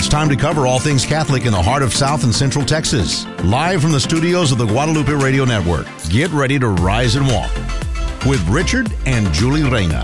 It's 0.00 0.08
time 0.08 0.30
to 0.30 0.36
cover 0.36 0.66
all 0.66 0.78
things 0.78 1.04
Catholic 1.04 1.44
in 1.44 1.52
the 1.52 1.60
heart 1.60 1.82
of 1.82 1.92
South 1.92 2.24
and 2.24 2.34
Central 2.34 2.64
Texas. 2.64 3.26
Live 3.44 3.82
from 3.82 3.92
the 3.92 4.00
studios 4.00 4.50
of 4.50 4.56
the 4.56 4.64
Guadalupe 4.64 5.12
Radio 5.12 5.44
Network, 5.44 5.86
get 6.08 6.30
ready 6.30 6.58
to 6.58 6.68
rise 6.68 7.16
and 7.16 7.26
walk 7.26 7.54
with 8.24 8.42
Richard 8.48 8.90
and 9.04 9.30
Julie 9.34 9.62
Reyna. 9.62 10.02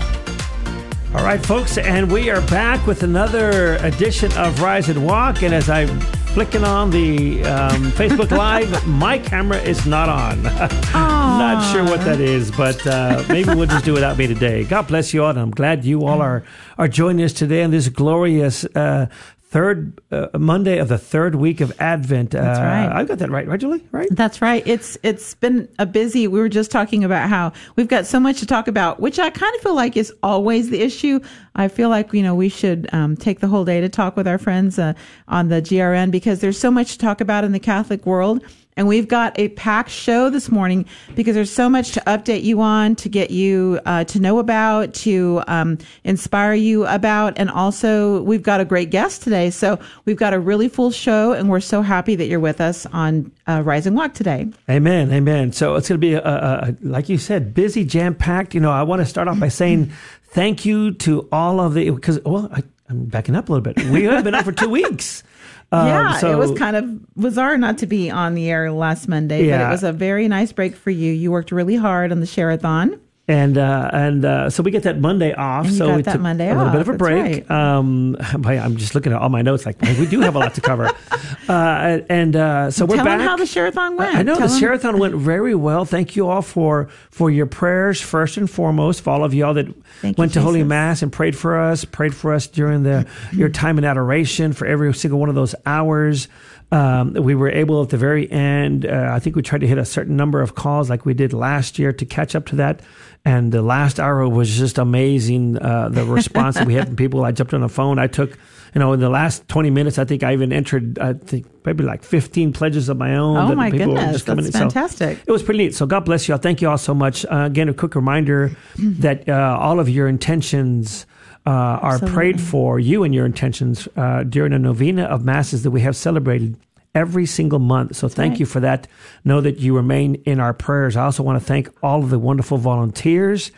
All 1.15 1.23
right, 1.23 1.43
folks, 1.43 1.79
and 1.79 2.11
we 2.11 2.29
are 2.29 2.41
back 2.41 2.85
with 2.85 3.01
another 3.01 3.77
edition 3.77 4.31
of 4.33 4.61
Rise 4.61 4.87
and 4.87 5.03
Walk. 5.03 5.41
And 5.41 5.51
as 5.51 5.67
I'm 5.67 5.99
flicking 6.37 6.63
on 6.63 6.91
the 6.91 7.43
um, 7.45 7.85
Facebook 7.93 8.29
Live, 8.37 8.87
my 8.87 9.17
camera 9.17 9.57
is 9.57 9.87
not 9.87 10.09
on. 10.09 10.43
not 10.93 11.73
sure 11.73 11.83
what 11.83 12.01
that 12.01 12.19
is, 12.19 12.51
but 12.51 12.85
uh, 12.85 13.23
maybe 13.29 13.49
we'll 13.55 13.65
just 13.65 13.83
do 13.83 13.93
it 13.93 13.95
without 13.95 14.15
me 14.15 14.27
today. 14.27 14.63
God 14.63 14.87
bless 14.87 15.11
you 15.15 15.23
all, 15.23 15.31
and 15.31 15.39
I'm 15.39 15.49
glad 15.49 15.85
you 15.85 16.05
all 16.05 16.21
are 16.21 16.43
are 16.77 16.87
joining 16.87 17.25
us 17.25 17.33
today 17.33 17.63
on 17.63 17.71
this 17.71 17.89
glorious 17.89 18.63
uh, 18.75 19.07
third 19.49 20.01
uh, 20.11 20.27
Monday 20.37 20.77
of 20.77 20.89
the 20.89 20.97
third 20.97 21.35
week 21.35 21.61
of 21.61 21.73
Advent. 21.79 22.31
That's 22.31 22.59
right. 22.59 22.91
I 22.91 23.03
got 23.05 23.19
that 23.19 23.29
right, 23.31 23.47
right, 23.47 23.59
Julie? 23.59 23.85
Right? 23.91 24.07
That's 24.11 24.41
right. 24.41 24.61
It's 24.65 24.97
it's 25.03 25.35
been 25.35 25.69
a 25.79 25.85
busy. 25.85 26.27
We 26.27 26.39
were 26.39 26.49
just 26.49 26.69
talking 26.69 27.03
about 27.03 27.29
how 27.29 27.53
we've 27.75 27.87
got 27.87 28.05
so 28.05 28.19
much 28.19 28.39
to 28.39 28.45
talk 28.45 28.67
about, 28.67 28.99
which 28.99 29.19
I 29.19 29.29
kind 29.29 29.55
of 29.55 29.61
feel 29.61 29.75
like 29.75 29.95
is 29.95 30.13
always 30.21 30.69
the 30.69 30.81
issue. 30.81 31.19
I 31.55 31.69
feel 31.69 31.89
like 31.89 32.13
you 32.13 32.23
know 32.23 32.35
we 32.35 32.49
should 32.49 32.89
um, 32.93 33.15
take 33.15 33.39
the 33.39 33.47
whole 33.47 33.63
day 33.63 33.79
to 33.79 33.89
talk 33.89 34.17
with 34.17 34.27
our 34.27 34.37
friends 34.37 34.77
uh, 34.77 34.93
on 35.27 35.47
the 35.47 35.61
GRN 35.61 36.11
because 36.11 36.41
there's 36.41 36.59
so 36.59 36.69
much 36.69 36.93
to 36.93 36.97
talk 36.97 37.21
about 37.21 37.43
in 37.43 37.53
the 37.53 37.59
Catholic 37.59 38.05
world. 38.05 38.43
And 38.77 38.87
we've 38.87 39.07
got 39.07 39.37
a 39.37 39.49
packed 39.49 39.89
show 39.89 40.29
this 40.29 40.49
morning 40.49 40.85
because 41.15 41.35
there's 41.35 41.51
so 41.51 41.67
much 41.67 41.91
to 41.93 41.99
update 42.01 42.43
you 42.43 42.61
on, 42.61 42.95
to 42.97 43.09
get 43.09 43.31
you 43.31 43.79
uh, 43.85 44.05
to 44.05 44.19
know 44.19 44.39
about, 44.39 44.93
to 44.93 45.41
um, 45.47 45.79
inspire 46.03 46.53
you 46.53 46.85
about. 46.85 47.33
And 47.37 47.49
also, 47.49 48.21
we've 48.21 48.43
got 48.43 48.61
a 48.61 48.65
great 48.65 48.91
guest 48.91 49.23
today. 49.23 49.49
So 49.49 49.79
we've 50.05 50.15
got 50.15 50.33
a 50.33 50.39
really 50.39 50.69
full 50.69 50.91
show, 50.91 51.33
and 51.33 51.49
we're 51.49 51.59
so 51.59 51.81
happy 51.81 52.15
that 52.15 52.27
you're 52.27 52.39
with 52.39 52.61
us 52.61 52.85
on 52.93 53.31
uh, 53.47 53.63
Rise 53.65 53.87
and 53.87 53.95
Walk 53.95 54.13
today. 54.13 54.47
Amen. 54.69 55.11
Amen. 55.11 55.51
So 55.51 55.75
it's 55.75 55.89
going 55.89 55.99
to 55.99 56.07
be, 56.07 56.13
a, 56.13 56.21
a, 56.21 56.69
a, 56.69 56.75
like 56.81 57.09
you 57.09 57.17
said, 57.17 57.53
busy, 57.53 57.83
jam 57.83 58.13
packed. 58.13 58.53
You 58.53 58.61
know, 58.61 58.71
I 58.71 58.83
want 58.83 59.01
to 59.01 59.05
start 59.05 59.27
off 59.27 59.39
by 59.39 59.49
saying 59.49 59.91
thank 60.25 60.65
you 60.65 60.93
to 60.93 61.27
all 61.31 61.59
of 61.59 61.73
the, 61.73 61.89
because, 61.89 62.23
well, 62.23 62.47
I, 62.53 62.61
I'm 62.89 63.05
backing 63.05 63.35
up 63.35 63.49
a 63.49 63.51
little 63.51 63.63
bit. 63.63 63.83
We 63.89 64.03
have 64.03 64.23
been 64.23 64.35
out 64.35 64.45
for 64.45 64.51
two 64.51 64.69
weeks. 64.69 65.23
Um, 65.71 65.87
yeah, 65.87 66.17
so, 66.19 66.31
it 66.31 66.37
was 66.37 66.57
kind 66.57 66.75
of 66.77 67.15
bizarre 67.15 67.57
not 67.57 67.77
to 67.79 67.87
be 67.87 68.09
on 68.09 68.35
the 68.35 68.49
air 68.49 68.71
last 68.71 69.07
Monday, 69.07 69.45
yeah. 69.45 69.57
but 69.57 69.67
it 69.67 69.71
was 69.71 69.83
a 69.83 69.91
very 69.91 70.27
nice 70.27 70.53
break 70.53 70.75
for 70.75 70.91
you. 70.91 71.11
You 71.11 71.31
worked 71.31 71.51
really 71.51 71.75
hard 71.75 72.11
on 72.11 72.21
the 72.21 72.25
Share-a-thon 72.25 72.99
and 73.29 73.57
uh, 73.57 73.89
and 73.91 74.23
uh, 74.23 74.49
so 74.49 74.63
we 74.63 74.71
get 74.71 74.83
that 74.83 74.99
Monday 74.99 75.33
off. 75.33 75.69
so 75.69 75.95
we 75.95 76.03
took 76.03 76.21
Monday 76.21 76.49
a 76.49 76.53
little 76.53 76.67
off. 76.67 76.71
bit 76.71 76.81
of 76.81 76.89
a 76.89 76.93
break. 76.93 77.49
Right. 77.49 77.51
Um, 77.51 78.15
I'm 78.21 78.77
just 78.77 78.95
looking 78.95 79.11
at 79.11 79.21
all 79.21 79.27
my 79.27 79.41
notes. 79.41 79.65
Like 79.65 79.81
we 79.81 80.05
do 80.05 80.21
have 80.21 80.35
a 80.35 80.39
lot 80.39 80.55
to 80.55 80.61
cover. 80.61 80.85
uh, 81.49 81.99
and 82.09 82.35
uh, 82.37 82.71
so 82.71 82.85
we're 82.85 82.95
Tell 82.95 83.03
back. 83.05 83.19
how 83.19 83.35
the 83.35 83.45
Share-a-thon 83.45 83.97
went. 83.97 84.15
I 84.15 84.23
know 84.23 84.37
Tell 84.37 84.47
the 84.47 84.57
Share-a-thon 84.57 84.97
went 84.97 85.15
very 85.15 85.55
well. 85.55 85.83
Thank 85.83 86.15
you 86.15 86.29
all 86.29 86.41
for 86.41 86.87
for 87.09 87.29
your 87.29 87.47
prayers 87.47 87.99
first 87.99 88.37
and 88.37 88.49
foremost. 88.49 89.01
For 89.01 89.09
all 89.09 89.25
of 89.25 89.33
y'all 89.33 89.53
that 89.55 89.67
Thank 90.01 90.17
went 90.17 90.31
you, 90.31 90.39
to 90.39 90.41
Holy 90.41 90.63
Mass 90.63 91.01
and 91.01 91.11
prayed 91.11 91.35
for 91.37 91.59
us, 91.59 91.83
prayed 91.83 92.15
for 92.15 92.33
us 92.33 92.47
during 92.47 92.83
the 92.83 93.05
your 93.33 93.49
time 93.57 93.77
in 93.77 93.83
adoration 93.83 94.53
for 94.53 94.65
every 94.65 94.93
single 94.93 95.19
one 95.19 95.27
of 95.27 95.35
those 95.35 95.53
hours. 95.65 96.29
Um, 96.69 97.13
we 97.13 97.33
were 97.33 97.49
able 97.49 97.81
at 97.81 97.89
the 97.89 97.97
very 97.97 98.29
end. 98.29 98.85
Uh, 98.85 99.11
I 99.13 99.19
think 99.19 99.35
we 99.37 99.41
tried 99.41 99.61
to 99.61 99.67
hit 99.67 99.77
a 99.77 99.85
certain 99.85 100.17
number 100.17 100.41
of 100.41 100.55
calls 100.55 100.89
like 100.89 101.05
we 101.05 101.13
did 101.13 101.31
last 101.31 101.79
year 101.79 101.93
to 101.93 102.05
catch 102.05 102.35
up 102.35 102.45
to 102.47 102.57
that. 102.57 102.81
And 103.25 103.51
the 103.51 103.61
last 103.61 103.99
hour 103.99 104.27
was 104.27 104.57
just 104.57 104.77
amazing. 104.77 105.57
Uh, 105.57 105.89
the 105.89 106.05
response 106.05 106.55
that 106.55 106.65
we 106.65 106.75
had 106.75 106.87
from 106.87 106.95
people. 107.03 107.25
I 107.25 107.31
jumped 107.31 107.53
on 107.53 107.61
the 107.61 107.69
phone. 107.69 107.99
I 107.99 108.07
took, 108.07 108.31
you 108.73 108.79
know, 108.79 108.93
in 108.93 108.99
the 108.99 109.09
last 109.09 109.47
20 109.49 109.69
minutes, 109.69 109.97
I 109.97 110.05
think 110.05 110.23
I 110.23 110.33
even 110.33 110.53
entered, 110.53 110.97
I 110.99 111.13
think 111.13 111.45
maybe 111.65 111.83
like 111.83 112.03
15 112.03 112.53
pledges 112.53 112.87
of 112.87 112.97
my 112.97 113.15
own. 113.17 113.35
Oh 113.37 113.55
my 113.55 113.69
people 113.69 113.95
goodness, 113.95 114.13
just 114.13 114.25
that's 114.27 114.45
in. 114.45 114.51
So 114.51 114.59
fantastic. 114.59 115.19
it 115.25 115.31
was 115.31 115.43
pretty 115.43 115.57
neat. 115.65 115.75
So 115.75 115.85
God 115.85 116.05
bless 116.05 116.27
you 116.27 116.35
all. 116.35 116.39
Thank 116.39 116.61
you 116.61 116.69
all 116.69 116.77
so 116.77 116.93
much. 116.93 117.25
Uh, 117.25 117.43
again, 117.45 117.67
a 117.67 117.73
quick 117.73 117.95
reminder 117.95 118.55
that 118.77 119.27
uh, 119.27 119.57
all 119.59 119.79
of 119.79 119.89
your 119.89 120.07
intentions 120.07 121.05
uh, 121.45 121.49
are 121.49 121.93
Absolutely. 121.93 122.13
prayed 122.15 122.41
for, 122.41 122.79
you 122.79 123.03
and 123.03 123.13
your 123.15 123.25
intentions, 123.25 123.87
uh, 123.95 124.23
during 124.23 124.53
a 124.53 124.59
novena 124.59 125.03
of 125.03 125.23
masses 125.23 125.63
that 125.63 125.71
we 125.71 125.81
have 125.81 125.95
celebrated 125.95 126.57
every 126.97 127.27
single 127.27 127.59
month. 127.59 127.95
So 127.95 128.09
thank 128.09 128.31
right. 128.31 128.39
you 128.39 128.45
for 128.47 128.59
that. 128.61 128.87
Know 129.23 129.39
that 129.39 129.59
you 129.59 129.75
remain 129.75 130.15
in 130.25 130.39
our 130.39 130.53
prayers. 130.53 130.97
I 130.97 131.05
also 131.05 131.21
want 131.21 131.39
to 131.39 131.45
thank 131.45 131.69
all 131.83 132.03
of 132.03 132.09
the 132.09 132.17
wonderful 132.17 132.57
volunteers 132.57 133.51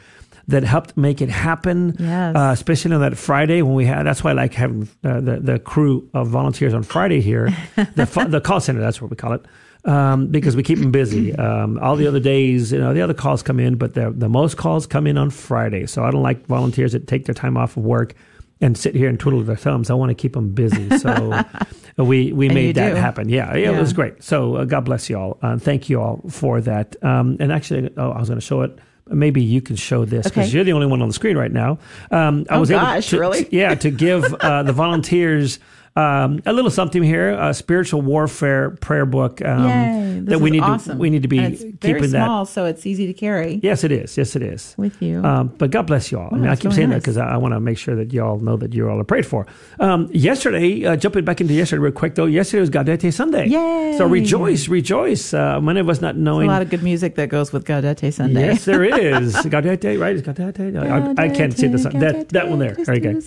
that 0.49 0.63
helped 0.63 0.97
make 0.97 1.21
it 1.21 1.29
happen. 1.29 1.95
Yes. 1.97 2.35
Uh, 2.35 2.49
especially 2.51 2.93
on 2.93 3.01
that 3.01 3.17
Friday 3.17 3.61
when 3.61 3.75
we 3.75 3.85
had. 3.85 4.03
That's 4.03 4.23
why 4.23 4.31
I 4.31 4.33
like 4.33 4.53
having 4.53 4.89
uh, 5.03 5.21
the 5.21 5.39
the 5.39 5.59
crew 5.59 6.09
of 6.13 6.27
volunteers 6.27 6.73
on 6.73 6.83
Friday 6.83 7.21
here, 7.21 7.55
the 7.95 8.05
fu- 8.05 8.27
the 8.27 8.41
call 8.41 8.59
center. 8.59 8.81
That's 8.81 9.01
what 9.01 9.09
we 9.09 9.15
call 9.15 9.33
it. 9.33 9.45
Um, 9.85 10.27
because 10.27 10.57
we 10.57 10.63
keep 10.63 10.79
them 10.79 10.91
busy. 10.91 11.33
Um, 11.39 11.79
all 11.79 11.95
the 11.95 12.07
other 12.07 12.19
days, 12.19 12.73
you 12.73 12.79
know, 12.79 12.93
the 12.93 13.01
other 13.01 13.13
calls 13.13 13.41
come 13.41 13.59
in, 13.61 13.77
but 13.77 13.93
the 13.93 14.11
the 14.11 14.27
most 14.27 14.57
calls 14.57 14.85
come 14.85 15.07
in 15.07 15.17
on 15.17 15.29
Friday. 15.29 15.85
So 15.85 16.03
I 16.03 16.11
don't 16.11 16.23
like 16.23 16.45
volunteers 16.47 16.91
that 16.91 17.07
take 17.07 17.25
their 17.25 17.35
time 17.35 17.55
off 17.55 17.77
of 17.77 17.83
work 17.83 18.13
and 18.61 18.77
sit 18.77 18.93
here 18.95 19.07
and 19.09 19.19
twiddle 19.19 19.41
their 19.43 19.55
thumbs. 19.55 19.89
I 19.89 19.93
want 19.93 20.09
to 20.09 20.15
keep 20.15 20.33
them 20.33 20.51
busy. 20.51 20.89
So 20.97 21.43
we 21.97 22.31
we 22.33 22.49
made 22.49 22.75
that 22.75 22.89
do. 22.89 22.95
happen. 22.95 23.29
Yeah, 23.29 23.55
yeah, 23.55 23.71
it 23.71 23.79
was 23.79 23.93
great. 23.93 24.21
So 24.23 24.55
uh, 24.57 24.65
God 24.65 24.85
bless 24.85 25.09
you 25.09 25.17
all. 25.17 25.37
Uh, 25.41 25.57
thank 25.57 25.89
you 25.89 26.01
all 26.01 26.21
for 26.29 26.59
that. 26.61 26.95
Um, 27.03 27.37
and 27.39 27.51
actually, 27.51 27.89
oh, 27.97 28.11
I 28.11 28.19
was 28.19 28.29
going 28.29 28.39
to 28.39 28.45
show 28.45 28.61
it. 28.61 28.77
Maybe 29.11 29.41
you 29.41 29.59
can 29.61 29.75
show 29.75 30.05
this 30.05 30.25
because 30.25 30.47
Okay. 30.49 30.55
you're 30.55 30.63
the 30.63 30.73
only 30.73 30.85
one 30.85 31.01
on 31.01 31.07
the 31.07 31.13
screen 31.15 31.35
right 31.35 31.51
now. 31.51 31.79
Um, 32.11 32.45
I 32.49 32.57
Oh, 32.57 32.59
was 32.59 32.69
gosh, 32.69 33.11
able 33.11 33.23
to, 33.23 33.29
really? 33.39 33.47
yeah, 33.51 33.73
to 33.75 33.89
give 33.89 34.23
uh, 34.41 34.61
the 34.63 34.73
volunteers 34.73 35.57
um, 35.99 36.41
a 36.45 36.53
little 36.53 36.71
something 36.71 37.03
here, 37.03 37.31
a 37.31 37.53
spiritual 37.53 38.01
warfare 38.01 38.71
prayer 38.71 39.05
book 39.05 39.41
um, 39.43 39.67
Yay, 39.67 40.19
that 40.25 40.39
we 40.39 40.49
need 40.51 40.61
awesome. 40.61 40.93
to 40.93 40.99
we 40.99 41.09
need 41.09 41.23
to 41.23 41.27
be 41.27 41.39
it's 41.39 41.61
keeping 41.61 41.77
very 41.79 42.07
that. 42.07 42.25
small, 42.25 42.45
so 42.45 42.65
it's 42.65 42.85
easy 42.85 43.07
to 43.07 43.13
carry 43.13 43.59
Yes, 43.63 43.83
it 43.83 43.91
is. 43.91 44.17
Yes, 44.17 44.35
it 44.35 44.41
is. 44.41 44.75
with 44.77 45.01
you. 45.01 45.23
Um, 45.23 45.47
but 45.57 45.71
God 45.71 45.87
bless 45.87 46.11
you 46.11 46.19
all. 46.19 46.29
I 46.31 46.37
mean, 46.37 46.47
I 46.47 46.55
keep 46.55 46.73
saying 46.73 46.89
that 46.89 47.01
because 47.01 47.17
I, 47.17 47.27
I 47.33 47.37
want 47.37 47.53
to 47.53 47.59
make 47.59 47.77
sure 47.77 47.95
that 47.95 48.13
you 48.13 48.23
all 48.23 48.39
know 48.39 48.57
that 48.57 48.73
you 48.73 48.89
all 48.89 48.99
are 48.99 49.03
prayed 49.03 49.25
for. 49.25 49.45
Um, 49.79 50.09
yesterday, 50.13 50.85
uh, 50.85 50.95
jumping 50.95 51.25
back 51.25 51.41
into 51.41 51.53
yesterday 51.53 51.79
real 51.79 51.91
quick 51.91 52.15
though, 52.15 52.25
yesterday 52.25 52.61
was 52.61 52.69
Gaudete 52.69 53.11
Sunday. 53.13 53.47
Yay. 53.47 53.95
So 53.97 54.05
rejoice, 54.05 54.67
rejoice. 54.67 55.33
Uh, 55.33 55.59
many 55.61 55.79
of 55.79 55.89
us 55.89 56.01
not 56.01 56.15
There's 56.15 56.27
a 56.27 56.45
lot 56.45 56.61
of 56.61 56.69
good 56.69 56.83
music 56.83 57.15
that 57.15 57.29
goes 57.29 57.51
with 57.51 57.65
Gaudete 57.65 58.13
Sunday. 58.13 58.47
Yes, 58.47 58.65
there 58.65 58.83
is. 58.83 59.35
Gaudete, 59.35 59.99
right? 59.99 60.15
Is 60.15 60.21
Gaudete? 60.21 60.77
I, 60.79 61.25
I 61.25 61.29
can't 61.29 61.55
see 61.57 61.67
the 61.67 61.77
song. 61.77 61.99
That, 61.99 62.29
that 62.29 62.49
one 62.49 62.59
there. 62.59 62.75
Very 62.75 62.99
good. 62.99 63.23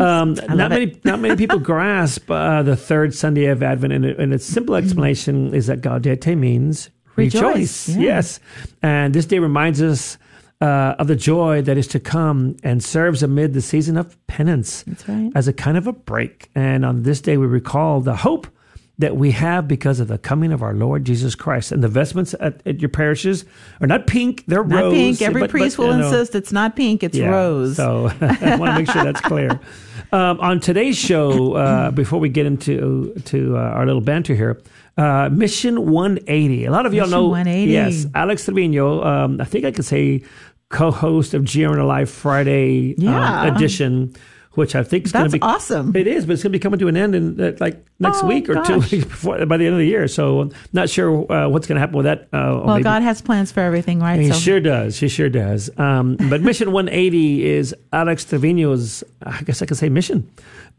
Um, 0.00 0.34
not 0.34 0.70
many, 0.70 0.98
not 1.04 1.20
many 1.20 1.36
people 1.36 1.58
grasp 1.90 2.30
uh, 2.30 2.62
the 2.62 2.76
third 2.76 3.14
Sunday 3.14 3.46
of 3.46 3.62
Advent, 3.62 3.92
and, 3.92 4.04
and 4.04 4.32
its 4.32 4.44
simple 4.44 4.76
explanation 4.76 5.52
is 5.54 5.66
that 5.66 5.80
Gaudete 5.80 6.36
means 6.38 6.90
rejoice. 7.16 7.88
Rejoice, 7.88 7.88
yeah. 7.88 8.02
Yes, 8.02 8.40
and 8.82 9.12
this 9.14 9.26
day 9.26 9.38
reminds 9.40 9.82
us 9.82 10.16
uh, 10.60 10.94
of 10.98 11.08
the 11.08 11.16
joy 11.16 11.62
that 11.62 11.76
is 11.76 11.88
to 11.88 12.00
come, 12.00 12.56
and 12.62 12.82
serves 12.82 13.22
amid 13.22 13.54
the 13.54 13.60
season 13.62 13.96
of 13.96 14.16
penance 14.28 14.84
That's 14.84 15.08
right. 15.08 15.32
as 15.34 15.48
a 15.48 15.52
kind 15.52 15.76
of 15.76 15.86
a 15.86 15.92
break. 15.92 16.50
And 16.54 16.84
on 16.84 17.02
this 17.02 17.20
day, 17.20 17.36
we 17.36 17.46
recall 17.46 18.00
the 18.00 18.16
hope 18.16 18.46
that 18.98 19.16
we 19.16 19.30
have 19.30 19.66
because 19.66 19.98
of 19.98 20.08
the 20.08 20.18
coming 20.18 20.52
of 20.52 20.62
our 20.62 20.74
Lord 20.74 21.06
Jesus 21.06 21.34
Christ. 21.34 21.72
And 21.72 21.82
the 21.82 21.88
vestments 21.88 22.34
at, 22.38 22.60
at 22.66 22.80
your 22.80 22.90
parishes 22.90 23.46
are 23.80 23.86
not 23.86 24.06
pink; 24.06 24.44
they're 24.46 24.62
Not 24.62 24.82
rose. 24.84 24.92
pink. 24.94 25.22
Every 25.22 25.40
but- 25.40 25.46
but, 25.46 25.50
priest 25.50 25.78
will 25.78 25.92
you 25.92 25.98
know, 25.98 26.06
insist 26.06 26.34
it's 26.34 26.52
not 26.52 26.76
pink, 26.76 27.02
it's 27.02 27.16
yeah, 27.16 27.30
rose. 27.30 27.76
So 27.76 28.12
I 28.20 28.56
want 28.56 28.72
to 28.72 28.78
make 28.78 28.90
sure 28.90 29.02
that's 29.02 29.20
clear. 29.22 29.58
Um, 30.12 30.40
on 30.40 30.58
today's 30.60 30.98
show, 30.98 31.54
uh, 31.54 31.90
before 31.92 32.18
we 32.18 32.28
get 32.28 32.44
into 32.46 33.12
to 33.26 33.56
uh, 33.56 33.60
our 33.60 33.86
little 33.86 34.00
banter 34.00 34.34
here, 34.34 34.60
uh, 34.96 35.28
Mission 35.30 35.90
180. 35.90 36.64
A 36.64 36.70
lot 36.72 36.84
of 36.84 36.92
y'all 36.92 37.02
Mission 37.06 37.18
know. 37.18 37.28
180. 37.28 37.70
Yes, 37.72 38.06
Alex 38.14 38.44
Trevino. 38.44 39.02
Um, 39.04 39.40
I 39.40 39.44
think 39.44 39.64
I 39.64 39.70
could 39.70 39.84
say 39.84 40.22
co-host 40.68 41.32
of 41.34 41.42
GRN 41.44 41.86
Live 41.86 42.10
Friday 42.10 42.94
um, 42.98 43.04
Yeah. 43.04 43.54
edition, 43.54 44.12
which 44.54 44.74
I 44.74 44.82
think 44.82 45.06
is 45.06 45.12
going 45.12 45.26
to 45.26 45.30
be 45.30 45.42
awesome. 45.42 45.94
It 45.94 46.06
is, 46.06 46.26
but 46.26 46.32
it's 46.32 46.42
going 46.42 46.52
to 46.52 46.58
be 46.58 46.62
coming 46.62 46.80
to 46.80 46.88
an 46.88 46.96
end 46.96 47.14
in 47.14 47.40
uh, 47.40 47.56
like 47.60 47.84
next 48.00 48.24
Oh, 48.24 48.26
week 48.26 48.48
or 48.48 48.64
two 48.64 48.78
weeks 48.78 49.04
before 49.04 49.46
by 49.46 49.56
the 49.56 49.64
end 49.66 49.74
of 49.74 49.78
the 49.78 49.86
year. 49.86 50.08
So 50.08 50.40
I'm 50.40 50.52
not 50.72 50.88
sure 50.90 51.30
uh, 51.30 51.48
what's 51.48 51.66
going 51.66 51.76
to 51.76 51.80
happen 51.80 51.96
with 51.96 52.06
that. 52.06 52.22
Uh, 52.32 52.62
well, 52.64 52.82
God 52.82 53.02
has 53.02 53.22
plans 53.22 53.52
for 53.52 53.60
everything, 53.60 54.00
right? 54.00 54.18
he 54.18 54.28
so 54.28 54.34
sure 54.34 54.60
does. 54.60 54.98
He 54.98 55.08
sure 55.08 55.28
does. 55.28 55.70
Um, 55.78 56.16
but 56.28 56.40
Mission 56.40 56.72
180 56.72 57.46
is 57.46 57.74
Alex 57.92 58.24
Trevino's, 58.24 59.04
I 59.22 59.42
guess 59.42 59.62
I 59.62 59.66
could 59.66 59.76
say, 59.76 59.88
mission. 59.88 60.28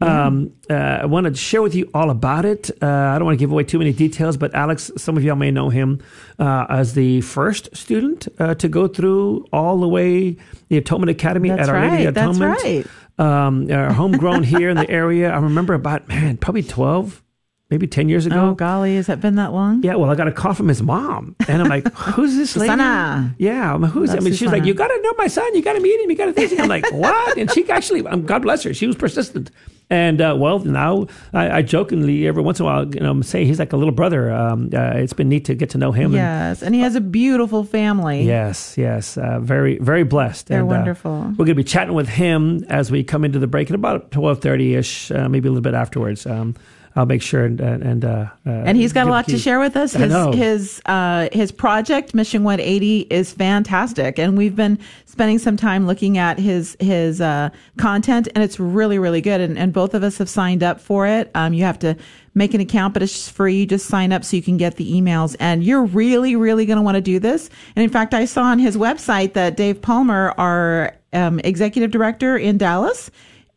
Um, 0.00 0.52
uh, 0.68 0.74
I 0.74 1.06
want 1.06 1.26
to 1.26 1.34
share 1.34 1.62
with 1.62 1.74
you 1.74 1.88
all 1.94 2.10
about 2.10 2.44
it. 2.44 2.70
Uh, 2.82 2.86
I 2.86 3.18
don't 3.18 3.24
want 3.24 3.38
to 3.38 3.42
give 3.42 3.52
away 3.52 3.64
too 3.64 3.78
many 3.78 3.92
details, 3.92 4.36
but 4.36 4.54
Alex, 4.54 4.90
some 4.96 5.16
of 5.16 5.22
y'all 5.22 5.36
may 5.36 5.50
know 5.50 5.68
him 5.68 6.02
uh, 6.38 6.66
as 6.68 6.94
the 6.94 7.20
first 7.20 7.74
student 7.76 8.26
uh, 8.38 8.54
to 8.56 8.68
go 8.68 8.88
through 8.88 9.46
all 9.52 9.78
the 9.78 9.88
way 9.88 10.36
the 10.68 10.78
Atonement 10.78 11.10
Academy 11.10 11.50
That's 11.50 11.68
at 11.68 11.74
Our 11.74 11.80
Lady 11.82 11.96
right, 11.96 12.06
of 12.06 12.14
that's 12.14 12.38
right. 12.38 12.86
Um, 13.18 13.70
uh, 13.70 13.92
homegrown 13.92 14.42
here 14.42 14.70
in 14.70 14.76
the 14.76 14.88
area. 14.90 15.30
I 15.30 15.38
remember 15.38 15.74
about, 15.74 16.08
man, 16.08 16.36
probably 16.38 16.62
12, 16.62 17.22
maybe 17.70 17.86
10 17.86 18.08
years 18.08 18.26
ago. 18.26 18.50
Oh, 18.50 18.54
golly, 18.54 18.96
has 18.96 19.06
that 19.06 19.20
been 19.20 19.34
that 19.36 19.52
long? 19.52 19.82
Yeah, 19.82 19.96
well, 19.96 20.10
I 20.10 20.14
got 20.14 20.28
a 20.28 20.32
call 20.32 20.54
from 20.54 20.68
his 20.68 20.82
mom, 20.82 21.36
and 21.46 21.62
I'm 21.62 21.68
like, 21.68 21.92
"Who's 21.94 22.36
this 22.36 22.56
lady?" 22.56 22.70
Susanna. 22.70 23.34
Yeah, 23.38 23.74
I'm 23.74 23.82
who's? 23.82 24.10
I 24.10 24.14
That's 24.14 24.24
mean, 24.24 24.34
she's 24.34 24.50
like, 24.50 24.64
"You 24.64 24.74
got 24.74 24.88
to 24.88 25.00
know 25.02 25.14
my 25.18 25.26
son. 25.26 25.54
You 25.54 25.62
got 25.62 25.74
to 25.74 25.80
meet 25.80 26.00
him. 26.00 26.10
You 26.10 26.16
got 26.16 26.26
to 26.26 26.32
think." 26.32 26.58
I'm 26.58 26.68
like, 26.68 26.90
"What?" 26.92 27.36
And 27.38 27.50
she 27.50 27.68
actually, 27.70 28.04
um, 28.06 28.24
God 28.24 28.42
bless 28.42 28.62
her, 28.64 28.74
she 28.74 28.86
was 28.86 28.96
persistent. 28.96 29.50
And 29.92 30.22
uh, 30.22 30.34
well, 30.38 30.58
now 30.60 31.06
I, 31.34 31.58
I 31.58 31.62
jokingly 31.62 32.26
every 32.26 32.42
once 32.42 32.58
in 32.58 32.64
a 32.64 32.66
while, 32.66 32.86
you 32.94 33.00
know, 33.00 33.20
say 33.20 33.44
he's 33.44 33.58
like 33.58 33.74
a 33.74 33.76
little 33.76 33.92
brother. 33.92 34.30
Um, 34.32 34.70
uh, 34.72 34.92
it's 34.94 35.12
been 35.12 35.28
neat 35.28 35.44
to 35.44 35.54
get 35.54 35.68
to 35.70 35.78
know 35.78 35.92
him. 35.92 36.06
and- 36.06 36.14
Yes, 36.14 36.62
and 36.62 36.74
he 36.74 36.80
has 36.80 36.94
a 36.96 37.00
beautiful 37.00 37.62
family. 37.62 38.22
Yes, 38.22 38.78
yes, 38.78 39.18
uh, 39.18 39.38
very, 39.40 39.76
very 39.80 40.04
blessed. 40.04 40.46
They're 40.46 40.60
and, 40.60 40.70
uh, 40.72 40.76
wonderful. 40.76 41.12
we're 41.36 41.44
going 41.44 41.48
to 41.48 41.54
be 41.56 41.64
chatting 41.64 41.92
with 41.94 42.08
him 42.08 42.64
as 42.70 42.90
we 42.90 43.04
come 43.04 43.22
into 43.22 43.38
the 43.38 43.46
break 43.46 43.68
at 43.70 43.74
about 43.74 44.10
twelve 44.10 44.40
thirty 44.40 44.74
ish, 44.76 45.10
uh, 45.10 45.28
maybe 45.28 45.48
a 45.48 45.50
little 45.52 45.60
bit 45.62 45.74
afterwards. 45.74 46.24
Um, 46.26 46.54
I'll 46.94 47.06
make 47.06 47.22
sure 47.22 47.44
and 47.44 47.60
and 47.60 48.04
uh, 48.04 48.26
uh, 48.46 48.50
and 48.50 48.76
he's 48.76 48.92
got 48.92 49.06
a 49.06 49.10
lot 49.10 49.26
to 49.28 49.38
share 49.38 49.58
with 49.58 49.76
us. 49.76 49.96
I 49.96 50.00
His 50.00 50.10
know. 50.10 50.32
his 50.32 50.82
uh, 50.84 51.28
his 51.32 51.50
project 51.50 52.14
Mission 52.14 52.44
180 52.44 53.00
is 53.02 53.32
fantastic, 53.32 54.18
and 54.18 54.36
we've 54.36 54.54
been 54.54 54.78
spending 55.06 55.38
some 55.38 55.56
time 55.56 55.86
looking 55.86 56.18
at 56.18 56.38
his 56.38 56.76
his 56.80 57.20
uh, 57.20 57.48
content, 57.78 58.28
and 58.34 58.44
it's 58.44 58.60
really 58.60 58.98
really 58.98 59.22
good. 59.22 59.40
And, 59.40 59.58
and 59.58 59.72
both 59.72 59.94
of 59.94 60.02
us 60.02 60.18
have 60.18 60.28
signed 60.28 60.62
up 60.62 60.80
for 60.80 61.06
it. 61.06 61.30
Um, 61.34 61.54
you 61.54 61.64
have 61.64 61.78
to 61.78 61.96
make 62.34 62.52
an 62.52 62.60
account, 62.60 62.92
but 62.92 63.02
it's 63.02 63.28
free. 63.28 63.56
You 63.56 63.66
just 63.66 63.86
sign 63.86 64.12
up 64.12 64.22
so 64.22 64.36
you 64.36 64.42
can 64.42 64.58
get 64.58 64.76
the 64.76 64.92
emails, 64.92 65.34
and 65.40 65.64
you're 65.64 65.84
really 65.84 66.36
really 66.36 66.66
going 66.66 66.78
to 66.78 66.82
want 66.82 66.96
to 66.96 67.02
do 67.02 67.18
this. 67.18 67.48
And 67.74 67.82
in 67.82 67.88
fact, 67.88 68.12
I 68.12 68.26
saw 68.26 68.42
on 68.42 68.58
his 68.58 68.76
website 68.76 69.32
that 69.32 69.56
Dave 69.56 69.80
Palmer, 69.80 70.34
our 70.36 70.94
um, 71.14 71.40
executive 71.40 71.90
director 71.90 72.36
in 72.36 72.58
Dallas 72.58 73.10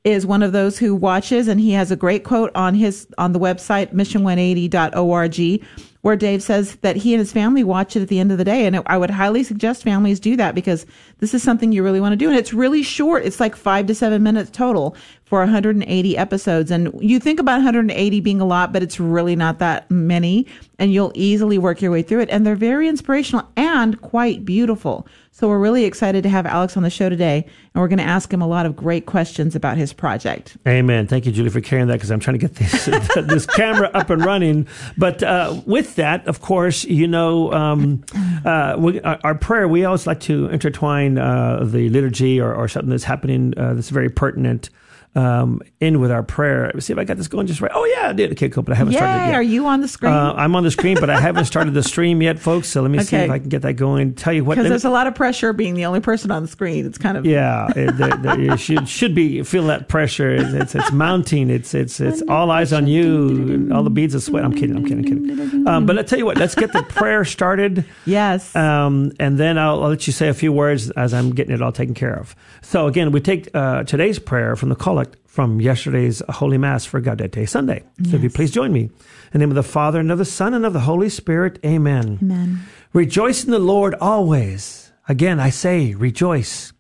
is 0.05 0.25
one 0.25 0.43
of 0.43 0.51
those 0.51 0.77
who 0.77 0.95
watches 0.95 1.47
and 1.47 1.59
he 1.59 1.71
has 1.71 1.91
a 1.91 1.95
great 1.95 2.23
quote 2.23 2.51
on 2.55 2.75
his 2.75 3.07
on 3.17 3.33
the 3.33 3.39
website 3.39 3.91
mission180.org 3.91 5.65
where 6.05 6.15
Dave 6.15 6.43
says 6.43 6.75
that 6.81 6.95
he 6.95 7.15
and 7.15 7.19
his 7.19 7.33
family 7.33 7.63
watch 7.63 7.95
it 7.95 8.03
at 8.03 8.09
the 8.09 8.19
end 8.19 8.31
of 8.31 8.37
the 8.37 8.43
day. 8.43 8.67
And 8.67 8.79
I 8.85 8.95
would 8.95 9.09
highly 9.09 9.41
suggest 9.43 9.81
families 9.81 10.19
do 10.19 10.35
that 10.35 10.53
because 10.53 10.85
this 11.17 11.33
is 11.33 11.41
something 11.41 11.71
you 11.71 11.81
really 11.81 11.99
want 11.99 12.13
to 12.13 12.15
do. 12.15 12.29
And 12.29 12.37
it's 12.37 12.53
really 12.53 12.83
short. 12.83 13.25
It's 13.25 13.39
like 13.39 13.55
5 13.55 13.87
to 13.87 13.95
7 13.95 14.21
minutes 14.21 14.51
total 14.51 14.95
for 15.35 15.41
180 15.41 16.17
episodes 16.17 16.71
and 16.71 16.97
you 17.01 17.19
think 17.19 17.41
about 17.41 17.55
180 17.55 18.21
being 18.21 18.39
a 18.39 18.45
lot 18.45 18.71
but 18.71 18.81
it's 18.81 19.01
really 19.01 19.35
not 19.35 19.59
that 19.59 19.91
many 19.91 20.47
and 20.79 20.93
you'll 20.93 21.11
easily 21.13 21.57
work 21.57 21.81
your 21.81 21.91
way 21.91 22.01
through 22.01 22.21
it 22.21 22.29
and 22.29 22.47
they're 22.47 22.55
very 22.55 22.87
inspirational 22.87 23.45
and 23.57 23.99
quite 23.99 24.45
beautiful 24.45 25.05
so 25.35 25.49
we're 25.49 25.59
really 25.59 25.83
excited 25.83 26.23
to 26.23 26.29
have 26.29 26.45
Alex 26.45 26.77
on 26.77 26.83
the 26.83 26.89
show 26.89 27.09
today, 27.09 27.43
and 27.43 27.81
we're 27.81 27.89
going 27.89 27.99
to 27.99 28.05
ask 28.05 28.31
him 28.31 28.41
a 28.41 28.47
lot 28.47 28.65
of 28.65 28.73
great 28.73 29.05
questions 29.05 29.53
about 29.53 29.75
his 29.75 29.91
project. 29.91 30.55
Amen. 30.65 31.07
Thank 31.07 31.25
you, 31.25 31.33
Julie, 31.33 31.49
for 31.49 31.59
carrying 31.59 31.89
that 31.89 31.95
because 31.95 32.09
I'm 32.09 32.21
trying 32.21 32.39
to 32.39 32.47
get 32.47 32.55
this 32.55 32.85
this 33.15 33.45
camera 33.45 33.91
up 33.93 34.09
and 34.09 34.23
running. 34.23 34.65
But 34.97 35.21
uh, 35.23 35.61
with 35.65 35.95
that, 35.95 36.25
of 36.25 36.39
course, 36.39 36.85
you 36.85 37.05
know, 37.05 37.51
um, 37.51 38.05
uh, 38.45 38.77
we, 38.79 39.01
our, 39.01 39.35
prayer. 39.35 39.67
We 39.67 39.83
always 39.83 40.07
like 40.07 40.21
to 40.21 40.47
intertwine 40.47 41.17
uh, 41.17 41.65
the 41.65 41.89
liturgy 41.89 42.39
or, 42.39 42.55
or 42.55 42.69
something 42.69 42.89
that's 42.89 43.03
happening 43.03 43.53
uh, 43.57 43.73
that's 43.73 43.89
very 43.89 44.09
pertinent. 44.09 44.69
Um, 45.15 45.61
in 45.79 46.01
with 46.01 46.11
our 46.11 46.23
prayer. 46.23 46.77
See 46.79 46.91
if 46.91 46.99
I 46.99 47.05
got 47.05 47.15
this 47.15 47.29
going 47.29 47.47
just 47.47 47.61
right. 47.61 47.71
Oh 47.73 47.85
yeah, 47.85 48.09
I 48.09 48.13
did. 48.13 48.33
Okay, 48.33 48.49
cool. 48.49 48.63
But 48.63 48.73
I 48.73 48.75
haven't 48.75 48.91
Yay! 48.93 48.99
started 48.99 49.25
yet. 49.27 49.35
Are 49.35 49.41
you 49.41 49.65
on 49.65 49.79
the 49.79 49.87
screen? 49.87 50.11
Uh, 50.11 50.33
I'm 50.35 50.55
on 50.57 50.63
the 50.63 50.71
screen, 50.71 50.97
but 50.99 51.09
I 51.09 51.19
haven't 51.21 51.45
started 51.45 51.73
the 51.73 51.83
stream 51.83 52.21
yet, 52.21 52.37
folks. 52.37 52.67
So 52.67 52.81
let 52.81 52.91
me 52.91 53.01
see 53.01 53.15
if 53.15 53.31
I 53.31 53.39
can 53.39 53.47
get 53.47 53.61
that 53.61 53.73
going. 53.75 54.13
Tell 54.15 54.33
you 54.33 54.43
what, 54.43 54.55
Because 54.55 54.63
let 54.63 54.69
me- 54.69 54.69
there's 54.71 54.83
a 54.83 54.89
lot 54.89 55.07
of 55.07 55.15
pressure 55.15 55.53
being 55.53 55.75
the 55.75 55.85
only 55.85 56.01
person 56.01 56.31
on 56.31 56.41
the 56.41 56.49
screen. 56.49 56.85
It's 56.85 56.97
kind 56.97 57.17
of 57.17 57.25
yeah, 57.25 57.67
it, 57.77 57.95
the, 57.97 58.19
the, 58.21 58.41
you 58.43 58.57
should 58.57 58.89
should 58.89 59.15
be 59.15 59.41
feel 59.43 59.67
that 59.67 59.87
pressure. 59.87 60.35
It's, 60.35 60.51
it's 60.53 60.75
it's 60.75 60.91
mounting. 60.91 61.49
It's 61.49 61.73
it's 61.73 62.01
it's 62.01 62.21
all 62.27 62.51
eyes 62.51 62.73
on 62.73 62.85
you. 62.87 63.69
All 63.73 63.83
the 63.83 63.89
beads 63.89 64.15
of 64.15 64.21
sweat. 64.23 64.43
I'm 64.43 64.53
kidding. 64.53 64.75
I'm 64.75 64.83
kidding. 64.83 65.05
I'm 65.09 65.27
kidding. 65.37 65.67
Um, 65.67 65.85
but 65.85 65.95
let's 65.95 66.09
tell 66.09 66.19
you 66.19 66.25
what. 66.25 66.37
Let's 66.37 66.55
get 66.55 66.73
the 66.73 66.83
prayer 66.83 67.23
started. 67.23 67.85
yes. 68.05 68.53
Um, 68.53 69.13
and 69.17 69.37
then 69.37 69.57
I'll, 69.57 69.81
I'll 69.81 69.89
let 69.89 70.07
you 70.07 70.13
say 70.13 70.27
a 70.27 70.33
few 70.33 70.51
words 70.51 70.89
as 70.91 71.13
I'm 71.13 71.31
getting 71.31 71.55
it 71.55 71.61
all 71.61 71.71
taken 71.71 71.93
care 71.93 72.13
of. 72.19 72.35
So 72.61 72.87
again, 72.87 73.11
we 73.11 73.21
take 73.21 73.49
uh, 73.55 73.83
today's 73.83 74.19
prayer 74.19 74.55
from 74.57 74.69
the 74.69 74.75
collect 74.75 75.04
from 75.35 75.59
yesterday's 75.59 76.21
Holy 76.29 76.57
Mass 76.57 76.85
for 76.85 77.01
Gaudete 77.01 77.47
Sunday. 77.49 77.83
So 78.09 78.15
if 78.15 78.23
you 78.23 78.29
please 78.29 78.51
join 78.51 78.71
me. 78.71 78.83
In 78.83 78.91
the 79.33 79.39
name 79.39 79.51
of 79.51 79.55
the 79.55 79.63
Father 79.63 79.99
and 79.99 80.09
of 80.09 80.17
the 80.17 80.23
Son 80.23 80.53
and 80.53 80.65
of 80.65 80.71
the 80.71 80.79
Holy 80.79 81.09
Spirit. 81.09 81.59
Amen. 81.65 82.19
Amen. 82.21 82.61
Rejoice 82.93 83.43
in 83.43 83.51
the 83.51 83.59
Lord 83.59 83.95
always. 83.95 84.93
Again, 85.09 85.41
I 85.41 85.49
say, 85.49 85.93
rejoice. 85.93 86.71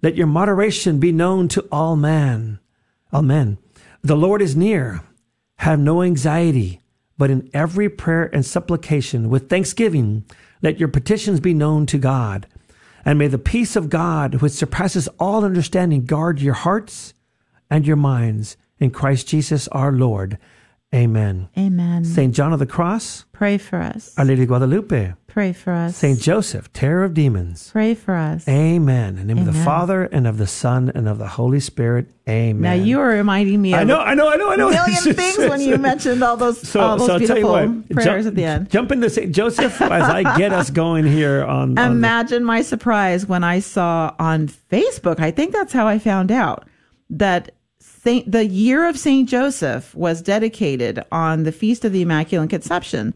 Let 0.00 0.14
your 0.14 0.28
moderation 0.28 1.00
be 1.00 1.10
known 1.10 1.48
to 1.48 1.66
all 1.72 1.96
man. 1.96 2.60
All 3.12 3.22
men. 3.22 3.58
The 4.02 4.16
Lord 4.16 4.42
is 4.42 4.54
near. 4.54 5.02
Have 5.56 5.80
no 5.80 6.00
anxiety, 6.04 6.80
but 7.18 7.30
in 7.30 7.50
every 7.52 7.88
prayer 7.88 8.30
and 8.32 8.46
supplication 8.46 9.28
with 9.28 9.50
thanksgiving, 9.50 10.24
let 10.62 10.78
your 10.78 10.88
petitions 10.88 11.40
be 11.40 11.52
known 11.52 11.84
to 11.86 11.98
God. 11.98 12.46
And 13.04 13.18
may 13.18 13.26
the 13.26 13.38
peace 13.38 13.74
of 13.74 13.90
God, 13.90 14.36
which 14.36 14.52
surpasses 14.52 15.08
all 15.18 15.44
understanding, 15.44 16.04
guard 16.04 16.40
your 16.40 16.54
hearts 16.54 17.12
and 17.70 17.86
your 17.86 17.96
minds 17.96 18.56
in 18.78 18.90
Christ 18.90 19.28
Jesus 19.28 19.68
our 19.68 19.92
Lord. 19.92 20.38
Amen. 20.94 21.50
Amen. 21.58 22.02
St. 22.02 22.34
John 22.34 22.54
of 22.54 22.58
the 22.60 22.66
Cross, 22.66 23.26
Pray 23.32 23.58
for 23.58 23.78
us. 23.78 24.14
Our 24.16 24.24
Lady 24.24 24.42
of 24.42 24.48
Guadalupe, 24.48 25.12
Pray 25.26 25.52
for 25.52 25.70
us. 25.72 25.94
St. 25.96 26.18
Joseph, 26.18 26.72
terror 26.72 27.04
of 27.04 27.12
demons. 27.12 27.68
Pray 27.70 27.94
for 27.94 28.14
us. 28.14 28.48
Amen. 28.48 29.18
In 29.18 29.26
the 29.28 29.34
name 29.34 29.46
of 29.46 29.54
the 29.54 29.64
Father 29.64 30.04
and 30.04 30.26
of 30.26 30.38
the 30.38 30.46
Son 30.46 30.90
and 30.94 31.06
of 31.06 31.18
the 31.18 31.28
Holy 31.28 31.60
Spirit. 31.60 32.06
Amen. 32.26 32.62
Now 32.62 32.72
you 32.72 32.98
are 33.00 33.08
reminding 33.08 33.60
me 33.60 33.74
of 33.74 33.80
I 33.80 33.84
know, 33.84 34.00
I 34.00 34.14
know, 34.14 34.30
I 34.30 34.36
know, 34.36 34.50
I 34.50 34.56
know. 34.56 34.68
a 34.68 34.72
million 34.72 34.96
things 35.14 35.36
when 35.38 35.60
you 35.60 35.76
mentioned 35.76 36.22
all 36.24 36.38
those 36.38 36.66
So, 36.66 36.80
all 36.80 36.96
those 36.96 37.06
so 37.06 37.12
I'll 37.12 37.18
tell 37.20 37.28
you 37.28 37.34
beautiful 37.44 37.50
what, 37.52 37.88
prayers 37.90 38.24
jump, 38.24 38.26
at 38.28 38.34
the 38.34 38.44
end. 38.44 38.70
Jump 38.70 38.90
into 38.90 39.10
St. 39.10 39.30
Joseph 39.32 39.80
as 39.82 40.02
I 40.04 40.38
get 40.38 40.54
us 40.54 40.70
going 40.70 41.06
here 41.06 41.44
on. 41.44 41.60
on 41.60 41.74
the- 41.74 41.82
Imagine 41.84 42.44
my 42.44 42.62
surprise 42.62 43.26
when 43.26 43.44
I 43.44 43.58
saw 43.60 44.14
on 44.18 44.48
Facebook. 44.48 45.20
I 45.20 45.30
think 45.32 45.52
that's 45.52 45.74
how 45.74 45.86
I 45.86 45.98
found 45.98 46.32
out 46.32 46.64
that 47.10 47.52
Saint 48.02 48.30
the 48.30 48.46
year 48.46 48.88
of 48.88 48.98
Saint 48.98 49.28
Joseph 49.28 49.94
was 49.94 50.22
dedicated 50.22 51.04
on 51.10 51.42
the 51.42 51.52
feast 51.52 51.84
of 51.84 51.92
the 51.92 52.02
Immaculate 52.02 52.50
Conception. 52.50 53.14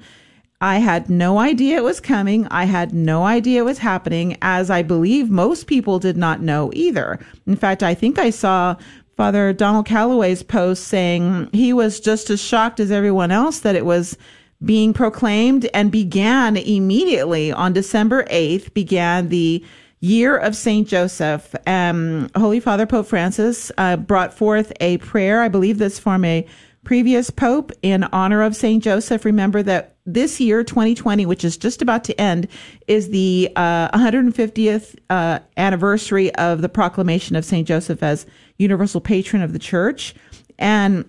I 0.61 0.79
had 0.79 1.11
no 1.11 1.38
idea 1.38 1.79
it 1.79 1.84
was 1.84 2.00
coming. 2.00 2.46
I 2.49 2.64
had 2.64 2.93
no 2.93 3.25
idea 3.25 3.61
it 3.61 3.64
was 3.64 3.79
happening, 3.79 4.37
as 4.43 4.70
I 4.70 4.82
believe 4.82 5.29
most 5.29 5.67
people 5.67 5.99
did 5.99 6.17
not 6.17 6.40
know 6.40 6.70
either. 6.75 7.19
In 7.46 7.56
fact, 7.56 7.82
I 7.82 7.94
think 7.94 8.19
I 8.19 8.31
saw 8.31 8.76
Father 9.17 9.52
Donald 9.52 9.87
Calloway's 9.87 10.43
post 10.43 10.84
saying 10.84 11.50
he 11.52 11.73
was 11.73 12.00
just 12.00 12.31
as 12.31 12.40
shocked 12.40 12.81
as 12.81 12.90
everyone 12.90 13.31
else 13.31 13.61
that 13.61 13.76
it 13.76 13.84
was 13.84 14.17
being 14.64 14.93
proclaimed 14.93 15.69
and 15.75 15.90
began 15.90 16.56
immediately 16.56 17.50
on 17.52 17.73
December 17.73 18.25
8th, 18.25 18.73
began 18.75 19.29
the 19.29 19.64
year 20.03 20.37
of 20.37 20.55
Saint 20.55 20.89
Joseph. 20.89 21.55
Um, 21.67 22.29
Holy 22.37 22.61
Father 22.61 22.87
Pope 22.87 23.06
Francis 23.06 23.73
uh, 23.79 23.97
brought 23.97 24.35
forth 24.35 24.73
a 24.81 24.99
prayer, 24.99 25.41
I 25.41 25.49
believe 25.49 25.79
this 25.79 25.99
from 25.99 26.25
a 26.25 26.47
previous 26.85 27.31
pope 27.31 27.71
in 27.82 28.03
honor 28.05 28.43
of 28.43 28.56
Saint 28.56 28.82
Joseph. 28.82 29.25
Remember 29.25 29.63
that 29.63 29.97
this 30.05 30.41
year, 30.41 30.65
2020, 30.65 31.25
which 31.25 31.44
is 31.44 31.56
just 31.56 31.81
about 31.81 32.03
to 32.05 32.21
end, 32.21 32.49
is 32.89 33.11
the 33.11 33.53
uh, 33.55 33.97
150th 33.97 34.99
uh, 35.09 35.39
anniversary 35.56 36.35
of 36.35 36.61
the 36.61 36.69
proclamation 36.69 37.37
of 37.37 37.44
Saint 37.44 37.69
Joseph 37.69 38.03
as 38.03 38.27
universal 38.59 39.01
patron 39.01 39.41
of 39.41 39.53
the 39.53 39.61
church. 39.61 40.17
And 40.59 41.05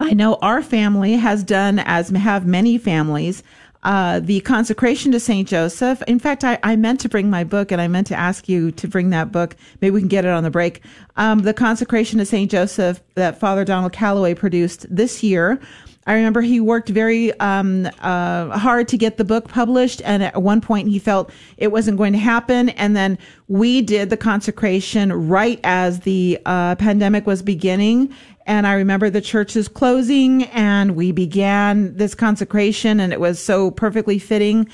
I 0.00 0.14
know 0.14 0.36
our 0.36 0.62
family 0.62 1.12
has 1.12 1.44
done, 1.44 1.78
as 1.78 2.08
have 2.08 2.46
many 2.46 2.78
families, 2.78 3.42
uh, 3.82 4.20
the 4.20 4.40
consecration 4.40 5.12
to 5.12 5.20
Saint 5.20 5.48
Joseph. 5.48 6.02
In 6.06 6.18
fact, 6.18 6.44
I, 6.44 6.58
I 6.62 6.76
meant 6.76 7.00
to 7.00 7.08
bring 7.08 7.30
my 7.30 7.44
book, 7.44 7.72
and 7.72 7.80
I 7.80 7.88
meant 7.88 8.06
to 8.08 8.14
ask 8.14 8.48
you 8.48 8.70
to 8.72 8.88
bring 8.88 9.10
that 9.10 9.32
book. 9.32 9.56
Maybe 9.80 9.92
we 9.92 10.00
can 10.00 10.08
get 10.08 10.24
it 10.24 10.30
on 10.30 10.44
the 10.44 10.50
break. 10.50 10.82
Um, 11.16 11.40
the 11.40 11.54
consecration 11.54 12.18
to 12.18 12.24
Saint 12.24 12.50
Joseph 12.50 13.00
that 13.14 13.40
Father 13.40 13.64
Donald 13.64 13.92
Calloway 13.92 14.34
produced 14.34 14.86
this 14.94 15.22
year. 15.22 15.60
I 16.04 16.14
remember 16.14 16.40
he 16.40 16.58
worked 16.58 16.88
very 16.88 17.32
um, 17.38 17.88
uh, 18.00 18.58
hard 18.58 18.88
to 18.88 18.98
get 18.98 19.18
the 19.18 19.24
book 19.24 19.48
published, 19.48 20.02
and 20.04 20.24
at 20.24 20.42
one 20.42 20.60
point 20.60 20.88
he 20.88 20.98
felt 20.98 21.30
it 21.58 21.70
wasn't 21.70 21.96
going 21.96 22.12
to 22.12 22.18
happen. 22.18 22.70
And 22.70 22.96
then 22.96 23.18
we 23.46 23.82
did 23.82 24.10
the 24.10 24.16
consecration 24.16 25.12
right 25.28 25.60
as 25.62 26.00
the 26.00 26.40
uh, 26.44 26.74
pandemic 26.74 27.24
was 27.24 27.40
beginning. 27.40 28.12
And 28.46 28.66
I 28.66 28.74
remember 28.74 29.08
the 29.10 29.20
churches 29.20 29.68
closing, 29.68 30.44
and 30.44 30.96
we 30.96 31.12
began 31.12 31.96
this 31.96 32.14
consecration, 32.14 33.00
and 33.00 33.12
it 33.12 33.20
was 33.20 33.38
so 33.38 33.70
perfectly 33.70 34.18
fitting. 34.18 34.68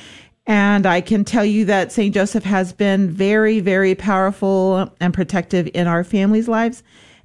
And 0.46 0.86
I 0.86 1.02
can 1.02 1.24
tell 1.24 1.44
you 1.44 1.66
that 1.66 1.92
St. 1.92 2.14
Joseph 2.14 2.44
has 2.44 2.72
been 2.72 3.10
very, 3.10 3.60
very 3.60 3.94
powerful 3.94 4.90
and 5.00 5.12
protective 5.12 5.68
in 5.74 5.86
our 5.86 6.02
family's 6.04 6.48
lives. 6.48 6.82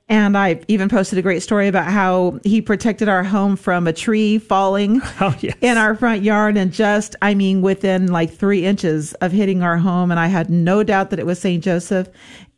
And 0.10 0.38
I 0.38 0.60
even 0.68 0.90
posted 0.90 1.18
a 1.18 1.22
great 1.22 1.42
story 1.42 1.70
about 1.70 1.86
how 1.86 2.42
he 2.44 2.62
protected 2.62 3.08
our 3.08 3.24
home 3.24 3.56
from 3.56 3.88
a 3.88 3.94
tree 3.94 4.38
falling 4.38 5.02
Oh, 5.22 5.34
yes. 5.40 5.56
in 5.62 5.78
our 5.78 5.96
front 5.96 6.24
yard 6.24 6.58
and 6.58 6.74
just, 6.74 7.16
I 7.22 7.34
mean, 7.34 7.62
within 7.62 8.12
like 8.12 8.34
three 8.34 8.66
inches 8.66 9.14
of 9.16 9.32
hitting 9.32 9.64
our 9.64 9.78
home. 9.78 10.12
And 10.12 10.20
I 10.20 10.28
had 10.28 10.50
no 10.50 10.84
doubt 10.84 11.10
that 11.12 11.20
it 11.20 11.26
was 11.26 11.40
St. 11.40 11.64
Joseph. 11.64 12.10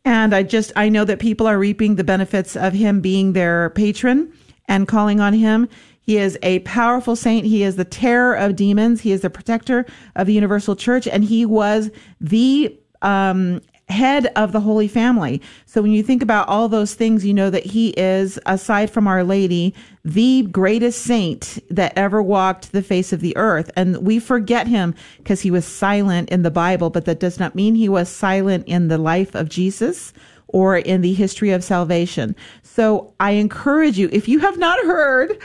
And 0.05 0.35
I 0.35 0.43
just, 0.43 0.71
I 0.75 0.88
know 0.88 1.03
that 1.03 1.19
people 1.19 1.47
are 1.47 1.57
reaping 1.57 1.95
the 1.95 2.03
benefits 2.03 2.55
of 2.55 2.74
him 2.74 3.01
being 3.01 3.33
their 3.33 3.71
patron 3.71 4.31
and 4.67 4.88
calling 4.88 5.19
on 5.19 5.33
him. 5.33 5.67
He 6.01 6.17
is 6.17 6.38
a 6.43 6.59
powerful 6.59 7.15
saint. 7.15 7.47
He 7.47 7.63
is 7.63 7.75
the 7.75 7.85
terror 7.85 8.35
of 8.35 8.55
demons. 8.55 9.01
He 9.01 9.12
is 9.12 9.21
the 9.21 9.31
protector 9.31 9.88
of 10.15 10.27
the 10.27 10.33
universal 10.33 10.75
church, 10.75 11.07
and 11.07 11.24
he 11.24 11.47
was 11.47 11.89
the 12.21 12.77
um, 13.01 13.62
head 13.88 14.32
of 14.36 14.51
the 14.51 14.60
Holy 14.60 14.88
Family. 14.88 15.42
So 15.65 15.82
when 15.82 15.92
you 15.92 16.01
think 16.01 16.24
about 16.24 16.48
all 16.48 16.68
those 16.68 16.96
things, 16.96 17.25
you 17.25 17.34
know 17.34 17.50
that 17.50 17.65
he 17.65 17.89
is, 17.89 18.39
aside 18.46 18.89
from 18.89 19.08
Our 19.08 19.24
Lady, 19.24 19.75
the 20.04 20.44
greatest 20.51 21.04
saint 21.04 21.60
that 21.70 21.94
ever 21.96 22.22
walked 22.22 22.72
the 22.72 22.82
face 22.82 23.13
of 23.13 23.22
the 23.22 23.36
earth. 23.38 23.70
And 23.75 23.98
we 23.98 24.20
forget 24.20 24.68
him 24.68 24.96
because 25.18 25.42
he 25.42 25.51
was 25.51 25.65
silent 25.65 26.30
in 26.30 26.42
the 26.42 26.51
Bible, 26.51 26.89
but 26.89 27.06
that 27.06 27.20
does 27.20 27.39
not 27.39 27.56
mean 27.56 27.75
he 27.75 27.89
was 27.89 28.10
silent 28.10 28.68
in 28.68 28.88
the 28.88 28.98
life 28.98 29.36
of 29.36 29.50
Jesus 29.50 30.13
or 30.48 30.77
in 30.77 31.01
the 31.01 31.13
history 31.13 31.51
of 31.51 31.63
salvation. 31.63 32.36
So 32.63 33.13
I 33.20 33.32
encourage 33.32 33.98
you, 33.98 34.10
if 34.12 34.27
you 34.27 34.39
have 34.39 34.58
not 34.58 34.80
heard, 34.86 35.38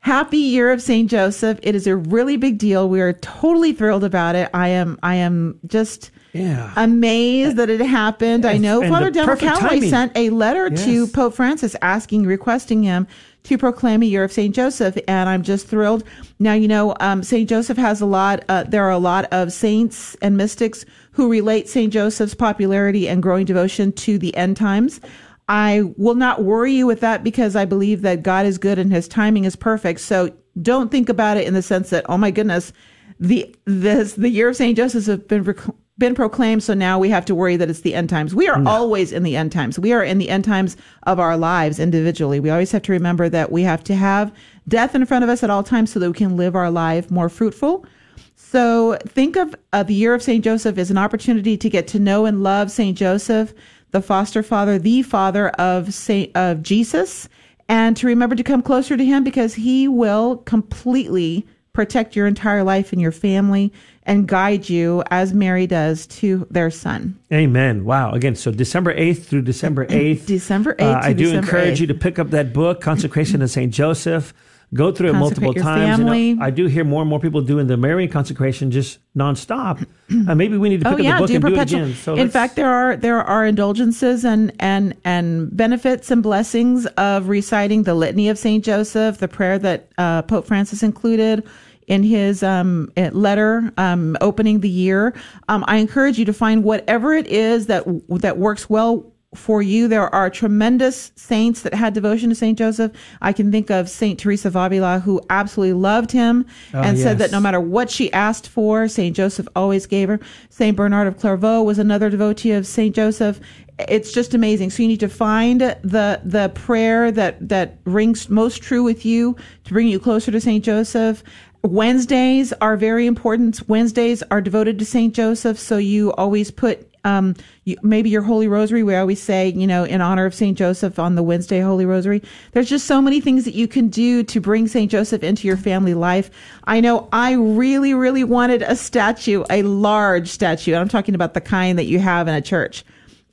Happy 0.00 0.38
Year 0.38 0.72
of 0.72 0.80
St. 0.80 1.10
Joseph. 1.10 1.58
It 1.62 1.74
is 1.74 1.86
a 1.86 1.94
really 1.94 2.38
big 2.38 2.56
deal. 2.56 2.88
We 2.88 3.02
are 3.02 3.12
totally 3.12 3.74
thrilled 3.74 4.02
about 4.02 4.34
it. 4.34 4.48
I 4.54 4.68
am 4.68 4.98
I 5.02 5.16
am 5.16 5.60
just 5.66 6.10
Yeah. 6.32 6.72
amazed 6.76 7.56
that 7.56 7.70
it 7.70 7.80
happened. 7.80 8.44
I 8.46 8.56
know 8.56 8.80
Father 8.88 9.06
the 9.06 9.12
Donald 9.12 9.38
Calloway 9.38 9.68
timing. 9.68 9.90
sent 9.90 10.12
a 10.16 10.30
letter 10.30 10.70
to 10.70 11.06
Pope 11.08 11.34
Francis 11.34 11.74
asking, 11.82 12.24
requesting 12.24 12.82
him 12.82 13.06
to 13.44 13.58
proclaim 13.58 14.02
a 14.02 14.06
year 14.06 14.22
of 14.22 14.32
St. 14.32 14.54
Joseph. 14.54 14.96
And 15.08 15.28
I'm 15.28 15.42
just 15.42 15.66
thrilled. 15.66 16.04
Now, 16.38 16.52
you 16.52 16.68
know, 16.68 16.94
um, 17.00 17.22
St. 17.22 17.48
Joseph 17.48 17.78
has 17.78 18.00
a 18.00 18.06
lot, 18.06 18.44
uh, 18.48 18.64
there 18.64 18.84
are 18.84 18.90
a 18.90 18.98
lot 18.98 19.26
of 19.32 19.52
saints 19.52 20.14
and 20.22 20.36
mystics 20.36 20.84
who 21.12 21.30
relate 21.30 21.68
St. 21.68 21.92
Joseph's 21.92 22.34
popularity 22.34 23.08
and 23.08 23.22
growing 23.22 23.44
devotion 23.46 23.92
to 23.92 24.18
the 24.18 24.34
end 24.36 24.56
times. 24.56 25.00
I 25.48 25.82
will 25.96 26.14
not 26.14 26.44
worry 26.44 26.72
you 26.72 26.86
with 26.86 27.00
that 27.00 27.24
because 27.24 27.56
I 27.56 27.64
believe 27.64 28.02
that 28.02 28.22
God 28.22 28.46
is 28.46 28.56
good 28.56 28.78
and 28.78 28.92
his 28.92 29.08
timing 29.08 29.44
is 29.44 29.56
perfect. 29.56 30.00
So 30.00 30.32
don't 30.62 30.92
think 30.92 31.08
about 31.08 31.38
it 31.38 31.46
in 31.46 31.54
the 31.54 31.62
sense 31.62 31.90
that, 31.90 32.06
oh 32.08 32.16
my 32.16 32.30
goodness, 32.30 32.72
the 33.18 33.54
this 33.64 34.14
the 34.14 34.30
year 34.30 34.48
of 34.48 34.56
Saint 34.56 34.76
Joseph 34.76 35.06
has 35.06 35.18
been 35.18 35.42
rec- 35.42 35.74
been 36.00 36.16
proclaimed, 36.16 36.64
so 36.64 36.74
now 36.74 36.98
we 36.98 37.10
have 37.10 37.24
to 37.26 37.34
worry 37.34 37.56
that 37.56 37.70
it's 37.70 37.82
the 37.82 37.94
end 37.94 38.10
times. 38.10 38.34
We 38.34 38.48
are 38.48 38.60
always 38.66 39.12
in 39.12 39.22
the 39.22 39.36
end 39.36 39.52
times. 39.52 39.78
We 39.78 39.92
are 39.92 40.02
in 40.02 40.18
the 40.18 40.28
end 40.28 40.44
times 40.44 40.76
of 41.04 41.20
our 41.20 41.36
lives 41.36 41.78
individually. 41.78 42.40
We 42.40 42.50
always 42.50 42.72
have 42.72 42.82
to 42.82 42.92
remember 42.92 43.28
that 43.28 43.52
we 43.52 43.62
have 43.62 43.84
to 43.84 43.94
have 43.94 44.34
death 44.66 44.96
in 44.96 45.06
front 45.06 45.22
of 45.22 45.30
us 45.30 45.44
at 45.44 45.50
all 45.50 45.62
times 45.62 45.92
so 45.92 46.00
that 46.00 46.08
we 46.08 46.18
can 46.18 46.36
live 46.36 46.56
our 46.56 46.70
life 46.70 47.08
more 47.08 47.28
fruitful. 47.28 47.86
So 48.34 48.98
think 49.06 49.36
of 49.36 49.54
uh, 49.72 49.84
the 49.84 49.94
year 49.94 50.12
of 50.12 50.22
Saint 50.22 50.42
Joseph 50.42 50.76
as 50.76 50.90
an 50.90 50.98
opportunity 50.98 51.56
to 51.56 51.70
get 51.70 51.86
to 51.88 52.00
know 52.00 52.26
and 52.26 52.42
love 52.42 52.72
Saint 52.72 52.98
Joseph, 52.98 53.54
the 53.92 54.02
foster 54.02 54.42
father, 54.42 54.76
the 54.76 55.02
father 55.02 55.50
of 55.50 55.94
Saint 55.94 56.34
of 56.36 56.62
Jesus, 56.62 57.28
and 57.68 57.96
to 57.96 58.08
remember 58.08 58.34
to 58.34 58.42
come 58.42 58.62
closer 58.62 58.96
to 58.96 59.04
him 59.04 59.22
because 59.22 59.54
he 59.54 59.86
will 59.86 60.38
completely 60.38 61.46
protect 61.72 62.16
your 62.16 62.26
entire 62.26 62.62
life 62.64 62.92
and 62.92 63.00
your 63.00 63.12
family 63.12 63.72
and 64.04 64.26
guide 64.26 64.68
you 64.68 65.02
as 65.10 65.32
Mary 65.32 65.66
does 65.66 66.06
to 66.06 66.46
their 66.50 66.70
son. 66.70 67.18
Amen. 67.32 67.84
Wow. 67.84 68.12
Again, 68.12 68.34
so 68.34 68.50
December 68.50 68.94
8th 68.94 69.24
through 69.24 69.42
December 69.42 69.86
8th. 69.86 70.26
December 70.26 70.74
8th 70.74 70.94
Uh, 70.94 71.00
I 71.02 71.12
do 71.12 71.24
December 71.24 71.38
encourage 71.46 71.78
8th. 71.78 71.80
you 71.80 71.86
to 71.88 71.94
pick 71.94 72.18
up 72.18 72.30
that 72.30 72.52
book, 72.52 72.80
Consecration 72.80 73.42
of 73.42 73.50
St. 73.50 73.72
Joseph. 73.72 74.34
Go 74.72 74.92
through 74.92 75.10
it 75.10 75.12
multiple 75.14 75.52
times. 75.52 75.98
You 75.98 76.36
know. 76.36 76.42
I 76.42 76.50
do 76.50 76.66
hear 76.66 76.84
more 76.84 77.02
and 77.02 77.10
more 77.10 77.18
people 77.18 77.40
doing 77.40 77.66
the 77.66 77.76
Marian 77.76 78.08
consecration 78.08 78.70
just 78.70 78.98
nonstop. 79.16 79.86
Uh, 80.10 80.34
maybe 80.34 80.58
we 80.58 80.68
need 80.68 80.80
to 80.80 80.84
pick 80.84 80.92
Oh 80.92 80.96
up 80.96 81.00
yeah, 81.04 81.12
the 81.14 81.18
book 81.20 81.28
do 81.28 81.34
and 81.36 81.44
do 81.44 81.54
it 81.54 81.62
again. 81.62 81.94
So 81.94 82.16
in 82.16 82.28
fact, 82.28 82.56
there 82.56 82.68
are 82.68 82.96
there 82.96 83.22
are 83.22 83.46
indulgences 83.46 84.24
and 84.24 84.52
and 84.58 84.96
and 85.04 85.56
benefits 85.56 86.10
and 86.10 86.20
blessings 86.20 86.84
of 86.96 87.28
reciting 87.28 87.84
the 87.84 87.94
litany 87.94 88.28
of 88.28 88.36
Saint 88.36 88.64
Joseph, 88.64 89.18
the 89.18 89.28
prayer 89.28 89.56
that 89.60 89.88
uh, 89.98 90.22
Pope 90.22 90.48
Francis 90.48 90.82
included 90.82 91.46
in 91.86 92.02
his 92.02 92.42
um, 92.42 92.90
eh, 92.96 93.10
letter 93.12 93.72
um, 93.76 94.16
opening 94.20 94.60
the 94.60 94.68
year. 94.68 95.14
Um, 95.48 95.64
I 95.68 95.76
encourage 95.76 96.18
you 96.18 96.24
to 96.24 96.32
find 96.32 96.64
whatever 96.64 97.14
it 97.14 97.28
is 97.28 97.66
that 97.66 97.84
that 98.08 98.36
works 98.36 98.68
well 98.68 99.12
for 99.34 99.62
you. 99.62 99.86
There 99.86 100.12
are 100.12 100.28
tremendous 100.28 101.12
saints 101.14 101.62
that 101.62 101.72
had 101.72 101.94
devotion 101.94 102.30
to 102.30 102.34
Saint 102.34 102.58
Joseph. 102.58 102.92
I 103.20 103.32
can 103.32 103.52
think 103.52 103.70
of 103.70 103.88
Saint 103.88 104.18
Teresa 104.18 104.48
of 104.48 104.56
Avila, 104.56 104.98
who 104.98 105.20
absolutely 105.30 105.74
loved 105.74 106.10
him 106.10 106.46
ah, 106.74 106.82
and 106.82 106.98
said 106.98 107.18
that 107.18 107.30
no 107.30 107.38
matter 107.38 107.60
what 107.60 107.90
she 107.90 108.12
asked 108.12 108.48
for, 108.48 108.88
Saint 108.88 109.14
Joseph 109.14 109.46
always 109.54 109.86
gave 109.86 110.08
her. 110.08 110.18
Saint 110.48 110.76
Bernard 110.76 111.06
of 111.06 111.18
Clairvaux 111.18 111.62
was 111.62 111.78
another 111.78 112.10
devotee 112.10 112.52
of 112.52 112.66
Saint 112.66 112.94
Joseph. 112.94 113.40
It's 113.88 114.12
just 114.12 114.34
amazing. 114.34 114.70
So 114.70 114.82
you 114.82 114.88
need 114.88 115.00
to 115.00 115.08
find 115.08 115.60
the 115.60 116.20
the 116.24 116.50
prayer 116.54 117.10
that 117.12 117.48
that 117.48 117.78
rings 117.84 118.28
most 118.28 118.62
true 118.62 118.82
with 118.82 119.06
you 119.06 119.36
to 119.64 119.72
bring 119.72 119.86
you 119.86 120.00
closer 120.00 120.32
to 120.32 120.40
Saint 120.40 120.64
Joseph. 120.64 121.22
Wednesdays 121.62 122.52
are 122.54 122.76
very 122.76 123.06
important. 123.06 123.68
Wednesdays 123.68 124.22
are 124.30 124.40
devoted 124.40 124.78
to 124.78 124.84
Saint 124.84 125.14
Joseph, 125.14 125.58
so 125.58 125.76
you 125.76 126.12
always 126.12 126.50
put 126.50 126.86
um, 127.04 127.34
you, 127.64 127.76
maybe 127.82 128.10
your 128.10 128.22
Holy 128.22 128.48
Rosary. 128.48 128.82
We 128.82 128.94
always 128.94 129.22
say, 129.22 129.48
you 129.48 129.66
know, 129.66 129.84
in 129.84 130.00
honor 130.00 130.26
of 130.26 130.34
Saint 130.34 130.58
Joseph 130.58 130.98
on 130.98 131.14
the 131.14 131.22
Wednesday 131.22 131.60
Holy 131.60 131.86
Rosary. 131.86 132.22
There's 132.52 132.68
just 132.68 132.86
so 132.86 133.00
many 133.00 133.20
things 133.20 133.44
that 133.44 133.54
you 133.54 133.68
can 133.68 133.88
do 133.88 134.22
to 134.24 134.40
bring 134.40 134.68
Saint 134.68 134.90
Joseph 134.90 135.22
into 135.22 135.46
your 135.46 135.56
family 135.56 135.94
life. 135.94 136.30
I 136.64 136.80
know 136.80 137.08
I 137.12 137.32
really, 137.32 137.94
really 137.94 138.24
wanted 138.24 138.62
a 138.62 138.76
statue, 138.76 139.44
a 139.50 139.62
large 139.62 140.28
statue. 140.28 140.74
I'm 140.74 140.88
talking 140.88 141.14
about 141.14 141.34
the 141.34 141.40
kind 141.40 141.78
that 141.78 141.86
you 141.86 141.98
have 141.98 142.28
in 142.28 142.34
a 142.34 142.42
church 142.42 142.84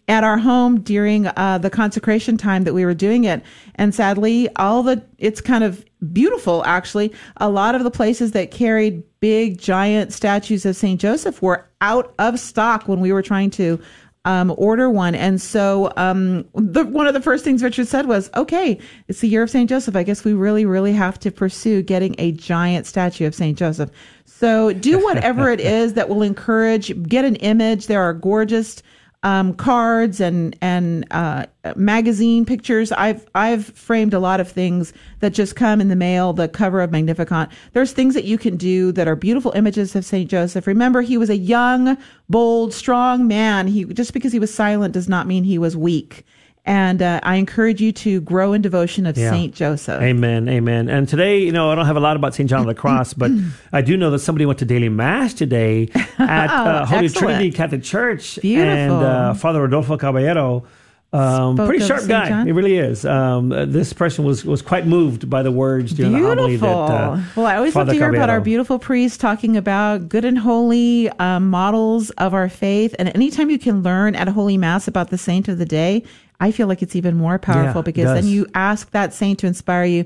at 0.08 0.24
our 0.24 0.38
home 0.38 0.80
during 0.82 1.28
uh, 1.28 1.58
the 1.58 1.70
consecration 1.70 2.38
time 2.38 2.64
that 2.64 2.74
we 2.74 2.86
were 2.86 2.94
doing 2.94 3.26
it. 3.26 3.44
And 3.76 3.94
sadly, 3.94 4.48
all 4.56 4.84
the, 4.84 5.04
it's 5.18 5.42
kind 5.42 5.64
of 5.64 5.84
beautiful 6.14 6.64
actually. 6.66 7.14
A 7.38 7.50
lot 7.50 7.76
of 7.76 7.84
the 7.84 7.92
places 7.92 8.32
that 8.32 8.52
carried 8.52 9.04
big, 9.20 9.60
giant 9.60 10.14
statues 10.14 10.66
of 10.66 10.76
St. 10.76 11.00
Joseph 11.00 11.42
were 11.42 11.68
out 11.82 12.14
of 12.20 12.40
stock 12.40 12.88
when 12.88 13.00
we 13.00 13.12
were 13.12 13.22
trying 13.22 13.50
to 13.52 13.80
um, 14.26 14.54
order 14.58 14.90
one. 14.90 15.16
And 15.16 15.42
so 15.42 15.92
um, 15.96 16.46
the, 16.54 16.86
one 16.86 17.08
of 17.08 17.14
the 17.14 17.22
first 17.22 17.46
things 17.46 17.64
Richard 17.64 17.88
said 17.88 18.08
was, 18.08 18.30
okay, 18.36 18.78
it's 19.08 19.22
the 19.22 19.28
year 19.30 19.42
of 19.42 19.50
St. 19.50 19.70
Joseph. 19.70 19.96
I 19.96 20.04
guess 20.04 20.26
we 20.26 20.34
really, 20.34 20.66
really 20.66 20.92
have 20.92 21.18
to 21.20 21.32
pursue 21.32 21.82
getting 21.82 22.14
a 22.18 22.34
giant 22.34 22.86
statue 22.86 23.26
of 23.26 23.34
St. 23.34 23.58
Joseph. 23.58 23.90
So 24.26 24.74
do 24.74 25.02
whatever 25.04 25.50
it 25.52 25.62
is 25.62 25.94
that 25.94 26.10
will 26.10 26.22
encourage, 26.22 26.92
get 27.08 27.24
an 27.24 27.38
image. 27.38 27.88
There 27.88 28.02
are 28.02 28.14
gorgeous 28.14 28.84
um, 29.24 29.53
cards 29.53 30.19
and 30.21 30.55
and 30.62 31.05
uh, 31.12 31.45
magazine 31.75 32.45
pictures. 32.45 32.91
I've 32.91 33.27
I've 33.33 33.65
framed 33.65 34.13
a 34.13 34.19
lot 34.19 34.39
of 34.39 34.50
things 34.50 34.93
that 35.19 35.33
just 35.33 35.55
come 35.55 35.81
in 35.81 35.89
the 35.89 35.95
mail. 35.95 36.33
The 36.33 36.47
cover 36.47 36.81
of 36.81 36.91
Magnificat. 36.91 37.50
There's 37.74 37.91
things 37.91 38.13
that 38.13 38.25
you 38.25 38.38
can 38.38 38.57
do 38.57 38.91
that 38.91 39.07
are 39.07 39.15
beautiful 39.15 39.51
images 39.51 39.95
of 39.95 40.05
Saint 40.05 40.29
Joseph. 40.29 40.67
Remember, 40.67 41.01
he 41.01 41.17
was 41.17 41.29
a 41.29 41.38
young, 41.38 41.97
bold, 42.29 42.74
strong 42.74 43.27
man. 43.27 43.67
He 43.67 43.86
just 43.86 44.13
because 44.13 44.31
he 44.31 44.39
was 44.39 44.53
silent 44.53 44.93
does 44.93 45.09
not 45.09 45.27
mean 45.27 45.43
he 45.43 45.57
was 45.57 45.75
weak. 45.75 46.25
And 46.67 47.01
uh, 47.01 47.21
I 47.24 47.36
encourage 47.38 47.81
you 47.81 47.93
to 47.93 48.19
grow 48.21 48.51
in 48.51 48.62
devotion 48.62 49.05
of 49.05 49.17
Yeah. 49.17 49.31
Saint 49.31 49.55
Joseph. 49.55 50.01
Amen, 50.01 50.50
amen. 50.50 50.89
And 50.89 51.07
today, 51.07 51.39
you 51.39 51.53
know, 51.53 51.71
I 51.71 51.75
don't 51.75 51.86
have 51.86 51.95
a 51.95 52.01
lot 52.01 52.17
about 52.17 52.36
St. 52.36 52.50
John 52.50 52.59
of 52.59 52.67
the 52.67 52.75
Cross, 52.81 53.13
but 53.13 53.31
I 53.71 53.81
do 53.81 53.95
know 53.95 54.12
that 54.12 54.19
somebody 54.19 54.45
went 54.45 54.59
to 54.59 54.65
daily 54.65 54.89
mass 54.89 55.33
today 55.33 55.89
at 56.19 56.50
uh, 56.50 56.86
Holy 56.86 57.05
Excellent. 57.05 57.15
Trinity 57.25 57.51
Catholic 57.51 57.83
Church. 57.83 58.38
Beautiful. 58.41 58.69
And 58.74 58.91
uh, 58.91 59.33
Father 59.33 59.62
Rodolfo 59.62 59.97
Caballero, 59.97 60.65
um, 61.13 61.55
pretty 61.55 61.79
sharp 61.86 62.01
St. 62.01 62.09
guy. 62.09 62.27
John? 62.27 62.45
He 62.47 62.51
really 62.51 62.77
is. 62.77 63.05
Um, 63.05 63.53
uh, 63.53 63.63
this 63.63 63.93
person 63.93 64.25
was 64.25 64.43
was 64.43 64.62
quite 64.62 64.86
moved 64.86 65.29
by 65.29 65.41
the 65.41 65.51
words 65.53 65.93
during 65.93 66.12
the 66.12 66.19
homily 66.19 66.57
Beautiful. 66.57 66.88
that. 66.88 67.01
Uh, 67.01 67.21
well, 67.38 67.45
I 67.45 67.55
always 67.55 67.74
Father 67.74 67.93
love 67.93 67.95
to 67.95 68.00
hear 68.05 68.13
about 68.13 68.29
our 68.29 68.41
beautiful 68.41 68.77
priests 68.77 69.17
talking 69.17 69.55
about 69.55 70.09
good 70.09 70.25
and 70.25 70.38
holy 70.38 71.07
um, 71.12 71.50
models 71.50 72.09
of 72.12 72.33
our 72.33 72.50
faith. 72.50 72.93
And 73.00 73.07
anytime 73.15 73.50
you 73.50 73.57
can 73.57 73.83
learn 73.83 74.15
at 74.15 74.27
a 74.27 74.33
holy 74.33 74.57
mass 74.57 74.86
about 74.89 75.09
the 75.09 75.17
saint 75.17 75.47
of 75.47 75.57
the 75.59 75.65
day, 75.65 76.03
I 76.39 76.51
feel 76.51 76.67
like 76.67 76.82
it's 76.82 76.96
even 76.96 77.15
more 77.15 77.39
powerful 77.39 77.82
it 77.82 77.86
because 77.86 78.13
then 78.13 78.27
you 78.27 78.48
ask 78.53 78.91
that 78.91 79.13
saint 79.13 79.39
to 79.39 79.48
inspire 79.48 79.86
you 79.86 80.06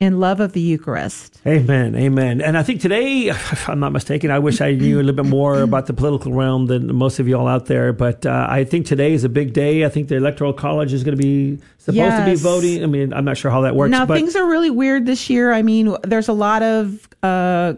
in 0.00 0.18
love 0.18 0.40
of 0.40 0.54
the 0.54 0.60
Eucharist. 0.60 1.38
Amen, 1.46 1.94
amen. 1.94 2.40
And 2.40 2.56
I 2.56 2.62
think 2.62 2.80
today, 2.80 3.28
if 3.28 3.68
I'm 3.68 3.80
not 3.80 3.92
mistaken, 3.92 4.30
I 4.30 4.38
wish 4.38 4.62
I 4.62 4.72
knew 4.72 4.98
a 4.98 5.02
little 5.02 5.22
bit 5.22 5.28
more 5.28 5.60
about 5.62 5.86
the 5.86 5.92
political 5.92 6.32
realm 6.32 6.66
than 6.66 6.94
most 6.94 7.18
of 7.18 7.28
you 7.28 7.38
all 7.38 7.46
out 7.46 7.66
there. 7.66 7.92
But 7.92 8.24
uh, 8.24 8.46
I 8.48 8.64
think 8.64 8.86
today 8.86 9.12
is 9.12 9.24
a 9.24 9.28
big 9.28 9.52
day. 9.52 9.84
I 9.84 9.90
think 9.90 10.08
the 10.08 10.16
Electoral 10.16 10.54
College 10.54 10.94
is 10.94 11.04
going 11.04 11.18
to 11.18 11.22
be 11.22 11.58
supposed 11.76 12.16
to 12.16 12.24
be 12.24 12.36
voting. 12.36 12.82
I 12.82 12.86
mean, 12.86 13.12
I'm 13.12 13.26
not 13.26 13.36
sure 13.36 13.50
how 13.50 13.60
that 13.60 13.76
works. 13.76 13.90
now 13.90 14.06
but 14.06 14.14
things 14.14 14.34
are 14.36 14.48
really 14.48 14.70
weird 14.70 15.04
this 15.04 15.28
year. 15.28 15.52
I 15.52 15.60
mean, 15.60 15.94
there's 16.02 16.28
a 16.28 16.32
lot 16.32 16.62
of 16.62 17.06
uh, 17.22 17.74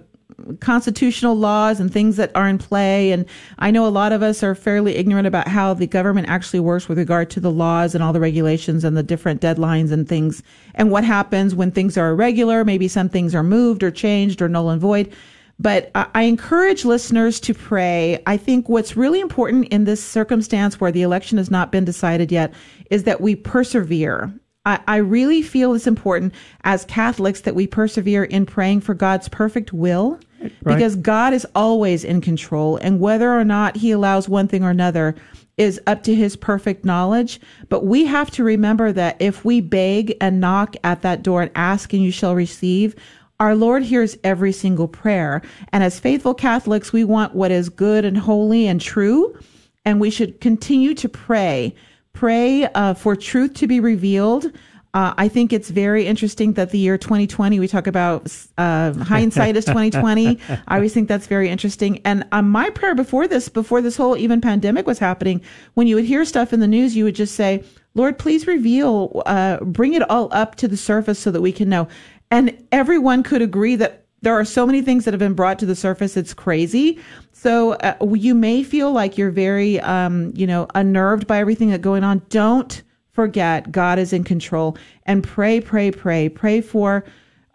constitutional 0.61 1.37
laws 1.37 1.81
and 1.81 1.93
things 1.93 2.17
that 2.17 2.31
are 2.35 2.49
in 2.49 2.59
play, 2.59 3.13
and 3.13 3.27
I 3.59 3.71
know 3.71 3.87
a 3.87 3.89
lot 3.89 4.13
of 4.13 4.23
us 4.23 4.43
are 4.43 4.55
fairly 4.55 4.97
ignorant 4.97 5.27
about 5.27 5.49
how 5.49 5.75
the 5.75 5.87
government 5.87 6.29
actually 6.29 6.61
works 6.61 6.89
with 6.89 6.99
regard 6.99 7.31
to 7.31 7.41
the 7.41 7.51
laws 7.51 7.95
and 7.95 8.03
all 8.03 8.13
the 8.13 8.21
regulations 8.21 8.85
and 8.85 8.97
the 8.97 9.03
different 9.03 9.41
deadlines 9.41 9.93
and 9.93 10.09
things, 10.09 10.43
and 10.75 10.91
what 10.91 11.05
happens 11.05 11.55
when 11.55 11.71
things 11.71 11.97
are 11.97 12.11
irregular. 12.11 12.65
Maybe 12.65 12.89
some 12.89 13.09
things 13.09 13.35
are 13.35 13.43
moved 13.43 13.83
or 13.83 13.91
changed 13.91 14.43
or 14.43 14.49
null 14.49 14.71
and 14.71 14.81
void. 14.81 15.13
But 15.59 15.91
I 15.95 16.07
I 16.15 16.23
encourage 16.23 16.85
listeners 16.85 17.39
to 17.41 17.55
pray. 17.55 18.23
I 18.27 18.37
think 18.37 18.69
what's 18.69 18.97
really 18.97 19.21
important 19.21 19.69
in 19.69 19.85
this 19.85 20.03
circumstance 20.03 20.81
where 20.81 20.93
the 20.93 21.03
election 21.03 21.39
has 21.39 21.51
not 21.51 21.73
been 21.73 21.85
decided 21.85 22.33
yet 22.33 22.53
is 22.91 23.05
that 23.05 23.21
we 23.21 23.37
persevere 23.37 24.33
I, 24.65 24.81
I 24.87 24.97
really 24.97 25.43
feel 25.43 25.75
it's 25.75 25.87
important 25.87 26.35
as 26.65 26.85
Catholics 26.85 27.41
that 27.43 27.55
we 27.55 27.67
persevere 27.67 28.25
in 28.25 28.47
praying 28.47 28.83
for 28.83 28.95
God's 28.95 29.29
perfect 29.29 29.73
will 29.73 30.21
Right. 30.63 30.75
because 30.75 30.97
God 30.97 31.33
is 31.35 31.47
always 31.55 32.03
in 32.03 32.21
control. 32.21 32.77
And 32.77 32.99
whether 32.99 33.33
or 33.33 33.45
not 33.45 33.77
he 33.77 33.93
allows 33.93 34.29
one 34.29 34.49
thing 34.49 34.65
or 34.65 34.71
another 34.71 35.15
is 35.57 35.81
up 35.87 36.03
to 36.05 36.15
his 36.15 36.35
perfect 36.37 36.85
knowledge. 36.85 37.41
But 37.69 37.85
we 37.85 38.07
have 38.07 38.31
to 38.33 38.45
remember 38.45 38.91
that 38.93 39.17
if 39.21 39.45
we 39.45 39.61
beg 39.61 40.17
and 40.21 40.41
knock 40.41 40.75
at 40.83 41.03
that 41.03 41.23
door 41.23 41.43
and 41.43 41.51
ask 41.55 41.93
and 41.93 42.03
you 42.03 42.11
shall 42.11 42.35
receive, 42.35 42.97
our 43.39 43.55
Lord 43.55 43.83
hears 43.85 44.17
every 44.25 44.53
single 44.53 44.89
prayer. 44.89 45.43
And 45.73 45.85
as 45.85 46.01
faithful 46.01 46.35
Catholics, 46.35 46.93
we 46.93 47.05
want 47.05 47.35
what 47.35 47.51
is 47.51 47.69
good 47.69 48.05
and 48.05 48.17
holy 48.19 48.67
and 48.67 48.81
true. 48.81 49.39
And 49.85 50.01
we 50.01 50.11
should 50.11 50.41
continue 50.41 50.95
to 50.95 51.09
pray. 51.09 51.75
Pray 52.13 52.65
uh, 52.65 52.95
for 52.95 53.17
truth 53.17 53.55
to 53.55 53.67
be 53.67 53.81
revealed. 53.81 54.53
Uh, 54.95 55.15
I 55.17 55.29
think 55.29 55.55
it's 55.55 55.71
very 55.71 56.07
interesting 56.07 56.53
that 56.55 56.71
the 56.71 56.79
year 56.79 56.99
2020, 56.99 57.59
we 57.59 57.67
talk 57.67 57.87
about 57.87 58.31
uh, 58.59 58.93
hindsight 58.93 59.57
is 59.57 59.65
2020. 59.65 60.39
I 60.69 60.77
always 60.77 60.93
think 60.93 61.09
that's 61.09 61.27
very 61.27 61.49
interesting. 61.49 62.03
And 62.05 62.27
um, 62.33 62.51
my 62.51 62.69
prayer 62.69 62.95
before 62.95 63.27
this, 63.27 63.49
before 63.49 63.81
this 63.81 63.97
whole 63.97 64.19
even 64.19 64.43
pandemic 64.43 64.87
was 64.87 64.99
happening, 64.99 65.41
when 65.75 65.87
you 65.87 65.95
would 65.95 66.05
hear 66.05 66.27
stuff 66.27 66.53
in 66.53 66.61
the 66.61 66.69
news, 66.69 66.95
you 66.95 67.05
would 67.05 67.15
just 67.15 67.35
say, 67.37 67.65
Lord, 67.95 68.19
please 68.19 68.47
reveal, 68.47 69.23
uh, 69.25 69.59
bring 69.61 69.95
it 69.95 70.09
all 70.11 70.29
up 70.33 70.57
to 70.57 70.69
the 70.69 70.77
surface 70.77 71.19
so 71.19 71.31
that 71.31 71.41
we 71.41 71.53
can 71.53 71.71
know. 71.71 71.89
And 72.31 72.67
everyone 72.71 73.23
could 73.23 73.41
agree 73.41 73.77
that 73.77 74.02
there 74.23 74.35
are 74.35 74.45
so 74.45 74.67
many 74.67 74.83
things 74.83 75.05
that 75.05 75.13
have 75.13 75.19
been 75.19 75.35
brought 75.35 75.59
to 75.59 75.67
the 75.67 75.77
surface. 75.77 76.17
It's 76.17 76.33
crazy. 76.33 76.99
So 77.33 77.73
uh, 77.73 77.97
you 78.15 78.35
may 78.35 78.63
feel 78.63 78.93
like 78.93 79.19
you're 79.19 79.31
very, 79.31 79.81
um, 79.81 80.33
you 80.35 80.47
know, 80.47 80.69
unnerved 80.75 81.27
by 81.27 81.39
everything 81.39 81.71
that's 81.71 81.83
going 81.83 82.05
on. 82.05 82.23
Don't 82.29 82.83
forget 83.11 83.71
God 83.71 83.99
is 83.99 84.13
in 84.13 84.25
control 84.25 84.77
and 85.05 85.23
pray, 85.23 85.61
pray, 85.61 85.91
pray, 85.91 86.29
pray 86.29 86.61
for 86.61 87.05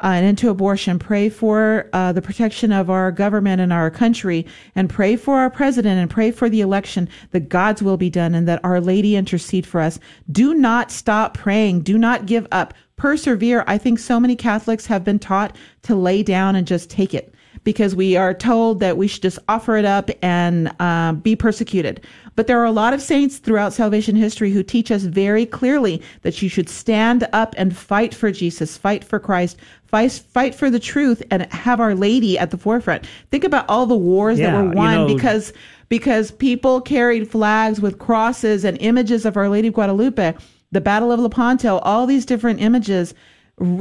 uh, 0.03 0.07
an 0.07 0.23
end 0.23 0.37
to 0.37 0.49
abortion, 0.49 0.99
pray 0.99 1.27
for 1.27 1.89
uh, 1.93 2.11
the 2.11 2.21
protection 2.21 2.71
of 2.71 2.89
our 2.89 3.11
government 3.11 3.59
and 3.59 3.73
our 3.73 3.89
country, 3.89 4.45
and 4.75 4.89
pray 4.89 5.15
for 5.15 5.39
our 5.39 5.49
president 5.49 5.99
and 5.99 6.09
pray 6.09 6.29
for 6.29 6.49
the 6.49 6.61
election 6.61 7.09
that 7.31 7.49
God's 7.49 7.81
will 7.81 7.97
be 7.97 8.09
done 8.09 8.35
and 8.35 8.47
that 8.47 8.63
Our 8.63 8.79
Lady 8.79 9.15
intercede 9.15 9.65
for 9.65 9.81
us. 9.81 9.99
Do 10.31 10.53
not 10.53 10.91
stop 10.91 11.33
praying. 11.33 11.81
Do 11.81 11.97
not 11.97 12.27
give 12.27 12.45
up. 12.51 12.75
Persevere. 12.97 13.63
I 13.67 13.77
think 13.77 13.99
so 13.99 14.19
many 14.19 14.35
Catholics 14.35 14.85
have 14.87 15.03
been 15.03 15.19
taught 15.19 15.55
to 15.83 15.95
lay 15.95 16.23
down 16.23 16.55
and 16.55 16.65
just 16.67 16.89
take 16.89 17.13
it 17.13 17.33
because 17.63 17.95
we 17.95 18.15
are 18.15 18.33
told 18.33 18.79
that 18.79 18.97
we 18.97 19.07
should 19.07 19.21
just 19.21 19.39
offer 19.49 19.75
it 19.77 19.85
up 19.85 20.09
and 20.21 20.71
uh, 20.79 21.13
be 21.13 21.35
persecuted. 21.35 22.01
But 22.35 22.47
there 22.47 22.59
are 22.61 22.65
a 22.65 22.71
lot 22.71 22.93
of 22.93 23.01
saints 23.01 23.37
throughout 23.39 23.73
salvation 23.73 24.15
history 24.15 24.51
who 24.51 24.63
teach 24.63 24.89
us 24.89 25.03
very 25.03 25.45
clearly 25.45 26.01
that 26.21 26.41
you 26.41 26.49
should 26.49 26.69
stand 26.69 27.27
up 27.33 27.53
and 27.57 27.75
fight 27.75 28.15
for 28.15 28.31
Jesus, 28.31 28.77
fight 28.77 29.03
for 29.03 29.19
Christ, 29.19 29.57
fight, 29.85 30.11
fight 30.11 30.55
for 30.55 30.69
the 30.69 30.79
truth, 30.79 31.21
and 31.29 31.51
have 31.51 31.79
Our 31.79 31.93
Lady 31.95 32.37
at 32.39 32.51
the 32.51 32.57
forefront. 32.57 33.05
Think 33.31 33.43
about 33.43 33.65
all 33.67 33.85
the 33.85 33.97
wars 33.97 34.39
Yeah, 34.39 34.51
that 34.51 34.57
were 34.63 34.69
you 34.71 34.75
won 34.75 34.95
know- 35.07 35.15
because 35.15 35.53
because 35.89 36.31
people 36.31 36.81
carried 36.81 37.29
flags 37.29 37.79
with 37.79 37.97
crosses 37.97 38.65
and 38.65 38.77
images 38.81 39.25
of 39.25 39.37
Our 39.37 39.49
Lady 39.49 39.69
of 39.69 39.73
Guadalupe. 39.73 40.33
The 40.71 40.81
Battle 40.81 41.11
of 41.11 41.19
Lepanto, 41.19 41.77
all 41.79 42.05
these 42.05 42.25
different 42.25 42.61
images 42.61 43.13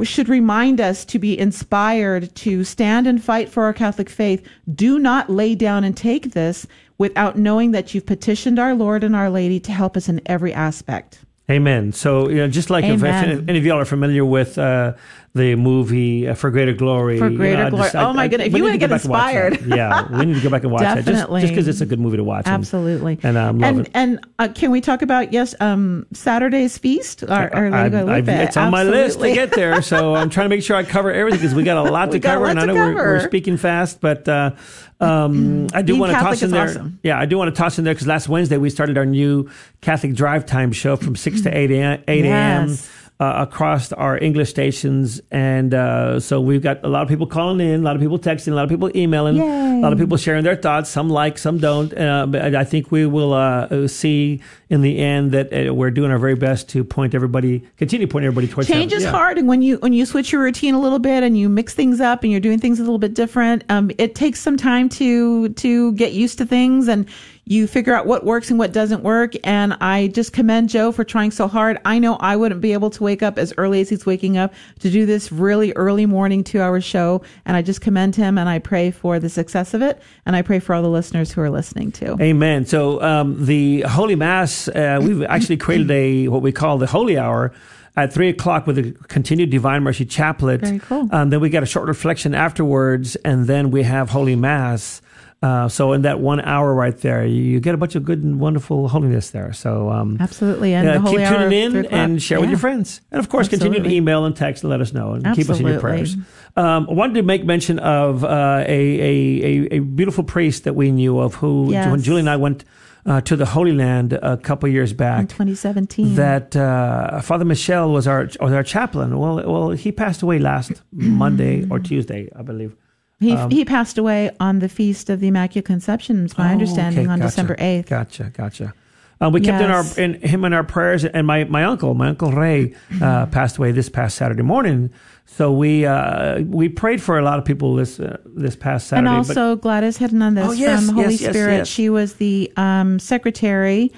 should 0.03 0.29
remind 0.29 0.81
us 0.81 1.05
to 1.05 1.19
be 1.19 1.37
inspired 1.37 2.33
to 2.35 2.63
stand 2.63 3.05
and 3.05 3.23
fight 3.23 3.49
for 3.49 3.63
our 3.63 3.73
Catholic 3.73 4.09
faith. 4.09 4.43
Do 4.73 4.97
not 4.97 5.29
lay 5.29 5.53
down 5.53 5.83
and 5.83 5.95
take 5.95 6.31
this 6.31 6.65
without 6.97 7.37
knowing 7.37 7.71
that 7.71 7.93
you've 7.93 8.05
petitioned 8.05 8.57
our 8.57 8.73
Lord 8.73 9.03
and 9.03 9.15
Our 9.15 9.29
Lady 9.29 9.59
to 9.59 9.71
help 9.71 9.95
us 9.95 10.09
in 10.09 10.21
every 10.25 10.53
aspect. 10.53 11.19
Amen. 11.49 11.93
So, 11.93 12.27
you 12.29 12.37
know, 12.37 12.49
just 12.49 12.69
like 12.69 12.83
if, 12.83 13.01
if 13.01 13.47
any 13.47 13.57
of 13.57 13.65
y'all 13.65 13.79
are 13.79 13.85
familiar 13.85 14.25
with 14.25 14.57
uh, 14.57 14.95
the 15.33 15.55
movie 15.55 16.27
uh, 16.27 16.33
For 16.33 16.51
Greater 16.51 16.73
Glory. 16.73 17.19
For 17.19 17.29
you 17.29 17.37
Greater 17.37 17.63
I 17.63 17.69
Glory. 17.69 17.89
Oh, 17.93 18.11
my 18.11 18.27
goodness. 18.27 18.47
If 18.47 18.53
you 18.57 18.77
get 18.77 18.91
and 18.91 19.09
watch 19.09 19.33
that. 19.33 19.53
inspired. 19.53 19.65
yeah, 19.67 20.19
we 20.19 20.25
need 20.25 20.33
to 20.35 20.41
go 20.41 20.49
back 20.49 20.63
and 20.63 20.73
watch 20.73 20.81
that. 20.81 21.05
Definitely. 21.05 21.41
Just 21.41 21.53
because 21.53 21.69
it's 21.69 21.79
a 21.79 21.85
good 21.85 22.01
movie 22.01 22.17
to 22.17 22.23
watch. 22.23 22.47
Absolutely. 22.47 23.17
And, 23.23 23.37
um, 23.37 23.59
love 23.59 23.77
and, 23.77 23.87
it. 23.87 23.91
and 23.93 24.27
uh, 24.39 24.49
can 24.53 24.71
we 24.71 24.81
talk 24.81 25.01
about 25.01 25.31
yes, 25.31 25.55
um, 25.61 26.05
Saturday's 26.11 26.77
feast? 26.77 27.23
Our, 27.23 27.53
our 27.53 27.73
I- 27.73 27.85
I- 27.85 28.23
it's 28.27 28.57
on 28.57 28.69
my 28.71 28.83
list 28.83 29.21
to 29.21 29.33
get 29.33 29.51
there, 29.51 29.81
so 29.81 30.15
I'm 30.15 30.29
trying 30.29 30.45
to 30.45 30.49
make 30.49 30.63
sure 30.63 30.75
I 30.75 30.83
cover 30.83 31.13
everything 31.13 31.39
because 31.39 31.55
we 31.55 31.63
got 31.63 31.77
a 31.77 31.89
lot 31.91 32.11
to 32.11 32.19
cover, 32.19 32.47
and 32.47 32.59
I 32.59 32.65
to 32.65 32.73
know 32.73 32.75
we're, 32.75 32.93
we're 32.93 33.19
speaking 33.25 33.55
fast, 33.55 34.01
but 34.01 34.27
uh, 34.27 34.51
um, 34.99 35.67
I 35.73 35.81
do 35.81 35.93
Being 35.93 35.99
want 35.99 36.11
to 36.11 36.15
Catholic 36.15 36.31
toss 36.39 36.43
in 36.43 36.51
there. 36.51 36.69
awesome. 36.69 36.99
Yeah, 37.03 37.19
I 37.19 37.25
do 37.25 37.37
want 37.37 37.53
to 37.53 37.61
toss 37.61 37.77
in 37.77 37.83
there 37.85 37.93
because 37.93 38.07
last 38.07 38.27
Wednesday 38.27 38.57
we 38.57 38.69
started 38.69 38.97
our 38.97 39.05
new 39.05 39.49
Catholic 39.81 40.13
Drive 40.15 40.45
Time 40.45 40.71
show 40.71 40.95
from 40.95 41.15
six 41.15 41.41
to 41.41 41.55
eight 41.55 41.69
a.m. 41.71 42.03
Eight 42.07 42.25
a.m. 42.25 42.69
Yes. 42.69 42.89
Uh, 43.19 43.47
across 43.49 43.91
our 43.93 44.15
English 44.19 44.47
stations, 44.47 45.19
and 45.31 45.73
uh, 45.73 46.19
so 46.19 46.39
we've 46.39 46.61
got 46.61 46.77
a 46.83 46.87
lot 46.87 47.01
of 47.01 47.09
people 47.09 47.25
calling 47.25 47.59
in, 47.59 47.79
a 47.79 47.83
lot 47.83 47.95
of 47.95 47.99
people 47.99 48.19
texting, 48.19 48.51
a 48.51 48.53
lot 48.53 48.61
of 48.63 48.69
people 48.69 48.95
emailing, 48.95 49.37
Yay. 49.37 49.43
a 49.43 49.79
lot 49.79 49.91
of 49.91 49.97
people 49.97 50.17
sharing 50.17 50.43
their 50.43 50.55
thoughts. 50.55 50.87
Some 50.91 51.09
like, 51.09 51.39
some 51.39 51.57
don't. 51.57 51.91
Uh, 51.97 52.27
but 52.27 52.53
I 52.53 52.63
think 52.63 52.91
we 52.91 53.07
will 53.07 53.33
uh, 53.33 53.87
see 53.87 54.39
in 54.69 54.81
the 54.81 54.99
end 54.99 55.31
that 55.31 55.51
uh, 55.51 55.73
we're 55.73 55.89
doing 55.89 56.11
our 56.11 56.19
very 56.19 56.35
best 56.35 56.69
to 56.69 56.83
point 56.83 57.15
everybody, 57.15 57.63
continue 57.77 58.05
to 58.05 58.11
point 58.11 58.23
everybody 58.23 58.47
towards 58.47 58.67
Change 58.69 58.91
heaven. 58.91 58.97
is 58.97 59.03
Yeah. 59.05 59.09
hard, 59.09 59.39
and 59.39 59.47
when 59.47 59.63
you 59.63 59.77
when 59.77 59.93
you 59.93 60.05
switch 60.05 60.31
your 60.31 60.43
routine 60.43 60.75
a 60.75 60.79
little 60.79 60.99
bit 60.99 61.23
and 61.23 61.35
you 61.35 61.49
mix 61.49 61.73
things 61.73 61.99
up 61.99 62.21
and 62.21 62.31
you're 62.31 62.39
doing 62.39 62.59
things 62.59 62.77
a 62.79 62.83
little 62.83 62.99
bit 62.99 63.15
different, 63.15 63.63
um, 63.69 63.89
it 63.97 64.13
takes 64.13 64.39
some 64.41 64.57
time 64.57 64.89
to 64.89 65.49
to 65.49 65.91
get 65.93 66.13
used 66.13 66.37
to 66.37 66.45
things 66.45 66.87
and 66.87 67.07
you 67.47 67.65
figure 67.65 67.93
out 67.93 68.05
what 68.05 68.25
works 68.25 68.49
and 68.49 68.59
what 68.59 68.73
doesn't 68.73 69.03
work. 69.03 69.33
And 69.43 69.73
I 69.79 70.07
just 70.09 70.33
commend 70.33 70.67
Joe 70.69 70.91
for 70.91 71.03
trying 71.03 71.31
so 71.31 71.47
hard. 71.47 71.79
I 71.85 71.97
know 71.97 72.15
I 72.15 72.35
wouldn't 72.35 72.59
be 72.59 72.73
able 72.73 72.89
to 72.89 73.03
wake 73.03 73.23
up 73.23 73.37
as 73.37 73.53
early 73.57 73.79
as 73.79 73.89
he's 73.89 74.05
waking 74.05 74.37
up 74.37 74.53
to 74.79 74.89
do 74.89 75.05
this 75.05 75.31
really 75.31 75.71
early 75.73 76.05
morning 76.05 76.43
two 76.43 76.61
hour 76.61 76.81
show, 76.81 77.21
and 77.45 77.55
I 77.55 77.61
just 77.61 77.79
commend 77.79 78.15
him 78.15 78.37
and 78.37 78.49
I 78.49 78.59
pray 78.59 78.91
for 78.91 79.19
the 79.19 79.29
success 79.29 79.73
of 79.73 79.81
it, 79.81 80.01
and 80.25 80.35
I 80.35 80.41
pray 80.41 80.59
for 80.59 80.75
all 80.75 80.81
the 80.81 80.89
listeners 80.89 81.31
who 81.31 81.41
are 81.41 81.49
listening 81.49 81.91
too. 81.91 82.17
Amen. 82.19 82.65
So 82.65 83.01
um, 83.01 83.45
the 83.45 83.81
Holy 83.81 84.15
Mass, 84.15 84.67
uh, 84.67 84.99
we've 85.01 85.23
actually 85.23 85.57
created 85.57 85.89
a 85.91 86.27
what 86.27 86.41
we 86.41 86.51
call 86.51 86.77
the 86.77 86.87
Holy 86.87 87.17
Hour 87.17 87.53
at 87.95 88.11
three 88.13 88.29
o'clock 88.29 88.67
with 88.67 88.77
a 88.77 88.91
continued 89.07 89.49
Divine 89.49 89.83
Mercy 89.83 90.05
Chaplet. 90.05 90.59
Very 90.61 90.79
cool. 90.79 91.07
Um, 91.11 91.29
then 91.29 91.39
we 91.39 91.49
got 91.49 91.63
a 91.63 91.65
short 91.65 91.87
reflection 91.87 92.35
afterwards, 92.35 93.15
and 93.17 93.47
then 93.47 93.71
we 93.71 93.83
have 93.83 94.09
Holy 94.09 94.35
Mass. 94.35 95.01
Uh, 95.41 95.67
so 95.69 95.93
in 95.93 96.01
that 96.01 96.19
one 96.19 96.39
hour 96.41 96.73
right 96.73 96.97
there, 96.97 97.23
you, 97.23 97.59
get 97.59 97.75
a 97.75 97.77
bunch 97.77 97.93
of 97.95 98.03
good 98.03 98.23
and 98.23 98.39
wonderful 98.39 98.87
holiness 98.87 99.29
there. 99.29 99.53
So 99.53 99.91
um, 99.91 100.17
Absolutely, 100.19 100.73
and 100.73 100.87
uh, 100.89 100.93
the 100.93 100.99
Holy 100.99 101.17
keep 101.17 101.27
tuning 101.27 101.51
in 101.75 101.85
and 101.87 102.21
share 102.21 102.41
with 102.41 102.49
your 102.49 102.57
friends, 102.57 103.01
and 103.11 103.19
of 103.19 103.29
course 103.29 103.47
continue 103.47 103.81
to 103.83 103.89
email 103.89 104.25
and 104.25 104.35
text 104.35 104.63
and 104.63 104.71
let 104.71 104.81
us 104.81 104.93
know 104.93 105.13
and 105.13 105.23
keep 105.35 105.47
us 105.49 105.59
in 105.59 105.67
your 105.67 105.79
prayers. 105.79 106.15
Um, 106.55 106.87
I 106.89 106.93
wanted 106.93 107.13
to 107.15 107.21
make 107.23 107.45
mention 107.45 107.77
of 107.77 108.23
uh, 108.23 108.63
a, 108.67 108.99
a, 108.99 109.43
a, 109.43 109.75
a 109.75 109.79
beautiful 109.79 110.23
priest 110.23 110.63
that 110.63 110.73
we 110.73 110.91
knew 110.91 111.19
of 111.19 111.35
who, 111.35 111.71
Yes. 111.71 111.91
when 111.91 112.01
Julie 112.01 112.21
and 112.21 112.29
I 112.29 112.37
went 112.37 112.65
uh, 113.05 113.21
to 113.21 113.35
the 113.35 113.45
Holy 113.45 113.73
Land 113.73 114.13
a 114.13 114.37
couple 114.37 114.67
years 114.69 114.89
in 114.91 114.97
back, 114.97 115.29
2017. 115.29 116.15
that 116.15 116.55
uh, 116.55 117.21
Father 117.21 117.45
Michel 117.45 117.91
was 117.91 118.07
our 118.07 118.27
was 118.41 118.51
our 118.53 118.63
chaplain. 118.63 119.19
Well, 119.19 119.35
well, 119.45 119.69
he 119.69 119.91
passed 119.91 120.23
away 120.23 120.39
last 120.39 120.81
Monday 120.91 121.65
or 121.69 121.79
Tuesday, 121.79 122.27
I 122.35 122.41
believe. 122.41 122.75
He 123.19 123.31
Um, 123.33 123.49
he 123.49 123.65
passed 123.65 123.97
away 123.97 124.29
on 124.39 124.59
the 124.59 124.69
feast 124.69 125.09
of 125.09 125.19
the 125.19 125.27
Immaculate 125.29 125.65
Conception, 125.65 126.25
is 126.25 126.37
my 126.37 126.49
Oh, 126.49 126.51
understanding, 126.51 127.05
okay, 127.05 127.11
on 127.11 127.19
gotcha, 127.19 127.29
December 127.29 127.55
eighth. 127.57 127.89
Gotcha, 127.89 128.31
gotcha. 128.35 128.73
Uh, 129.19 129.31
we 129.31 129.41
kept 129.41 129.59
Yes. 129.59 129.97
in 129.97 130.03
our 130.05 130.05
in 130.15 130.21
him 130.21 130.45
in 130.45 130.53
our 130.53 130.63
prayers, 130.63 131.03
and 131.03 131.25
my, 131.25 131.43
my 131.45 131.63
uncle, 131.63 131.95
my 131.95 132.09
uncle 132.09 132.31
Ray, 132.31 132.75
uh, 133.01 133.25
passed 133.25 133.57
away 133.57 133.71
this 133.71 133.89
past 133.89 134.15
Saturday 134.15 134.43
morning. 134.43 134.91
So 135.25 135.51
we 135.51 135.87
uh, 135.87 136.41
we 136.41 136.69
prayed 136.69 137.01
for 137.01 137.17
a 137.17 137.23
lot 137.23 137.39
of 137.39 137.45
people 137.45 137.73
this 137.73 137.99
uh, 137.99 138.17
this 138.25 138.55
past 138.55 138.85
Saturday. 138.87 139.09
And 139.09 139.27
but- 139.27 139.35
also 139.35 139.55
Gladys 139.55 139.97
Hernandez 139.97 140.47
Oh, 140.47 140.51
yes, 140.51 140.85
from 140.85 140.95
Holy 140.95 141.15
yes, 141.15 141.31
Spirit. 141.31 141.67
She 141.67 141.89
was 141.89 142.13
the 142.15 142.53
um, 142.57 142.99
secretary 142.99 143.91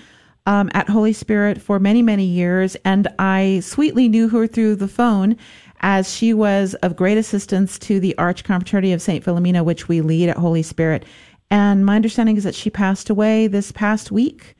um, 0.46 0.70
at 0.74 0.88
Holy 0.88 1.12
Spirit 1.14 1.62
for 1.62 1.78
many, 1.80 2.02
many 2.02 2.24
years. 2.26 2.78
And 2.86 3.10
I 3.20 3.60
sweetly 3.62 4.08
knew 4.08 4.30
her 4.30 4.48
through 4.48 4.78
the 4.78 4.88
phone 4.88 5.36
as 5.82 6.14
she 6.14 6.34
was 6.34 6.74
of 6.76 6.96
great 6.96 7.18
assistance 7.18 7.80
to 7.80 8.00
the 8.00 8.18
Arch 8.18 8.44
Confraternity 8.44 8.94
of 8.94 9.02
St. 9.02 9.24
Philomena, 9.24 9.64
which 9.64 9.88
we 9.88 10.02
lead 10.02 10.30
at 10.30 10.38
Holy 10.38 10.64
Spirit. 10.64 11.06
And 11.52 11.86
my 11.86 11.96
understanding 11.96 12.38
is 12.38 12.44
that 12.44 12.56
she 12.56 12.70
passed 12.70 13.10
away 13.10 13.48
this 13.48 13.72
past 13.72 14.12
week. 14.12 14.56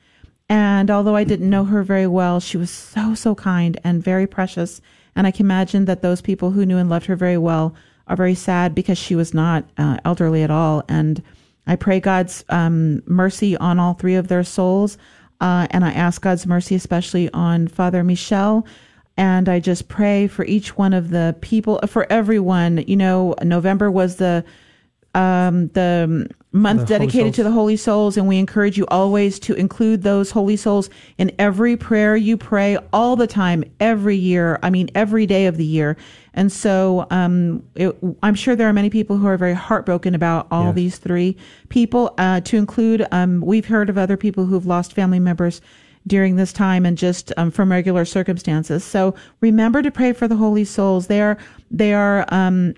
And 0.48 0.90
although 0.90 1.14
I 1.14 1.24
didn't 1.24 1.50
know 1.50 1.64
her 1.64 1.82
very 1.82 2.06
well, 2.06 2.40
she 2.40 2.56
was 2.56 2.70
so, 2.70 3.14
so 3.14 3.34
kind 3.34 3.78
and 3.84 4.02
very 4.02 4.26
precious. 4.26 4.80
And 5.14 5.26
I 5.26 5.30
can 5.30 5.46
imagine 5.46 5.84
that 5.84 6.02
those 6.02 6.20
people 6.20 6.50
who 6.50 6.66
knew 6.66 6.78
and 6.78 6.90
loved 6.90 7.06
her 7.06 7.16
very 7.16 7.38
well 7.38 7.74
are 8.08 8.16
very 8.16 8.34
sad 8.34 8.74
because 8.74 8.98
she 8.98 9.14
was 9.14 9.32
not 9.32 9.64
uh, 9.78 9.98
elderly 10.04 10.42
at 10.42 10.50
all. 10.50 10.82
And 10.88 11.22
I 11.66 11.76
pray 11.76 12.00
God's 12.00 12.44
um, 12.48 13.02
mercy 13.06 13.56
on 13.56 13.78
all 13.78 13.94
three 13.94 14.16
of 14.16 14.26
their 14.26 14.42
souls. 14.42 14.98
Uh, 15.40 15.68
and 15.70 15.84
I 15.84 15.92
ask 15.92 16.20
God's 16.20 16.46
mercy 16.46 16.74
especially 16.74 17.32
on 17.32 17.68
Father 17.68 18.02
Michel. 18.02 18.66
And 19.16 19.48
I 19.48 19.60
just 19.60 19.88
pray 19.88 20.28
for 20.28 20.44
each 20.44 20.78
one 20.78 20.92
of 20.92 21.10
the 21.10 21.36
people, 21.40 21.80
for 21.86 22.10
everyone. 22.10 22.78
You 22.86 22.96
know, 22.96 23.34
November 23.42 23.90
was 23.90 24.16
the 24.16 24.44
um, 25.14 25.68
the 25.68 26.28
month 26.52 26.80
The 26.82 26.86
dedicated 26.98 27.34
to 27.34 27.44
the 27.44 27.50
holy 27.50 27.76
souls 27.76 28.16
and 28.16 28.26
we 28.26 28.36
encourage 28.38 28.76
you 28.76 28.86
always 28.88 29.38
to 29.40 29.54
include 29.54 30.02
those 30.02 30.30
holy 30.32 30.56
souls 30.56 30.90
in 31.18 31.30
every 31.38 31.76
prayer 31.76 32.16
you 32.16 32.36
pray 32.36 32.76
all 32.92 33.14
the 33.14 33.26
time 33.28 33.62
every 33.78 34.16
year 34.16 34.58
i 34.64 34.70
mean 34.70 34.88
every 34.96 35.26
day 35.26 35.46
of 35.46 35.56
the 35.56 35.64
year 35.64 35.96
and 36.34 36.50
so 36.50 37.06
um, 37.10 37.62
it, 37.76 37.96
i'm 38.24 38.34
sure 38.34 38.56
there 38.56 38.68
are 38.68 38.72
many 38.72 38.90
people 38.90 39.16
who 39.16 39.28
are 39.28 39.36
very 39.36 39.54
heartbroken 39.54 40.12
about 40.14 40.48
all 40.50 40.66
Yes. 40.66 40.74
these 40.74 40.98
three 40.98 41.36
people 41.68 42.14
uh, 42.18 42.40
to 42.40 42.56
include 42.56 43.06
um, 43.12 43.40
we've 43.40 43.66
heard 43.66 43.88
of 43.88 43.96
other 43.96 44.16
people 44.16 44.46
who've 44.46 44.66
lost 44.66 44.92
family 44.92 45.20
members 45.20 45.60
during 46.06 46.36
this 46.36 46.52
time 46.52 46.86
and 46.86 46.96
just 46.96 47.32
um, 47.36 47.50
from 47.50 47.70
regular 47.70 48.04
circumstances 48.04 48.82
so 48.82 49.14
remember 49.40 49.82
to 49.82 49.90
pray 49.90 50.12
for 50.12 50.26
the 50.26 50.36
holy 50.36 50.64
souls 50.64 51.06
they 51.06 51.20
are 51.20 51.36
they 51.70 51.92
are 51.92 52.24
um, 52.28 52.74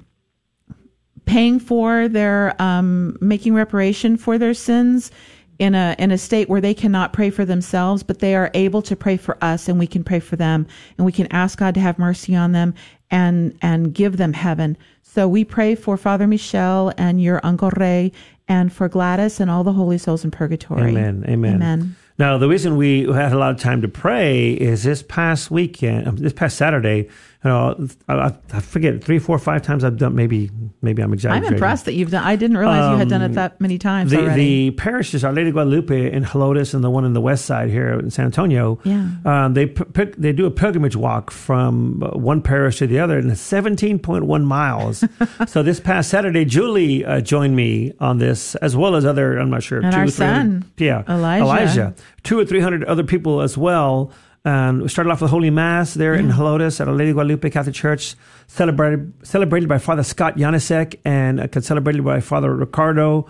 paying 1.24 1.60
for 1.60 2.08
their 2.08 2.60
um, 2.60 3.16
making 3.20 3.54
reparation 3.54 4.16
for 4.16 4.38
their 4.38 4.54
sins 4.54 5.10
in 5.58 5.74
a 5.74 5.94
in 5.98 6.10
a 6.10 6.18
state 6.18 6.48
where 6.48 6.60
they 6.60 6.74
cannot 6.74 7.12
pray 7.12 7.30
for 7.30 7.44
themselves, 7.44 8.02
but 8.02 8.18
they 8.18 8.34
are 8.34 8.50
able 8.54 8.82
to 8.82 8.96
pray 8.96 9.16
for 9.16 9.38
us, 9.42 9.68
and 9.68 9.78
we 9.78 9.86
can 9.86 10.02
pray 10.02 10.18
for 10.18 10.34
them, 10.34 10.66
and 10.98 11.04
we 11.04 11.12
can 11.12 11.28
ask 11.30 11.58
God 11.58 11.74
to 11.74 11.80
have 11.80 11.98
mercy 11.98 12.34
on 12.34 12.50
them 12.50 12.74
and 13.10 13.56
and 13.62 13.94
give 13.94 14.16
them 14.16 14.32
heaven. 14.32 14.76
So 15.02 15.28
we 15.28 15.44
pray 15.44 15.74
for 15.74 15.96
Father 15.96 16.26
Michel 16.26 16.92
and 16.98 17.22
your 17.22 17.40
Uncle 17.44 17.70
Ray, 17.76 18.10
and 18.48 18.72
for 18.72 18.88
Gladys 18.88 19.38
and 19.38 19.50
all 19.50 19.62
the 19.62 19.72
holy 19.72 19.98
souls 19.98 20.24
in 20.24 20.30
purgatory. 20.30 20.90
Amen. 20.90 21.24
Amen. 21.28 21.54
Amen. 21.54 21.96
Now, 22.22 22.38
the 22.38 22.46
reason 22.46 22.76
we 22.76 23.00
had 23.12 23.32
a 23.32 23.36
lot 23.36 23.50
of 23.50 23.58
time 23.58 23.82
to 23.82 23.88
pray 23.88 24.52
is 24.52 24.84
this 24.84 25.02
past 25.02 25.50
weekend, 25.50 26.18
this 26.18 26.32
past 26.32 26.56
Saturday. 26.56 27.08
You 27.44 27.50
know, 27.50 27.88
I, 28.08 28.32
I 28.52 28.60
forget 28.60 29.02
three, 29.02 29.18
four, 29.18 29.36
five 29.36 29.62
times 29.62 29.82
I've 29.82 29.96
done. 29.98 30.14
Maybe, 30.14 30.48
maybe 30.80 31.02
I'm 31.02 31.12
exaggerating. 31.12 31.48
I'm 31.48 31.54
impressed 31.54 31.86
that 31.86 31.94
you've 31.94 32.12
done. 32.12 32.22
I 32.22 32.36
didn't 32.36 32.56
realize 32.56 32.92
you 32.92 32.98
had 32.98 33.08
done 33.08 33.22
it 33.22 33.26
Um, 33.26 33.32
that 33.32 33.60
many 33.60 33.78
times 33.78 34.12
The, 34.12 34.20
already. 34.20 34.70
the 34.70 34.76
parishes, 34.76 35.24
Our 35.24 35.32
Lady 35.32 35.48
of 35.48 35.54
Guadalupe 35.54 36.12
in 36.12 36.22
Helotes 36.24 36.72
and 36.72 36.84
the 36.84 36.90
one 36.90 37.04
in 37.04 37.14
the 37.14 37.20
west 37.20 37.44
side 37.44 37.68
here 37.68 37.98
in 37.98 38.10
San 38.10 38.26
Antonio, 38.26 38.78
Yeah. 38.84 39.08
um, 39.24 39.54
they 39.54 39.66
pick, 39.66 40.14
they 40.16 40.32
do 40.32 40.46
a 40.46 40.52
pilgrimage 40.52 40.94
walk 40.94 41.32
from 41.32 42.00
uh, 42.04 42.16
one 42.16 42.42
parish 42.42 42.78
to 42.78 42.86
the 42.86 43.00
other, 43.00 43.18
and 43.18 43.28
it's 43.32 43.40
17.1 43.42 44.44
miles. 44.44 45.02
so 45.48 45.64
this 45.64 45.80
past 45.80 46.10
Saturday, 46.10 46.44
Julie 46.44 47.04
uh, 47.04 47.20
joined 47.20 47.56
me 47.56 47.92
on 47.98 48.18
this, 48.18 48.54
as 48.56 48.76
well 48.76 48.94
as 48.94 49.04
other, 49.04 49.36
I'm 49.36 49.50
not 49.50 49.64
sure, 49.64 49.80
And 49.80 49.90
two 49.92 49.98
our 49.98 50.04
or 50.04 50.10
son, 50.10 50.64
yeah, 50.78 51.02
Elijah. 51.08 51.42
Elijah, 51.44 51.94
two 52.22 52.38
or 52.38 52.44
three 52.44 52.60
hundred 52.60 52.84
other 52.84 53.02
people 53.02 53.40
as 53.40 53.58
well. 53.58 54.12
And 54.44 54.82
we 54.82 54.88
started 54.88 55.10
off 55.10 55.20
with 55.20 55.30
Holy 55.30 55.50
Mass 55.50 55.94
there 55.94 56.14
in 56.14 56.28
Helotes 56.28 56.80
at 56.80 56.88
Our 56.88 56.94
Lady 56.94 57.12
Guadalupe 57.12 57.48
Catholic 57.50 57.76
Church, 57.76 58.16
celebrated 58.48 59.12
celebrated 59.24 59.68
by 59.68 59.78
Father 59.78 60.02
Scott 60.02 60.36
Janysek 60.36 60.98
and 61.04 61.40
uh, 61.40 61.60
celebrated 61.60 62.04
by 62.04 62.20
Father 62.20 62.52
Ricardo 62.52 63.28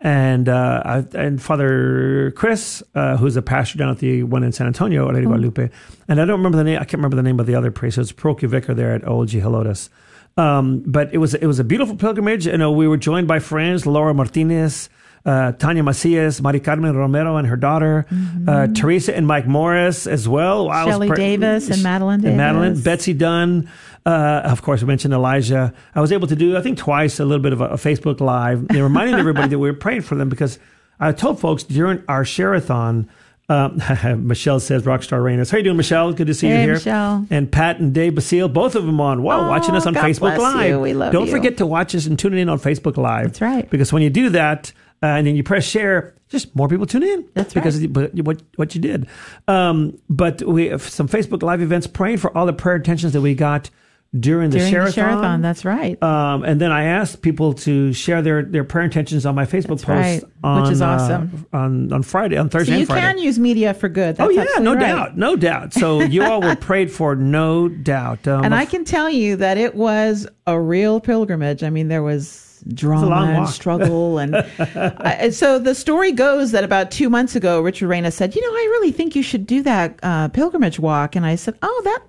and 0.00 0.48
uh, 0.48 1.02
and 1.14 1.42
Father 1.42 2.32
Chris, 2.36 2.82
uh, 2.94 3.16
who's 3.16 3.36
a 3.36 3.42
pastor 3.42 3.78
down 3.78 3.90
at 3.90 3.98
the 3.98 4.22
one 4.22 4.44
in 4.44 4.52
San 4.52 4.68
Antonio, 4.68 5.08
at 5.08 5.14
Lady 5.14 5.24
of 5.24 5.30
Guadalupe. 5.30 5.70
And 6.08 6.20
I 6.20 6.24
don't 6.24 6.38
remember 6.38 6.58
the 6.58 6.64
name. 6.64 6.76
I 6.76 6.84
can't 6.84 6.94
remember 6.94 7.16
the 7.16 7.22
name 7.22 7.40
of 7.40 7.46
the 7.46 7.54
other 7.54 7.70
priest. 7.70 7.98
It 7.98 8.02
was 8.02 8.12
parochial 8.12 8.50
vicar 8.50 8.74
there 8.74 8.94
at 8.94 9.02
OLG 9.02 9.40
Helotes. 9.42 9.88
Um, 10.36 10.82
but 10.86 11.12
it 11.12 11.18
was 11.18 11.34
it 11.34 11.46
was 11.46 11.58
a 11.58 11.64
beautiful 11.64 11.96
pilgrimage. 11.96 12.46
You 12.46 12.56
know, 12.56 12.70
we 12.72 12.88
were 12.88 12.96
joined 12.96 13.28
by 13.28 13.38
friends 13.38 13.86
Laura 13.86 14.14
Martinez, 14.14 14.88
uh, 15.24 15.52
Tanya 15.52 15.82
Macias, 15.82 16.40
Mari 16.40 16.60
Carmen 16.60 16.96
Romero 16.96 17.36
and 17.36 17.46
her 17.46 17.56
daughter, 17.56 18.06
uh, 18.48 18.66
Teresa 18.68 19.16
and 19.16 19.26
Mike 19.26 19.46
Morris 19.46 20.06
as 20.06 20.28
well. 20.28 20.68
Shelley 20.86 21.08
pre- 21.08 21.16
Davis 21.16 21.70
and 21.70 21.82
Madeline 21.82 22.24
and 22.24 22.36
Madeline, 22.36 22.80
Betsy 22.82 23.12
Dunn. 23.12 23.68
Uh, 24.04 24.42
of 24.44 24.62
course, 24.62 24.82
I 24.82 24.86
mentioned 24.86 25.14
Elijah. 25.14 25.72
I 25.94 26.00
was 26.00 26.10
able 26.10 26.26
to 26.26 26.34
do, 26.34 26.56
I 26.56 26.60
think, 26.60 26.76
twice 26.76 27.20
a 27.20 27.24
little 27.24 27.42
bit 27.42 27.52
of 27.52 27.60
a, 27.60 27.66
a 27.68 27.74
Facebook 27.76 28.20
Live, 28.20 28.66
and 28.70 28.82
reminding 28.82 29.14
everybody 29.14 29.48
that 29.48 29.58
we 29.60 29.70
were 29.70 29.76
praying 29.76 30.00
for 30.02 30.16
them 30.16 30.28
because 30.28 30.58
I 30.98 31.12
told 31.12 31.38
folks 31.40 31.62
during 31.62 32.02
our 32.08 32.24
share-a-thon. 32.24 33.08
Um, 33.48 33.82
Michelle 34.26 34.60
says, 34.60 34.82
"Rockstar 34.84 35.20
Reynos." 35.20 35.50
How 35.50 35.58
you 35.58 35.64
doing, 35.64 35.76
Michelle? 35.76 36.12
Good 36.12 36.28
to 36.28 36.34
see 36.34 36.48
you 36.48 36.54
Hey, 36.54 36.62
here. 36.62 36.74
Michelle. 36.74 37.26
And 37.30 37.50
Pat 37.50 37.80
and 37.80 37.92
Dave 37.92 38.14
Basile, 38.14 38.48
both 38.48 38.74
of 38.76 38.86
them 38.86 39.00
on. 39.00 39.22
Wow, 39.22 39.46
Oh, 39.46 39.50
watching 39.50 39.74
us 39.74 39.84
on 39.86 39.94
God 39.94 40.04
Facebook 40.04 40.38
Live. 40.38 40.68
you. 40.70 40.80
We 40.80 40.94
love 40.94 41.12
Don't 41.12 41.26
you. 41.26 41.32
forget 41.32 41.58
to 41.58 41.66
watch 41.66 41.94
us 41.94 42.06
and 42.06 42.18
tune 42.18 42.34
in 42.34 42.48
on 42.48 42.58
Facebook 42.58 42.96
Live. 42.96 43.26
That's 43.26 43.40
right. 43.40 43.68
Because 43.68 43.92
when 43.92 44.02
you 44.02 44.10
do 44.10 44.30
that, 44.30 44.72
uh, 45.02 45.06
and 45.06 45.26
then 45.26 45.36
you 45.36 45.42
press 45.42 45.64
share, 45.64 46.14
just 46.28 46.54
more 46.54 46.68
people 46.68 46.86
tune 46.86 47.02
in. 47.02 47.28
That's 47.34 47.52
because 47.52 47.80
right. 47.80 47.90
of 47.90 47.96
what 47.96 48.14
what 48.24 48.42
what 48.56 48.74
you 48.74 48.80
did. 48.80 49.08
Um, 49.48 49.98
but 50.08 50.42
we 50.42 50.66
have 50.68 50.82
some 50.82 51.08
Facebook 51.08 51.42
Live 51.42 51.60
events 51.60 51.86
praying 51.86 52.18
for 52.18 52.36
all 52.36 52.46
the 52.46 52.52
prayer 52.52 52.76
intentions 52.76 53.12
that 53.12 53.20
we 53.20 53.34
got 53.34 53.70
during 54.18 54.50
the 54.50 54.58
During 54.58 54.70
share 54.70 54.84
the 54.84 54.92
share-a-thon, 54.92 55.40
that's 55.40 55.64
right. 55.64 56.00
Um, 56.02 56.44
and 56.44 56.60
then 56.60 56.70
I 56.70 56.84
asked 56.84 57.22
people 57.22 57.54
to 57.54 57.94
share 57.94 58.20
their, 58.20 58.42
their 58.42 58.62
prayer 58.62 58.84
intentions 58.84 59.24
on 59.24 59.34
my 59.34 59.46
Facebook 59.46 59.80
That's 59.80 59.84
post 59.84 59.88
right, 59.88 60.24
on 60.44 60.62
which 60.62 60.72
is 60.72 60.82
uh, 60.82 60.86
awesome. 60.86 61.46
on 61.54 61.92
on 61.94 62.02
Friday 62.02 62.36
on 62.36 62.50
Thursday 62.50 62.74
so 62.74 62.78
you 62.78 62.86
can 62.86 63.16
use 63.16 63.38
media 63.38 63.72
for 63.72 63.88
good. 63.88 64.16
That's 64.16 64.28
oh 64.28 64.30
yeah, 64.30 64.44
no 64.60 64.74
right. 64.74 64.80
doubt, 64.80 65.16
no 65.16 65.34
doubt. 65.34 65.72
So 65.72 66.02
you 66.02 66.24
all 66.24 66.42
were 66.42 66.56
prayed 66.60 66.92
for, 66.92 67.16
no 67.16 67.70
doubt. 67.70 68.28
Um, 68.28 68.44
And 68.44 68.54
I 68.54 68.66
can 68.66 68.84
tell 68.84 69.08
you 69.08 69.36
that 69.36 69.56
it 69.56 69.74
was 69.74 70.26
a 70.46 70.60
real 70.60 71.00
pilgrimage. 71.00 71.62
I 71.62 71.70
mean, 71.70 71.88
there 71.88 72.02
was 72.02 72.51
drama 72.68 73.40
and 73.40 73.48
struggle, 73.48 74.18
and 74.18 74.36
I, 74.58 75.30
so 75.30 75.58
the 75.58 75.74
story 75.74 76.12
goes 76.12 76.52
that 76.52 76.64
about 76.64 76.90
two 76.90 77.10
months 77.10 77.36
ago, 77.36 77.60
Richard 77.60 77.88
Reyna 77.88 78.10
said, 78.10 78.34
"You 78.34 78.42
know, 78.42 78.56
I 78.56 78.68
really 78.70 78.92
think 78.92 79.14
you 79.16 79.22
should 79.22 79.46
do 79.46 79.62
that 79.62 79.98
uh, 80.02 80.28
pilgrimage 80.28 80.78
walk." 80.78 81.16
And 81.16 81.26
I 81.26 81.34
said, 81.36 81.56
"Oh, 81.62 81.82
that." 81.84 82.00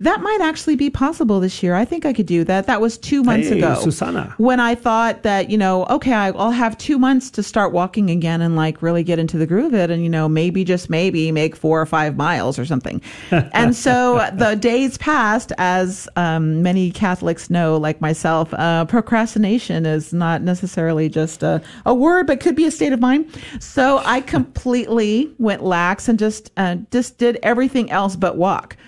That 0.00 0.22
might 0.22 0.40
actually 0.40 0.76
be 0.76 0.88
possible 0.88 1.40
this 1.40 1.62
year. 1.62 1.74
I 1.74 1.84
think 1.84 2.06
I 2.06 2.14
could 2.14 2.24
do 2.24 2.42
that. 2.44 2.66
That 2.66 2.80
was 2.80 2.96
two 2.96 3.22
months 3.22 3.48
Hey, 3.48 3.58
ago. 3.58 3.74
Susanna. 3.74 4.34
When 4.38 4.58
I 4.58 4.74
thought 4.74 5.24
that, 5.24 5.50
you 5.50 5.58
know, 5.58 5.84
okay, 5.86 6.14
I'll 6.14 6.50
have 6.50 6.78
two 6.78 6.98
months 6.98 7.30
to 7.32 7.42
start 7.42 7.72
walking 7.72 8.10
again 8.10 8.40
and 8.40 8.56
like 8.56 8.80
really 8.80 9.02
get 9.02 9.18
into 9.18 9.36
the 9.36 9.46
groove 9.46 9.74
of 9.74 9.74
it 9.74 9.90
and, 9.90 10.02
you 10.02 10.08
know, 10.08 10.26
maybe 10.26 10.64
just 10.64 10.88
maybe 10.88 11.30
make 11.32 11.54
four 11.54 11.78
or 11.80 11.84
five 11.84 12.16
miles 12.16 12.58
or 12.58 12.64
something. 12.64 13.02
and 13.30 13.76
so 13.76 14.26
the 14.32 14.56
days 14.56 14.96
passed, 14.96 15.52
as 15.58 16.08
um, 16.16 16.62
many 16.62 16.90
Catholics 16.90 17.50
know, 17.50 17.76
like 17.76 18.00
myself, 18.00 18.54
uh, 18.54 18.86
procrastination 18.86 19.84
is 19.84 20.14
not 20.14 20.40
necessarily 20.40 21.10
just 21.10 21.42
a, 21.42 21.60
a 21.84 21.94
word, 21.94 22.26
but 22.26 22.40
could 22.40 22.56
be 22.56 22.64
a 22.64 22.70
state 22.70 22.94
of 22.94 23.00
mind. 23.00 23.30
So 23.60 24.00
I 24.06 24.22
completely 24.22 25.30
went 25.38 25.62
lax 25.62 26.08
and 26.08 26.18
just, 26.18 26.50
uh, 26.56 26.76
just 26.90 27.18
did 27.18 27.38
everything 27.42 27.90
else 27.90 28.16
but 28.16 28.38
walk. 28.38 28.78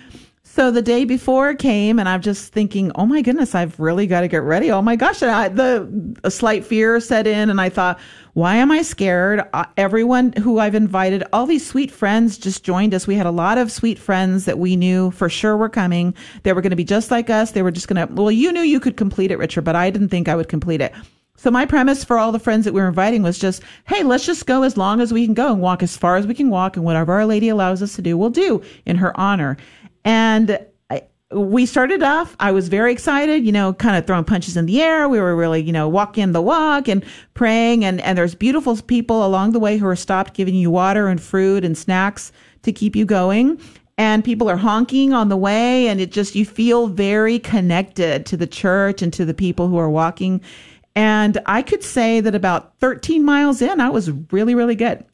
So 0.55 0.69
the 0.69 0.83
day 0.83 1.03
before 1.03 1.55
came, 1.55 1.97
and 1.97 2.07
I'm 2.07 2.21
just 2.21 2.53
thinking, 2.53 2.91
oh 2.93 3.07
my 3.07 3.23
goodness, 3.23 3.55
I've 3.55 3.79
really 3.79 4.05
got 4.05 4.21
to 4.21 4.27
get 4.27 4.43
ready. 4.43 4.69
Oh 4.69 4.83
my 4.83 4.95
gosh, 4.95 5.23
and 5.23 5.31
I, 5.31 5.47
the 5.47 6.15
a 6.23 6.29
slight 6.29 6.63
fear 6.63 6.99
set 6.99 7.25
in, 7.25 7.49
and 7.49 7.59
I 7.59 7.69
thought, 7.69 7.99
why 8.33 8.57
am 8.57 8.69
I 8.69 8.83
scared? 8.83 9.41
Uh, 9.53 9.65
everyone 9.77 10.31
who 10.33 10.59
I've 10.59 10.75
invited, 10.75 11.23
all 11.33 11.47
these 11.47 11.65
sweet 11.65 11.89
friends, 11.89 12.37
just 12.37 12.63
joined 12.63 12.93
us. 12.93 13.07
We 13.07 13.15
had 13.15 13.25
a 13.25 13.31
lot 13.31 13.57
of 13.57 13.71
sweet 13.71 13.97
friends 13.97 14.45
that 14.45 14.59
we 14.59 14.75
knew 14.75 15.09
for 15.09 15.27
sure 15.27 15.57
were 15.57 15.69
coming. 15.69 16.13
They 16.43 16.53
were 16.53 16.61
going 16.61 16.69
to 16.69 16.75
be 16.75 16.83
just 16.83 17.09
like 17.09 17.31
us. 17.31 17.53
They 17.53 17.63
were 17.63 17.71
just 17.71 17.87
going 17.87 18.07
to. 18.07 18.13
Well, 18.13 18.29
you 18.29 18.51
knew 18.51 18.61
you 18.61 18.79
could 18.79 18.95
complete 18.95 19.31
it, 19.31 19.39
Richard, 19.39 19.63
but 19.63 19.75
I 19.75 19.89
didn't 19.89 20.09
think 20.09 20.29
I 20.29 20.35
would 20.35 20.49
complete 20.49 20.81
it. 20.81 20.93
So 21.35 21.49
my 21.49 21.65
premise 21.65 22.03
for 22.03 22.19
all 22.19 22.31
the 22.31 22.37
friends 22.37 22.63
that 22.65 22.75
we 22.75 22.79
were 22.79 22.87
inviting 22.87 23.23
was 23.23 23.39
just, 23.39 23.63
hey, 23.85 24.03
let's 24.03 24.25
just 24.25 24.45
go 24.45 24.61
as 24.61 24.77
long 24.77 25.01
as 25.01 25.11
we 25.11 25.25
can 25.25 25.33
go 25.33 25.51
and 25.51 25.61
walk 25.61 25.81
as 25.81 25.97
far 25.97 26.15
as 26.15 26.27
we 26.27 26.35
can 26.35 26.51
walk, 26.51 26.77
and 26.77 26.85
whatever 26.85 27.13
Our 27.13 27.25
Lady 27.25 27.49
allows 27.49 27.81
us 27.81 27.95
to 27.95 28.03
do, 28.03 28.15
we'll 28.15 28.29
do 28.29 28.61
in 28.85 28.97
her 28.97 29.19
honor. 29.19 29.57
And 30.05 30.59
I, 30.89 31.03
we 31.31 31.65
started 31.65 32.03
off, 32.03 32.35
I 32.39 32.51
was 32.51 32.67
very 32.67 32.91
excited, 32.91 33.45
you 33.45 33.51
know, 33.51 33.73
kind 33.73 33.95
of 33.95 34.05
throwing 34.05 34.25
punches 34.25 34.57
in 34.57 34.65
the 34.65 34.81
air. 34.81 35.07
We 35.07 35.19
were 35.19 35.35
really, 35.35 35.61
you 35.61 35.71
know, 35.71 35.87
walking 35.87 36.31
the 36.31 36.41
walk 36.41 36.87
and 36.87 37.03
praying. 37.33 37.85
And, 37.85 38.01
and 38.01 38.17
there's 38.17 38.35
beautiful 38.35 38.75
people 38.77 39.25
along 39.25 39.51
the 39.51 39.59
way 39.59 39.77
who 39.77 39.87
are 39.87 39.95
stopped 39.95 40.33
giving 40.33 40.55
you 40.55 40.69
water 40.71 41.07
and 41.07 41.21
fruit 41.21 41.63
and 41.63 41.77
snacks 41.77 42.31
to 42.63 42.71
keep 42.71 42.95
you 42.95 43.05
going. 43.05 43.59
And 43.97 44.23
people 44.23 44.49
are 44.49 44.57
honking 44.57 45.13
on 45.13 45.29
the 45.29 45.37
way. 45.37 45.87
And 45.87 46.01
it 46.01 46.11
just, 46.11 46.35
you 46.35 46.45
feel 46.45 46.87
very 46.87 47.39
connected 47.39 48.25
to 48.25 48.37
the 48.37 48.47
church 48.47 49.01
and 49.01 49.13
to 49.13 49.25
the 49.25 49.33
people 49.33 49.67
who 49.67 49.77
are 49.77 49.89
walking. 49.89 50.41
And 50.95 51.39
I 51.45 51.61
could 51.61 51.83
say 51.83 52.19
that 52.19 52.35
about 52.35 52.77
13 52.79 53.23
miles 53.23 53.61
in, 53.61 53.79
I 53.79 53.89
was 53.89 54.11
really, 54.31 54.55
really 54.55 54.75
good. 54.75 55.05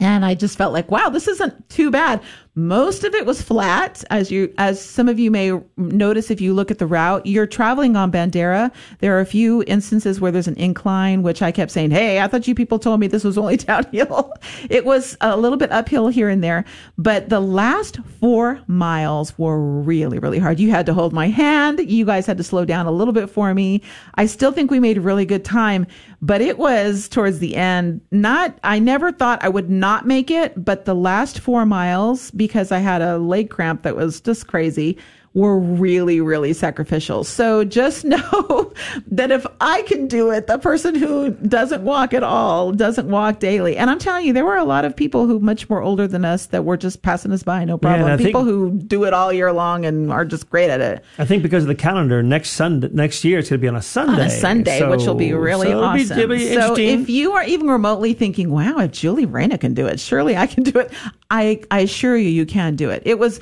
And 0.00 0.24
I 0.24 0.34
just 0.34 0.58
felt 0.58 0.72
like, 0.72 0.90
wow, 0.90 1.08
this 1.08 1.28
isn't 1.28 1.68
too 1.68 1.90
bad. 1.90 2.20
Most 2.56 3.02
of 3.02 3.16
it 3.16 3.26
was 3.26 3.42
flat, 3.42 4.04
as 4.10 4.30
you, 4.30 4.54
as 4.58 4.80
some 4.80 5.08
of 5.08 5.18
you 5.18 5.28
may 5.28 5.60
notice 5.76 6.30
if 6.30 6.40
you 6.40 6.54
look 6.54 6.70
at 6.70 6.78
the 6.78 6.86
route. 6.86 7.26
You're 7.26 7.48
traveling 7.48 7.96
on 7.96 8.12
Bandera. 8.12 8.70
There 9.00 9.16
are 9.16 9.20
a 9.20 9.26
few 9.26 9.64
instances 9.66 10.20
where 10.20 10.30
there's 10.30 10.46
an 10.46 10.54
incline, 10.54 11.22
which 11.24 11.42
I 11.42 11.50
kept 11.50 11.72
saying, 11.72 11.90
"Hey, 11.90 12.20
I 12.20 12.28
thought 12.28 12.46
you 12.46 12.54
people 12.54 12.78
told 12.78 13.00
me 13.00 13.08
this 13.08 13.24
was 13.24 13.36
only 13.36 13.56
downhill." 13.58 14.32
it 14.70 14.84
was 14.84 15.16
a 15.20 15.36
little 15.36 15.58
bit 15.58 15.72
uphill 15.72 16.06
here 16.06 16.28
and 16.28 16.44
there, 16.44 16.64
but 16.96 17.28
the 17.28 17.40
last 17.40 17.98
four 18.20 18.60
miles 18.68 19.36
were 19.36 19.60
really, 19.60 20.20
really 20.20 20.38
hard. 20.38 20.60
You 20.60 20.70
had 20.70 20.86
to 20.86 20.94
hold 20.94 21.12
my 21.12 21.26
hand. 21.26 21.80
You 21.80 22.04
guys 22.04 22.24
had 22.24 22.38
to 22.38 22.44
slow 22.44 22.64
down 22.64 22.86
a 22.86 22.92
little 22.92 23.12
bit 23.12 23.30
for 23.30 23.52
me. 23.52 23.82
I 24.14 24.26
still 24.26 24.52
think 24.52 24.70
we 24.70 24.78
made 24.78 24.98
really 24.98 25.26
good 25.26 25.44
time, 25.44 25.88
but 26.22 26.40
it 26.40 26.56
was 26.56 27.08
towards 27.08 27.40
the 27.40 27.56
end. 27.56 28.00
Not, 28.12 28.56
I 28.62 28.78
never 28.78 29.10
thought 29.10 29.42
I 29.42 29.48
would 29.48 29.70
not 29.70 30.06
make 30.06 30.30
it, 30.30 30.64
but 30.64 30.84
the 30.84 30.94
last 30.94 31.40
four 31.40 31.66
miles, 31.66 32.30
because 32.46 32.70
I 32.70 32.78
had 32.78 33.00
a 33.00 33.16
leg 33.16 33.48
cramp 33.48 33.84
that 33.84 33.96
was 33.96 34.20
just 34.20 34.48
crazy, 34.48 34.98
were 35.34 35.58
really, 35.58 36.20
really 36.20 36.52
sacrificial. 36.52 37.24
So 37.24 37.64
just 37.64 38.04
know 38.04 38.72
that 39.08 39.32
if 39.32 39.44
I 39.60 39.82
can 39.82 40.06
do 40.06 40.30
it, 40.30 40.46
the 40.46 40.58
person 40.58 40.94
who 40.94 41.30
doesn't 41.30 41.82
walk 41.82 42.14
at 42.14 42.22
all, 42.22 42.72
doesn't 42.72 43.08
walk 43.08 43.40
daily. 43.40 43.76
And 43.76 43.90
I'm 43.90 43.98
telling 43.98 44.26
you, 44.26 44.32
there 44.32 44.44
were 44.44 44.56
a 44.56 44.64
lot 44.64 44.84
of 44.84 44.94
people 44.94 45.26
who 45.26 45.40
much 45.40 45.68
more 45.68 45.82
older 45.82 46.06
than 46.06 46.24
us 46.24 46.46
that 46.46 46.64
were 46.64 46.76
just 46.76 47.02
passing 47.02 47.32
us 47.32 47.42
by, 47.42 47.64
no 47.64 47.76
problem. 47.76 48.08
Yeah, 48.08 48.16
people 48.16 48.44
think, 48.44 48.54
who 48.54 48.70
do 48.78 49.04
it 49.04 49.12
all 49.12 49.32
year 49.32 49.52
long 49.52 49.84
and 49.84 50.12
are 50.12 50.24
just 50.24 50.48
great 50.48 50.70
at 50.70 50.80
it. 50.80 51.04
I 51.18 51.24
think 51.24 51.42
because 51.42 51.64
of 51.64 51.68
the 51.68 51.74
calendar, 51.74 52.22
next 52.22 52.50
Sunday, 52.50 52.88
next 52.92 53.24
year 53.24 53.40
it's 53.40 53.50
going 53.50 53.60
to 53.60 53.62
be 53.62 53.68
on 53.68 53.76
a 53.76 53.82
Sunday. 53.82 54.12
On 54.12 54.20
a 54.20 54.30
Sunday, 54.30 54.78
so, 54.78 54.90
which 54.90 55.04
will 55.04 55.14
be 55.16 55.32
really 55.32 55.68
so 55.68 55.82
awesome. 55.82 56.18
It'll 56.18 56.36
be, 56.36 56.46
it'll 56.46 56.76
be 56.76 56.84
so 56.94 57.00
if 57.00 57.10
you 57.10 57.32
are 57.32 57.44
even 57.44 57.66
remotely 57.66 58.12
thinking, 58.14 58.50
wow, 58.50 58.78
if 58.78 58.92
Julie 58.92 59.26
Reyna 59.26 59.58
can 59.58 59.74
do 59.74 59.86
it, 59.88 59.98
surely 59.98 60.36
I 60.36 60.46
can 60.46 60.62
do 60.62 60.78
it. 60.78 60.92
I, 61.28 61.60
I 61.72 61.80
assure 61.80 62.16
you, 62.16 62.28
you 62.28 62.46
can 62.46 62.76
do 62.76 62.90
it. 62.90 63.02
It 63.04 63.18
was 63.18 63.40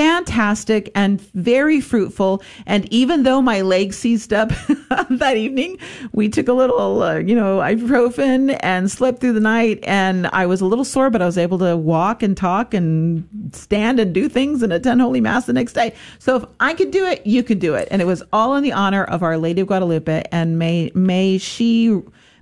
fantastic 0.00 0.90
and 0.94 1.20
very 1.34 1.78
fruitful. 1.78 2.42
And 2.64 2.90
even 2.90 3.22
though 3.24 3.42
my 3.42 3.60
leg 3.60 3.92
seized 3.92 4.32
up 4.32 4.48
that 5.10 5.34
evening, 5.36 5.76
we 6.12 6.30
took 6.30 6.48
a 6.48 6.54
little, 6.54 7.02
uh, 7.02 7.18
you 7.18 7.34
know, 7.34 7.58
ibuprofen 7.58 8.58
and 8.60 8.90
slept 8.90 9.20
through 9.20 9.34
the 9.34 9.40
night. 9.40 9.78
And 9.82 10.26
I 10.28 10.46
was 10.46 10.62
a 10.62 10.64
little 10.64 10.86
sore, 10.86 11.10
but 11.10 11.20
I 11.20 11.26
was 11.26 11.36
able 11.36 11.58
to 11.58 11.76
walk 11.76 12.22
and 12.22 12.34
talk 12.34 12.72
and 12.72 13.28
stand 13.52 14.00
and 14.00 14.14
do 14.14 14.26
things 14.30 14.62
and 14.62 14.72
attend 14.72 15.02
Holy 15.02 15.20
Mass 15.20 15.44
the 15.44 15.52
next 15.52 15.74
day. 15.74 15.92
So 16.18 16.36
if 16.36 16.44
I 16.60 16.72
could 16.72 16.92
do 16.92 17.04
it, 17.04 17.26
you 17.26 17.42
could 17.42 17.58
do 17.58 17.74
it. 17.74 17.86
And 17.90 18.00
it 18.00 18.06
was 18.06 18.22
all 18.32 18.54
in 18.54 18.62
the 18.62 18.72
honor 18.72 19.04
of 19.04 19.22
Our 19.22 19.36
Lady 19.36 19.60
of 19.60 19.66
Guadalupe. 19.66 20.24
And 20.32 20.58
may, 20.58 20.90
may 20.94 21.36
she 21.36 22.00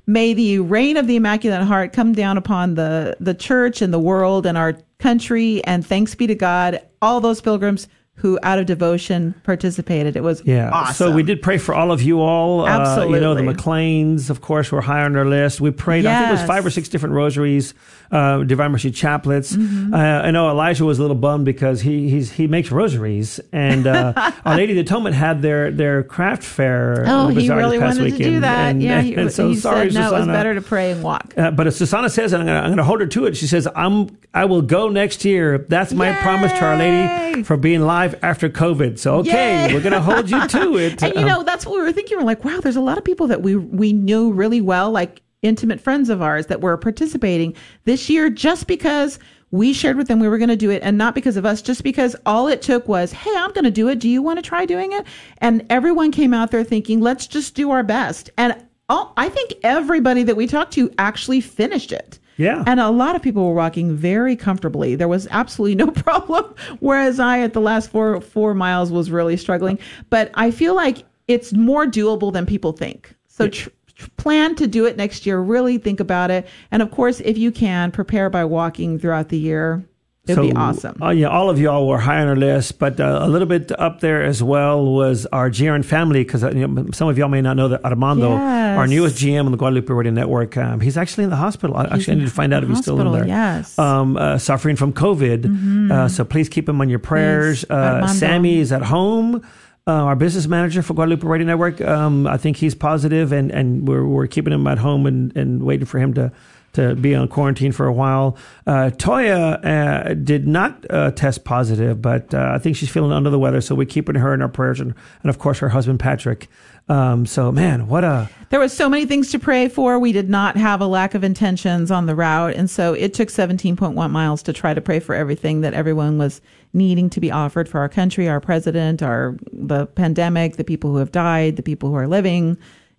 may 0.08 0.32
the 0.32 0.58
reign 0.58 0.96
of 0.96 1.06
the 1.06 1.16
Immaculate 1.16 1.62
Heart 1.62 1.92
come 1.92 2.12
down 2.12 2.38
upon 2.38 2.74
the, 2.74 3.16
the 3.20 3.34
church 3.34 3.82
and 3.82 3.92
the 3.92 3.98
world 3.98 4.46
and 4.46 4.56
our 4.58 4.78
country. 4.98 5.62
And 5.64 5.86
thanks 5.86 6.14
be 6.14 6.26
to 6.26 6.34
God, 6.34 6.80
all 7.02 7.20
those 7.20 7.42
pilgrims 7.42 7.86
who 8.18 8.38
out 8.42 8.58
of 8.58 8.66
devotion 8.66 9.32
participated. 9.44 10.16
It 10.16 10.22
was 10.22 10.42
yeah. 10.44 10.70
awesome. 10.70 10.94
So 10.94 11.12
we 11.12 11.22
did 11.22 11.40
pray 11.40 11.56
for 11.56 11.74
all 11.74 11.92
of 11.92 12.02
you 12.02 12.20
all. 12.20 12.66
Absolutely. 12.66 13.14
Uh, 13.14 13.16
you 13.16 13.20
know, 13.22 13.34
the 13.34 13.42
McLeans, 13.42 14.28
of 14.28 14.40
course, 14.40 14.72
were 14.72 14.80
high 14.80 15.02
on 15.02 15.14
our 15.16 15.24
list. 15.24 15.60
We 15.60 15.70
prayed, 15.70 16.02
yes. 16.02 16.14
I 16.14 16.18
think 16.18 16.28
it 16.30 16.40
was 16.40 16.48
five 16.48 16.66
or 16.66 16.70
six 16.70 16.88
different 16.88 17.14
rosaries, 17.14 17.74
uh, 18.10 18.42
Divine 18.42 18.72
Mercy 18.72 18.90
chaplets. 18.90 19.56
Mm-hmm. 19.56 19.94
Uh, 19.94 19.96
I 19.96 20.32
know 20.32 20.50
Elijah 20.50 20.84
was 20.84 20.98
a 20.98 21.02
little 21.02 21.16
bummed 21.16 21.44
because 21.44 21.80
he 21.80 22.10
he's, 22.10 22.32
he 22.32 22.48
makes 22.48 22.72
rosaries. 22.72 23.38
And 23.52 23.86
uh, 23.86 24.12
Our 24.44 24.56
Lady 24.56 24.72
of 24.72 24.76
the 24.76 24.82
Atonement 24.82 25.14
had 25.14 25.40
their, 25.40 25.70
their 25.70 26.02
craft 26.02 26.42
fair. 26.42 27.04
Oh, 27.06 27.28
he 27.28 27.48
really 27.48 27.78
wanted 27.78 28.02
weekend. 28.02 28.18
to 28.18 28.30
do 28.30 28.40
that. 28.40 28.70
And, 28.70 28.82
yeah, 28.82 29.00
he, 29.00 29.14
and 29.14 29.32
so 29.32 29.48
he 29.48 29.56
sorry, 29.56 29.92
said, 29.92 30.00
no, 30.00 30.08
Susanna. 30.08 30.16
it 30.16 30.26
was 30.26 30.26
better 30.26 30.54
to 30.54 30.62
pray 30.62 30.90
and 30.90 31.04
walk. 31.04 31.34
Uh, 31.36 31.52
but 31.52 31.68
as 31.68 31.76
Susanna 31.76 32.10
says, 32.10 32.32
and 32.32 32.50
I'm 32.50 32.66
going 32.66 32.78
to 32.78 32.84
hold 32.84 33.00
her 33.00 33.06
to 33.06 33.26
it, 33.26 33.36
she 33.36 33.46
says, 33.46 33.68
I'm, 33.76 34.18
I 34.34 34.44
will 34.46 34.62
go 34.62 34.88
next 34.88 35.24
year. 35.24 35.58
That's 35.58 35.92
my 35.92 36.10
Yay! 36.10 36.22
promise 36.22 36.52
to 36.52 36.64
Our 36.64 36.76
Lady 36.76 37.42
for 37.44 37.56
being 37.56 37.82
live 37.82 38.07
after 38.22 38.48
COVID. 38.48 38.98
So 38.98 39.16
okay, 39.16 39.66
Yay! 39.68 39.74
we're 39.74 39.80
going 39.80 39.92
to 39.92 40.00
hold 40.00 40.30
you 40.30 40.46
to 40.48 40.76
it. 40.78 41.02
and 41.02 41.14
you 41.14 41.20
Um, 41.22 41.26
know, 41.26 41.42
that's 41.42 41.66
what 41.66 41.74
we 41.76 41.80
were 41.82 41.92
thinking. 41.92 42.16
We're 42.18 42.24
like, 42.24 42.44
wow, 42.44 42.60
there's 42.60 42.76
a 42.76 42.80
lot 42.80 42.98
of 42.98 43.04
people 43.04 43.26
that 43.28 43.42
we 43.42 43.56
we 43.56 43.92
knew 43.92 44.32
really 44.32 44.60
well, 44.60 44.90
like 44.90 45.22
intimate 45.42 45.80
friends 45.80 46.08
of 46.10 46.20
ours 46.20 46.46
that 46.46 46.60
were 46.60 46.76
participating 46.76 47.54
this 47.84 48.08
year 48.10 48.28
just 48.28 48.66
because 48.66 49.18
we 49.50 49.72
shared 49.72 49.96
with 49.96 50.08
them 50.08 50.18
we 50.20 50.28
were 50.28 50.36
going 50.36 50.48
to 50.48 50.56
do 50.56 50.68
it 50.68 50.82
and 50.82 50.98
not 50.98 51.14
because 51.14 51.36
of 51.36 51.46
us 51.46 51.62
just 51.62 51.82
because 51.84 52.14
all 52.26 52.48
it 52.48 52.60
took 52.60 52.86
was 52.88 53.12
hey 53.12 53.32
i'm 53.36 53.52
going 53.52 53.64
to 53.64 53.70
do 53.70 53.88
it 53.88 54.00
do 54.00 54.08
you 54.08 54.20
want 54.20 54.36
to 54.36 54.42
try 54.42 54.66
doing 54.66 54.92
it 54.92 55.06
and 55.38 55.64
everyone 55.70 56.10
came 56.10 56.34
out 56.34 56.50
there 56.50 56.64
thinking 56.64 57.00
let's 57.00 57.26
just 57.26 57.54
do 57.54 57.70
our 57.70 57.84
best 57.84 58.28
and 58.36 58.62
all, 58.90 59.12
i 59.16 59.28
think 59.28 59.54
everybody 59.62 60.22
that 60.24 60.36
we 60.36 60.46
talked 60.46 60.72
to 60.72 60.92
actually 60.98 61.40
finished 61.40 61.92
it 61.92 62.18
Yeah. 62.38 62.64
and 62.66 62.80
a 62.80 62.88
lot 62.88 63.16
of 63.16 63.20
people 63.22 63.46
were 63.46 63.52
walking 63.54 63.94
very 63.94 64.36
comfortably. 64.36 64.94
There 64.94 65.08
was 65.08 65.28
absolutely 65.30 65.74
no 65.74 65.90
problem. 66.02 66.54
Whereas 66.80 67.20
I, 67.20 67.40
at 67.40 67.52
the 67.52 67.60
last 67.60 67.90
four 67.90 68.20
four 68.20 68.54
miles, 68.54 68.90
was 68.90 69.10
really 69.10 69.36
struggling. 69.36 69.78
But 70.08 70.30
I 70.34 70.50
feel 70.50 70.74
like 70.74 71.04
it's 71.26 71.52
more 71.52 71.84
doable 71.84 72.32
than 72.32 72.46
people 72.46 72.72
think. 72.72 73.14
So 73.26 73.48
tr- 73.48 73.68
tr- 73.96 74.06
plan 74.16 74.54
to 74.54 74.66
do 74.66 74.86
it 74.86 74.96
next 74.96 75.26
year. 75.26 75.40
Really 75.40 75.76
think 75.78 76.00
about 76.00 76.30
it. 76.30 76.46
And 76.70 76.80
of 76.80 76.90
course, 76.90 77.20
if 77.20 77.36
you 77.36 77.52
can, 77.52 77.90
prepare 77.90 78.30
by 78.30 78.44
walking 78.44 78.98
throughout 78.98 79.28
the 79.28 79.38
year. 79.38 79.84
It'd 80.28 80.42
be 80.42 80.52
awesome. 80.54 81.02
Uh, 81.02 81.10
yeah, 81.10 81.28
all 81.28 81.50
of 81.50 81.58
y'all 81.58 81.86
were 81.88 81.98
high 81.98 82.20
on 82.20 82.28
our 82.28 82.36
list, 82.36 82.78
but 82.78 82.98
uh, 83.00 83.20
a 83.22 83.28
little 83.28 83.46
bit 83.48 83.70
up 83.78 84.00
there 84.00 84.22
as 84.22 84.42
well 84.42 84.84
was 84.84 85.26
our 85.26 85.50
GRN 85.50 85.84
family 85.84 86.24
because 86.24 86.44
uh, 86.44 86.50
you 86.50 86.66
know, 86.66 86.86
some 86.92 87.08
of 87.08 87.16
y'all 87.18 87.28
may 87.28 87.40
not 87.40 87.56
know 87.56 87.68
that 87.68 87.84
Armando, 87.84 88.30
Yes. 88.30 88.78
our 88.78 88.86
newest 88.86 89.16
GM 89.16 89.44
on 89.46 89.50
the 89.52 89.58
Guadalupe 89.58 89.92
Radio 89.92 90.12
Network, 90.12 90.56
um, 90.56 90.80
he's 90.80 90.96
actually 90.96 91.24
in 91.24 91.30
the 91.30 91.36
hospital. 91.36 91.76
I, 91.76 91.84
actually, 91.84 92.12
I 92.14 92.16
need 92.16 92.24
to 92.26 92.30
find 92.30 92.52
out 92.54 92.62
if 92.62 92.68
he's 92.68 92.78
still 92.80 93.00
in 93.00 93.10
there. 93.12 93.26
yes. 93.26 93.76
Mm-hmm. 93.76 93.80
Um, 93.80 94.16
uh, 94.16 94.38
suffering 94.38 94.76
from 94.76 94.92
COVID. 94.92 95.90
Uh, 95.90 96.08
so 96.08 96.24
please 96.24 96.48
keep 96.48 96.68
him 96.68 96.80
on 96.80 96.88
your 96.88 96.98
prayers. 96.98 97.64
Uh, 97.68 98.06
Sammy 98.06 98.58
is 98.58 98.72
at 98.72 98.82
home. 98.82 99.42
Uh, 99.86 99.92
our 99.92 100.16
business 100.16 100.46
manager 100.46 100.82
for 100.82 100.92
Guadalupe 100.92 101.26
Radio 101.26 101.46
Network, 101.46 101.80
um, 101.80 102.26
I 102.26 102.36
think 102.36 102.58
he's 102.58 102.74
positive, 102.74 103.32
and, 103.32 103.50
and 103.50 103.88
we're, 103.88 104.04
we're 104.04 104.26
keeping 104.26 104.52
him 104.52 104.66
at 104.66 104.76
home 104.76 105.06
and, 105.06 105.34
and 105.34 105.62
waiting 105.62 105.86
for 105.86 105.98
him 105.98 106.12
to, 106.12 106.30
to 106.74 106.94
be 106.94 107.14
on 107.14 107.28
quarantine 107.28 107.72
for 107.72 107.86
a 107.86 107.92
while. 107.92 108.36
Uh, 108.66 108.90
Toya 108.94 109.64
uh, 109.64 110.14
did 110.14 110.46
not 110.46 110.84
uh, 110.90 111.10
test 111.12 111.44
positive, 111.44 112.00
but 112.02 112.32
uh, 112.34 112.52
I 112.54 112.58
think 112.58 112.76
she's 112.76 112.90
feeling 112.90 113.12
under 113.12 113.30
the 113.30 113.38
weather, 113.38 113.60
so 113.60 113.74
we're 113.74 113.86
keeping 113.86 114.14
her 114.16 114.34
in 114.34 114.42
our 114.42 114.48
prayers, 114.48 114.80
and, 114.80 114.94
and 115.22 115.30
of 115.30 115.38
course 115.38 115.58
her 115.58 115.70
husband 115.70 116.00
Patrick. 116.00 116.48
Um, 116.88 117.26
so 117.26 117.52
man, 117.52 117.86
what 117.86 118.02
a 118.02 118.30
There 118.48 118.60
was 118.60 118.72
so 118.72 118.88
many 118.88 119.04
things 119.04 119.30
to 119.32 119.38
pray 119.38 119.68
for. 119.68 119.98
We 119.98 120.12
did 120.12 120.30
not 120.30 120.56
have 120.56 120.80
a 120.80 120.86
lack 120.86 121.14
of 121.14 121.22
intentions 121.22 121.90
on 121.90 122.06
the 122.06 122.14
route. 122.14 122.54
And 122.54 122.70
so 122.70 122.94
it 122.94 123.12
took 123.12 123.28
17.1 123.28 124.10
miles 124.10 124.42
to 124.44 124.54
try 124.54 124.72
to 124.72 124.80
pray 124.80 124.98
for 124.98 125.14
everything 125.14 125.60
that 125.60 125.74
everyone 125.74 126.16
was 126.16 126.40
needing 126.72 127.10
to 127.10 127.20
be 127.20 127.30
offered 127.30 127.68
for 127.68 127.80
our 127.80 127.88
country, 127.88 128.26
our 128.28 128.40
president, 128.40 129.02
our, 129.02 129.36
the 129.52 129.86
pandemic, 129.86 130.56
the 130.56 130.64
people 130.64 130.90
who 130.90 130.96
have 130.96 131.12
died, 131.12 131.56
the 131.56 131.62
people 131.62 131.90
who 131.90 131.94
are 131.96 132.08
living, 132.08 132.56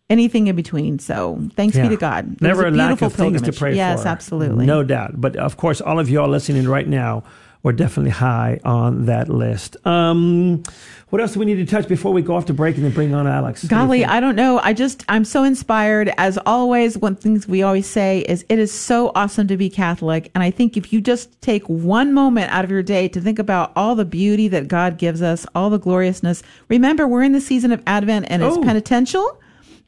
anything 0.10 0.48
in 0.48 0.56
between. 0.56 1.00
So 1.00 1.40
thanks 1.56 1.76
Yeah. 1.76 1.84
be 1.84 1.90
to 1.90 1.98
God. 1.98 2.42
Never 2.42 2.68
a 2.68 2.72
lack 2.72 2.90
beautiful 2.90 3.08
of 3.08 3.14
things 3.14 3.42
to 3.44 3.54
pray 3.54 3.76
yes, 3.76 4.00
for. 4.02 4.06
Yes, 4.06 4.06
absolutely. 4.06 4.66
No 4.66 4.84
doubt. 4.84 5.20
But 5.22 5.36
of 5.36 5.58
course, 5.58 5.82
all 5.82 6.00
of 6.00 6.10
you 6.10 6.20
all 6.22 6.28
listening 6.30 6.68
right 6.68 6.88
now 6.88 7.24
were 7.62 7.74
definitely 7.74 8.12
high 8.12 8.58
on 8.64 9.06
that 9.08 9.28
list. 9.28 9.76
Um, 9.86 10.64
what 11.10 11.22
else 11.22 11.34
do 11.34 11.40
we 11.40 11.46
need 11.46 11.56
to 11.56 11.66
touch 11.66 11.90
before 11.90 12.14
we 12.14 12.22
go 12.22 12.36
off 12.38 12.46
to 12.46 12.54
break 12.54 12.78
and 12.78 12.86
then 12.86 12.94
bring 12.94 13.14
on 13.14 13.28
Alex? 13.28 13.66
Golly. 13.66 14.06
I 14.06 14.22
don't 14.22 14.36
know. 14.38 14.60
I 14.64 14.72
just, 14.72 15.04
I'm 15.10 15.26
so 15.26 15.44
inspired. 15.44 16.14
As 16.18 16.38
always, 16.46 16.98
one 16.98 17.18
things 17.18 17.50
we 17.50 17.62
always 17.62 17.86
say 17.86 18.20
is 18.30 18.46
it 18.48 18.60
is 18.60 18.72
so 18.72 19.12
awesome 19.14 19.48
to 19.48 19.58
be 19.58 19.70
Catholic. 19.70 20.32
And 20.34 20.42
I 20.42 20.52
think 20.52 20.78
if 20.78 20.94
you 20.94 21.02
just 21.02 21.42
take 21.42 21.68
one 21.68 22.14
moment 22.14 22.50
out 22.52 22.64
of 22.64 22.72
your 22.72 22.84
day 22.84 23.10
to 23.10 23.20
think 23.20 23.40
about 23.40 23.74
all 23.76 23.94
the 23.94 24.06
beauty 24.06 24.48
that 24.48 24.70
God 24.70 24.98
gives 24.98 25.22
us, 25.22 25.46
all 25.54 25.70
the 25.70 25.80
gloriousness. 25.80 26.42
Remember, 26.70 27.08
we're 27.10 27.24
in 27.24 27.34
the 27.34 27.42
season 27.42 27.74
of 27.74 27.84
Advent 27.86 28.28
and 28.30 28.42
it's 28.42 28.56
Oh. 28.56 28.62
penitential, 28.64 29.38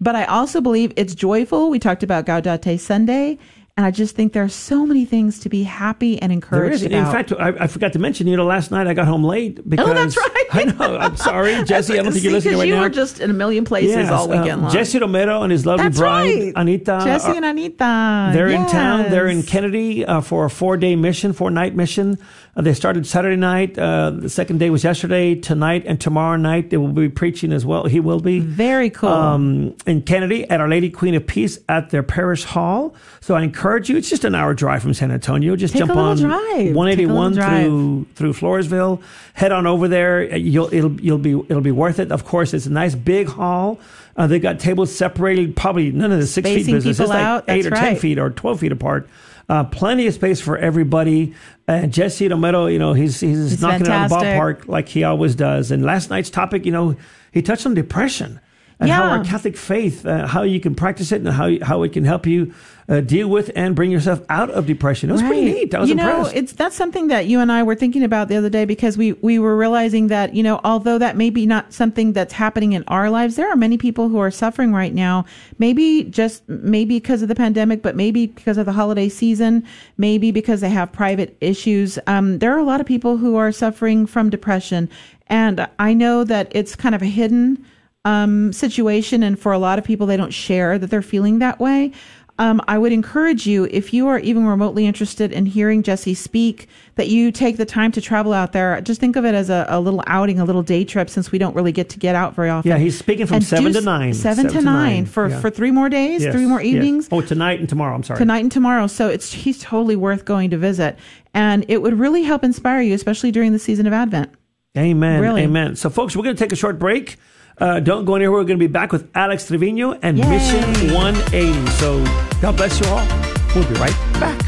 but 0.02 0.16
I 0.16 0.26
also 0.26 0.60
believe 0.60 0.92
it's 0.98 1.16
joyful. 1.16 1.70
We 1.70 1.80
talked 1.80 2.04
about 2.04 2.26
Gaudete 2.26 2.80
Sunday. 2.80 3.38
And 3.78 3.86
I 3.86 3.92
just 3.92 4.16
think 4.16 4.34
there 4.34 4.44
are 4.44 4.50
so 4.50 4.86
many 4.86 5.06
things 5.06 5.40
to 5.40 5.50
be 5.50 5.64
happy 5.64 6.22
and 6.22 6.30
There 6.30 6.36
encouraged. 6.36 6.84
In 6.84 7.06
fact, 7.06 7.32
I, 7.32 7.50
I 7.62 7.68
forgot 7.68 7.94
to 7.94 8.00
mention, 8.00 8.28
you 8.28 8.36
know, 8.36 8.46
last 8.46 8.70
night 8.70 8.86
I 8.86 8.94
got 8.94 9.08
home 9.08 9.24
late 9.24 9.68
because. 9.68 9.88
Oh, 9.90 9.94
that's 9.94 10.18
right. 10.18 10.46
I 10.52 10.64
know. 10.66 10.98
I'm 10.98 11.16
sorry, 11.16 11.64
Jesse. 11.66 11.98
I 11.98 12.04
don't 12.04 12.12
think 12.12 12.26
you're 12.26 12.34
listening 12.34 12.58
right 12.58 12.68
you 12.68 12.76
now. 12.76 12.82
were 12.82 12.90
just 12.90 13.22
in 13.22 13.30
a 13.30 13.34
million 13.34 13.64
places 13.64 13.96
Yes, 13.96 14.12
all 14.12 14.32
uh, 14.32 14.38
weekend 14.42 14.64
long. 14.64 14.72
Jesse 14.72 15.00
Romero 15.00 15.44
and 15.44 15.52
his 15.54 15.66
lovely 15.66 15.86
That's 15.86 15.98
bride, 15.98 16.26
right. 16.26 16.54
Anita. 16.58 17.00
Jesse 17.06 17.30
are- 17.32 17.36
and 17.36 17.46
Anita. 17.46 18.32
They're 18.34 18.50
in 18.50 18.68
town. 18.68 19.10
They're 19.10 19.28
in 19.28 19.42
Kenedy 19.44 20.04
uh, 20.08 20.20
for 20.20 20.44
a 20.44 20.50
four 20.50 20.76
day 20.76 20.98
mission, 20.98 21.32
four 21.32 21.50
night 21.50 21.74
mission. 21.74 22.18
Uh, 22.58 22.62
they 22.62 22.74
started 22.74 23.08
Saturday 23.08 23.38
night. 23.38 23.80
Uh, 23.80 24.10
the 24.12 24.30
second 24.30 24.58
day 24.60 24.70
was 24.70 24.84
yesterday. 24.84 25.34
Tonight 25.36 25.84
and 25.88 26.00
tomorrow 26.02 26.36
night 26.36 26.70
they 26.72 26.78
will 26.78 26.90
be 26.92 27.08
preaching 27.08 27.54
as 27.54 27.66
well. 27.66 27.86
He 27.86 28.02
will 28.02 28.20
be. 28.20 28.40
Very 28.42 28.90
cool. 28.90 29.08
Um, 29.10 29.76
in 29.88 30.02
Kenedy 30.02 30.46
at 30.50 30.60
Our 30.60 30.68
Lady 30.68 30.90
Queen 30.90 31.16
of 31.16 31.26
Peace 31.26 31.58
at 31.70 31.90
their 31.92 32.04
parish 32.04 32.44
hall. 32.44 32.94
So 33.22 33.36
I 33.36 33.44
encourage 33.44 33.61
you. 33.90 33.98
It's 33.98 34.10
just 34.10 34.24
an 34.24 34.36
hour 34.36 34.54
drive 34.54 34.82
from 34.82 34.94
San 34.94 35.12
Antonio. 35.12 35.56
Just 35.56 35.74
Take 35.74 35.82
jump 35.86 35.96
on 35.96 36.18
drive. 36.18 36.76
181 36.76 37.34
Take 37.34 37.44
a 37.44 37.48
little 37.48 37.64
through 37.64 38.08
through 38.16 38.34
Floresville. 38.34 39.02
Head 39.34 39.52
on 39.52 39.68
over 39.68 39.88
there. 39.88 40.36
You'll 40.36 40.74
it'll 40.74 41.00
you'll 41.00 41.18
be 41.18 41.32
it'll 41.32 41.62
be 41.62 41.72
worth 41.72 42.00
it. 42.00 42.12
Of 42.12 42.26
course, 42.26 42.54
it's 42.54 42.66
a 42.66 42.72
nice 42.72 42.96
big 42.96 43.28
hall. 43.28 43.80
Uh, 44.18 44.28
they 44.28 44.40
got 44.40 44.60
tables 44.60 44.94
separated. 44.94 45.56
Probably 45.56 45.92
none 45.92 46.12
of 46.12 46.20
the 46.20 46.28
six 46.28 46.48
feet 46.48 46.66
business. 46.66 47.00
It's 47.00 47.10
like 47.10 47.24
out. 47.24 47.46
eight 47.48 47.64
That's 47.64 47.80
or 47.80 47.84
ten 47.84 47.96
feet 47.96 48.20
or 48.20 48.30
twelve 48.30 48.60
feet 48.60 48.72
apart. 48.72 49.10
Uh, 49.48 49.64
plenty 49.66 50.08
of 50.08 50.14
space 50.14 50.40
for 50.40 50.58
everybody. 50.58 51.34
And 51.68 51.94
Jesse 51.94 52.28
Romero, 52.28 52.68
you 52.68 52.80
know, 52.80 52.94
he's 52.94 53.20
he's, 53.20 53.52
He's 53.52 53.62
knocking 53.62 53.86
it 53.86 53.90
out 53.90 54.06
of 54.06 54.10
the 54.10 54.16
ballpark 54.16 54.68
like 54.68 54.90
he 54.90 55.04
always 55.04 55.36
does. 55.36 55.72
And 55.72 55.84
last 55.84 56.10
night's 56.10 56.30
topic, 56.30 56.66
you 56.66 56.72
know, 56.72 56.96
he 57.32 57.42
touched 57.42 57.66
on 57.66 57.74
depression. 57.74 58.40
And 58.82 58.90
how 58.90 59.04
Yeah. 59.06 59.18
our 59.18 59.24
Catholic 59.24 59.56
faith, 59.56 60.06
uh, 60.06 60.28
how 60.28 60.42
you 60.42 60.60
can 60.60 60.76
practice 60.76 61.12
it, 61.14 61.22
and 61.22 61.30
how 61.30 61.50
how 61.62 61.84
it 61.84 61.94
can 61.94 62.04
help 62.04 62.26
you 62.26 62.52
uh, 62.90 63.00
deal 63.00 63.30
with 63.30 63.50
and 63.56 63.74
bring 63.76 63.92
yourself 63.92 64.20
out 64.28 64.50
of 64.50 64.66
depression. 64.66 65.10
It 65.10 65.14
was 65.14 65.22
pretty 65.22 65.46
neat. 65.46 65.74
I 65.74 65.80
was 65.80 65.88
you 65.90 65.96
know, 65.96 66.10
impressed. 66.18 66.36
it's 66.36 66.52
that's 66.54 66.76
something 66.76 67.08
that 67.08 67.28
you 67.28 67.40
and 67.40 67.50
I 67.52 67.64
were 67.64 67.76
thinking 67.76 68.04
about 68.04 68.28
the 68.28 68.36
other 68.36 68.50
day 68.50 68.66
because 68.66 68.98
we 68.98 69.14
we 69.14 69.40
were 69.40 69.56
realizing 69.56 70.08
that 70.08 70.34
you 70.36 70.44
know, 70.44 70.60
although 70.66 70.98
that 70.98 71.16
may 71.16 71.30
be 71.30 71.46
not 71.46 71.72
something 71.72 72.12
that's 72.12 72.34
happening 72.34 72.74
in 72.74 72.84
our 72.88 73.10
lives, 73.10 73.36
there 73.36 73.50
are 73.50 73.56
many 73.56 73.78
people 73.78 74.10
who 74.10 74.18
are 74.18 74.32
suffering 74.32 74.74
right 74.74 74.94
now. 74.94 75.26
Maybe 75.60 76.04
just 76.04 76.48
maybe 76.50 76.96
because 77.00 77.22
of 77.22 77.28
the 77.30 77.36
pandemic, 77.36 77.82
but 77.82 77.96
maybe 77.96 78.28
because 78.28 78.58
of 78.58 78.66
the 78.66 78.74
holiday 78.74 79.08
season, 79.10 79.64
maybe 79.98 80.32
because 80.32 80.60
they 80.62 80.70
have 80.72 80.92
private 80.92 81.38
issues. 81.40 82.00
Um, 82.08 82.40
there 82.40 82.52
are 82.54 82.60
a 82.60 82.64
lot 82.66 82.82
of 82.82 82.88
people 82.88 83.18
who 83.18 83.36
are 83.36 83.52
suffering 83.52 84.08
from 84.08 84.30
depression, 84.32 84.90
and 85.28 85.68
I 85.80 85.94
know 85.94 86.24
that 86.24 86.52
it's 86.52 86.76
kind 86.76 86.96
of 86.96 87.02
a 87.04 87.06
hidden 87.06 87.64
um, 88.06 88.52
situation, 88.54 89.24
and 89.24 89.38
for 89.40 89.52
a 89.52 89.60
lot 89.60 89.78
of 89.80 89.86
people, 89.86 90.08
they 90.08 90.18
don't 90.18 90.34
share 90.34 90.78
that 90.80 90.90
they're 90.90 91.02
feeling 91.02 91.40
that 91.40 91.60
way. 91.60 91.92
Um, 92.40 92.60
I 92.68 92.80
would 92.80 92.92
encourage 92.92 93.46
you, 93.46 93.66
if 93.70 93.94
you 93.94 94.08
are 94.08 94.18
even 94.18 94.48
remotely 94.48 94.88
interested 94.88 95.32
in 95.32 95.46
hearing 95.46 95.84
Jesse 95.84 96.16
speak, 96.16 96.68
that 96.96 97.08
you 97.08 97.32
take 97.32 97.58
the 97.58 97.66
time 97.66 97.92
to 97.92 98.02
travel 98.02 98.34
out 98.34 98.52
there. 98.52 98.82
Just 98.82 99.00
think 99.00 99.16
of 99.16 99.26
it 99.26 99.36
as 99.36 99.52
a, 99.52 99.68
a 99.70 99.80
little 99.80 100.04
outing, 100.08 100.40
a 100.40 100.46
little 100.46 100.64
day 100.64 100.84
trip, 100.84 101.08
since 101.08 101.32
we 101.32 101.38
don't 101.38 101.56
really 101.56 101.72
get 101.72 101.90
to 101.90 102.00
get 102.00 102.16
out 102.16 102.34
very 102.34 102.50
often. 102.50 102.72
Yeah, 102.72 102.80
he's 102.80 102.98
speaking 102.98 103.28
from 103.28 103.36
And 103.36 103.44
seven 103.46 103.74
to 103.74 103.82
nine. 103.82 104.16
Seven, 104.16 104.48
to 104.48 104.62
nine, 104.62 105.06
for, 105.06 105.28
yeah. 105.30 105.40
for 105.40 105.52
three 105.52 105.70
more 105.70 105.88
days, 105.88 106.24
Yes, 106.24 106.34
three 106.34 106.48
more 106.48 106.62
yes. 106.62 106.74
evenings 106.74 107.10
Oh, 107.12 107.22
tonight 107.22 107.60
and 107.60 107.70
tomorrow. 107.70 107.94
I'm 107.94 108.02
sorry. 108.02 108.18
tonight 108.18 108.40
and 108.40 108.52
tomorrow. 108.52 108.88
So 108.88 109.08
it's 109.10 109.32
he's 109.32 109.60
totally 109.60 109.98
worth 109.98 110.26
going 110.26 110.50
to 110.50 110.58
visit, 110.58 110.98
and 111.36 111.64
it 111.68 111.84
would 111.84 112.00
really 112.00 112.24
help 112.24 112.44
inspire 112.44 112.82
you, 112.82 112.96
especially 112.96 113.30
during 113.32 113.52
the 113.52 113.60
season 113.60 113.86
of 113.86 113.94
Advent. 113.94 114.32
Amen. 114.76 115.22
Really. 115.22 115.44
Amen. 115.44 115.76
So, 115.76 115.92
folks, 115.92 116.16
we're 116.16 116.24
going 116.24 116.36
to 116.36 116.44
take 116.44 116.54
a 116.54 116.56
short 116.56 116.80
break. 116.80 117.18
Uh, 117.62 117.80
don't 117.80 118.06
go 118.06 118.16
anywhere. 118.16 118.40
We're 118.40 118.44
going 118.44 118.58
to 118.60 118.68
be 118.68 118.72
back 118.72 118.92
with 118.92 119.08
Alex 119.14 119.46
Trevino 119.46 119.94
and 120.02 120.18
Yay. 120.18 120.28
Mission 120.28 120.96
180. 120.96 121.68
So, 121.74 122.04
God 122.42 122.58
bless 122.58 122.80
you 122.80 122.88
all. 122.88 123.06
We'll 123.54 123.70
be 123.70 123.76
right 123.76 123.96
back. 124.20 124.42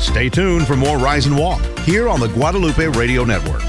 Stay 0.00 0.30
tuned 0.30 0.66
for 0.66 0.74
more 0.74 0.96
Rise 0.96 1.26
and 1.26 1.36
Walk 1.36 1.60
here 1.80 2.08
on 2.08 2.18
the 2.18 2.28
Guadalupe 2.28 2.86
Radio 2.86 3.24
Network. 3.24 3.62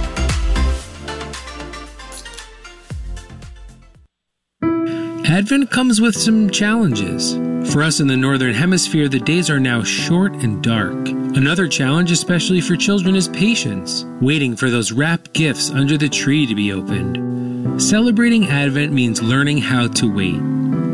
Advent 5.26 5.70
comes 5.70 6.00
with 6.00 6.16
some 6.16 6.50
challenges. 6.50 7.34
For 7.72 7.84
us 7.84 8.00
in 8.00 8.08
the 8.08 8.18
Northern 8.18 8.56
Hemisphere, 8.56 9.08
the 9.08 9.20
days 9.20 9.48
are 9.52 9.60
now 9.60 9.84
short 9.84 10.34
and 10.34 10.64
dark. 10.64 11.08
Another 11.38 11.68
challenge, 11.68 12.12
especially 12.12 12.62
for 12.62 12.76
children, 12.76 13.16
is 13.16 13.28
patience, 13.28 14.06
waiting 14.20 14.56
for 14.56 14.72
those 14.72 14.92
wrapped 14.92 15.34
gifts 15.34 15.70
under 15.70 15.96
the 15.96 16.10
tree 16.10 16.48
to 16.48 16.56
be 16.56 16.74
opened. 16.74 17.80
Celebrating 17.80 18.48
Advent 18.50 18.92
means 18.92 19.22
learning 19.22 19.60
how 19.60 19.88
to 19.88 20.12
wait. 20.12 20.42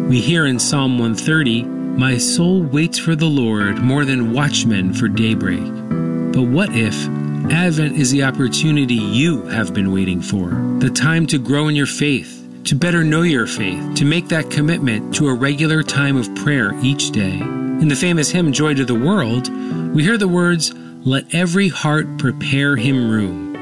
We 0.10 0.20
hear 0.20 0.48
in 0.48 0.60
Psalm 0.60 1.00
130, 1.00 1.64
My 1.64 2.18
soul 2.18 2.62
waits 2.62 3.00
for 3.00 3.16
the 3.16 3.26
Lord 3.26 3.78
more 3.78 4.04
than 4.04 4.34
watchmen 4.34 4.94
for 4.94 5.08
daybreak. 5.08 5.64
But 6.34 6.44
what 6.44 6.76
if 6.76 7.08
Advent 7.50 7.96
is 7.96 8.12
the 8.12 8.24
opportunity 8.24 8.96
you 8.96 9.44
have 9.44 9.74
been 9.74 9.94
waiting 9.94 10.22
for? 10.22 10.50
The 10.80 10.90
time 10.90 11.26
to 11.28 11.40
grow 11.40 11.70
in 11.70 11.76
your 11.78 11.86
faith, 11.86 12.44
to 12.65 12.75
better 12.75 13.04
know 13.04 13.21
your 13.21 13.45
faith, 13.45 13.95
to 13.95 14.06
make 14.06 14.28
that 14.30 14.49
commitment 14.49 15.13
to 15.15 15.28
a 15.28 15.34
regular 15.34 15.84
time 15.84 16.17
of 16.17 16.34
prayer 16.36 16.73
each 16.82 17.12
day. 17.12 17.39
In 17.39 17.88
the 17.88 17.95
famous 17.95 18.32
hymn 18.32 18.51
Joy 18.51 18.73
to 18.73 18.86
the 18.86 18.95
World, 18.95 19.49
we 19.93 20.04
hear 20.04 20.17
the 20.17 20.28
words, 20.28 20.73
Let 21.04 21.34
every 21.34 21.67
heart 21.67 22.17
prepare 22.17 22.75
him 22.75 23.12
room. 23.12 23.54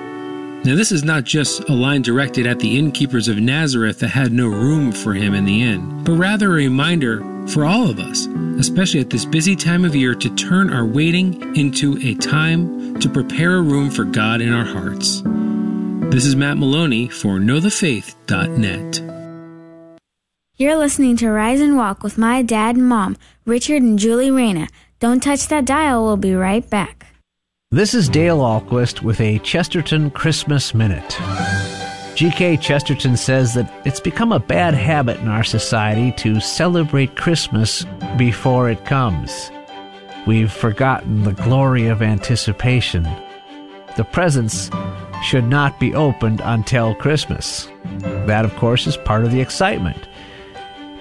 Now, 0.63 0.75
this 0.75 0.93
is 0.93 1.03
not 1.03 1.25
just 1.25 1.67
a 1.67 1.73
line 1.73 2.01
directed 2.01 2.47
at 2.47 2.59
the 2.59 2.79
innkeepers 2.79 3.27
of 3.27 3.37
Nazareth 3.37 3.99
that 3.99 4.07
had 4.09 4.31
no 4.31 4.47
room 4.47 4.93
for 4.93 5.13
him 5.13 5.33
in 5.33 5.43
the 5.43 5.61
inn, 5.61 6.05
but 6.05 6.13
rather 6.13 6.51
a 6.51 6.55
reminder 6.55 7.19
for 7.47 7.65
all 7.65 7.89
of 7.89 7.99
us, 7.99 8.27
especially 8.57 9.01
at 9.01 9.09
this 9.09 9.25
busy 9.25 9.57
time 9.57 9.83
of 9.83 9.93
year, 9.93 10.15
to 10.15 10.33
turn 10.35 10.71
our 10.71 10.85
waiting 10.85 11.57
into 11.57 11.97
a 12.01 12.15
time 12.15 12.97
to 13.01 13.09
prepare 13.09 13.57
a 13.57 13.61
room 13.61 13.89
for 13.89 14.05
God 14.05 14.39
in 14.39 14.53
our 14.53 14.63
hearts. 14.63 15.21
This 16.13 16.28
is 16.28 16.36
Matt 16.36 16.58
Maloney 16.60 17.08
for 17.08 17.39
KnowTheFaith.net. 17.39 19.02
You're 20.58 20.76
listening 20.76 21.17
to 21.17 21.32
Rise 21.32 21.60
and 21.60 21.76
Walk 21.76 22.04
with 22.04 22.19
my 22.19 22.43
dad 22.43 22.76
and 22.76 22.88
mom, 22.88 23.17
Richard 23.47 23.82
and 23.82 23.97
Julie 23.97 24.30
Reyna. 24.30 24.67
Don't 24.99 25.23
touch 25.23 25.47
that 25.47 25.65
dial, 25.65 26.06
we'll 26.06 26.17
be 26.17 26.36
right 26.36 26.69
back. 26.69 27.08
This 27.71 27.95
is 27.95 28.10
Dale 28.10 28.38
Ahlquist 28.38 29.02
with 29.02 29.19
a 29.21 29.39
Chesterton 29.39 30.12
Christmas 30.12 30.76
Minute. 30.76 31.17
G.K. 32.13 32.58
Chesterton 32.58 33.17
says 33.17 33.56
that 33.56 33.73
it's 33.84 33.99
become 33.99 34.32
a 34.32 34.39
bad 34.39 34.76
habit 34.76 35.19
in 35.19 35.28
our 35.28 35.43
society 35.43 36.12
to 36.17 36.39
celebrate 36.39 37.15
Christmas 37.15 37.88
before 38.17 38.69
it 38.69 38.86
comes. 38.86 39.49
We've 40.28 40.52
forgotten 40.52 41.23
the 41.23 41.34
glory 41.34 41.88
of 41.88 42.04
anticipation. 42.04 43.02
The 43.97 44.04
presents 44.04 44.69
should 45.23 45.45
not 45.45 45.79
be 45.79 45.93
opened 45.93 46.41
until 46.43 46.95
Christmas. 46.95 47.67
That, 48.27 48.45
of 48.45 48.55
course, 48.57 48.86
is 48.88 48.97
part 48.97 49.23
of 49.23 49.31
the 49.31 49.41
excitement. 49.41 50.07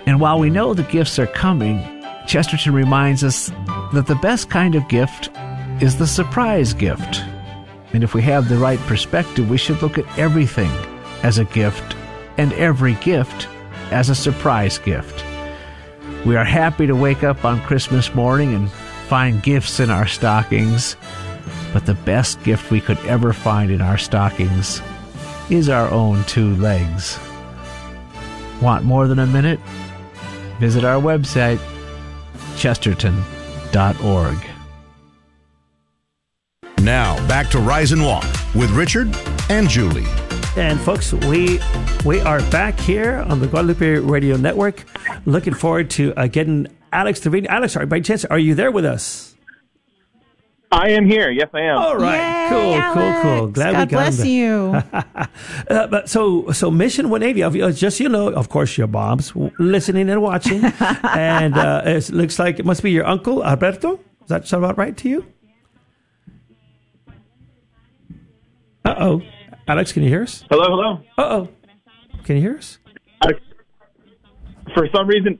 And 0.06 0.20
while 0.20 0.38
we 0.38 0.50
know 0.50 0.74
the 0.74 0.82
gifts 0.84 1.18
are 1.18 1.26
coming, 1.26 1.80
Chesterton 2.26 2.74
reminds 2.74 3.22
us 3.24 3.50
that 3.92 4.06
the 4.06 4.14
best 4.16 4.50
kind 4.50 4.74
of 4.74 4.88
gift 4.88 5.30
is 5.80 5.98
the 5.98 6.06
surprise 6.06 6.72
gift. 6.72 7.22
And 7.92 8.02
if 8.02 8.14
we 8.14 8.22
have 8.22 8.48
the 8.48 8.56
right 8.56 8.78
perspective, 8.80 9.50
we 9.50 9.58
should 9.58 9.82
look 9.82 9.98
at 9.98 10.18
everything 10.18 10.70
as 11.22 11.38
a 11.38 11.44
gift 11.44 11.94
and 12.38 12.52
every 12.54 12.94
gift 12.94 13.48
as 13.90 14.08
a 14.08 14.14
surprise 14.14 14.78
gift. 14.78 15.24
We 16.24 16.36
are 16.36 16.44
happy 16.44 16.86
to 16.86 16.96
wake 16.96 17.22
up 17.22 17.44
on 17.44 17.60
Christmas 17.62 18.14
morning 18.14 18.54
and 18.54 18.70
find 19.08 19.42
gifts 19.42 19.80
in 19.80 19.90
our 19.90 20.06
stockings, 20.06 20.96
but 21.72 21.86
the 21.86 21.94
best 21.94 22.42
gift 22.42 22.70
we 22.70 22.80
could 22.80 22.98
ever 23.06 23.32
find 23.32 23.70
in 23.70 23.80
our 23.80 23.98
stockings 23.98 24.82
is 25.50 25.68
our 25.68 25.90
own 25.90 26.24
two 26.24 26.54
legs. 26.56 27.18
Want 28.60 28.84
more 28.84 29.08
than 29.08 29.18
a 29.18 29.26
minute? 29.26 29.60
Visit 30.60 30.84
our 30.84 31.00
website, 31.00 31.60
chesterton.org. 32.56 34.36
Now, 36.78 37.16
back 37.28 37.48
to 37.50 37.58
Rise 37.58 37.92
and 37.92 38.04
Walk 38.04 38.24
with 38.54 38.70
Richard 38.70 39.14
and 39.48 39.68
Julie. 39.68 40.06
And 40.56 40.80
folks, 40.80 41.12
we 41.12 41.60
we 42.04 42.20
are 42.20 42.40
back 42.50 42.78
here 42.78 43.24
on 43.28 43.40
the 43.40 43.46
Guadalupe 43.46 44.00
Radio 44.00 44.36
Network. 44.36 44.84
Looking 45.24 45.54
forward 45.54 45.88
to 45.90 46.12
uh, 46.14 46.26
getting 46.26 46.66
Alex 46.92 47.20
Trevino. 47.20 47.48
Alex, 47.48 47.72
sorry, 47.72 47.86
by 47.86 48.00
chance, 48.00 48.24
are 48.26 48.38
you 48.38 48.54
there 48.54 48.70
with 48.70 48.84
us? 48.84 49.31
I 50.72 50.88
am 50.90 51.04
here. 51.06 51.30
Yes, 51.30 51.50
I 51.52 51.60
am. 51.60 51.76
All 51.78 51.96
right, 51.96 52.44
Yay, 52.44 52.48
cool, 52.48 52.92
cool, 52.94 53.22
cool. 53.22 53.46
Glad 53.48 53.72
God 53.72 53.80
we 53.80 53.90
got 53.90 53.98
bless 53.98 54.18
him. 54.20 54.26
you. 54.26 54.82
Uh, 55.70 55.86
but 55.86 56.08
so 56.08 56.50
so 56.52 56.70
Mission 56.70 57.08
180. 57.10 57.42
of- 57.42 57.56
uh, 57.56 57.70
Just 57.72 57.98
so 57.98 58.04
you 58.04 58.08
know, 58.10 58.28
of 58.32 58.48
course, 58.48 58.76
your 58.78 58.86
mom's 58.88 59.32
listening 59.58 60.08
and 60.10 60.20
watching, 60.22 60.64
and 61.04 61.56
uh, 61.56 61.82
it 61.84 62.10
looks 62.10 62.38
like 62.38 62.58
it 62.58 62.64
must 62.64 62.82
be 62.82 62.90
your 62.90 63.06
uncle 63.06 63.44
Alberto. 63.44 63.96
Does 64.20 64.28
that 64.28 64.46
sound 64.48 64.64
about 64.64 64.78
right 64.78 64.96
to 64.96 65.08
you? 65.08 65.26
Uh 68.84 68.94
oh, 68.98 69.22
Alex, 69.68 69.92
can 69.92 70.02
you 70.02 70.08
hear 70.08 70.22
us? 70.22 70.44
Hello, 70.50 70.64
hello. 70.64 70.92
Uh 71.18 71.22
oh, 71.36 71.48
can 72.24 72.36
you 72.36 72.42
hear 72.42 72.56
us? 72.58 72.78
I, 73.20 73.30
for 74.74 74.88
some 74.94 75.06
reason, 75.06 75.38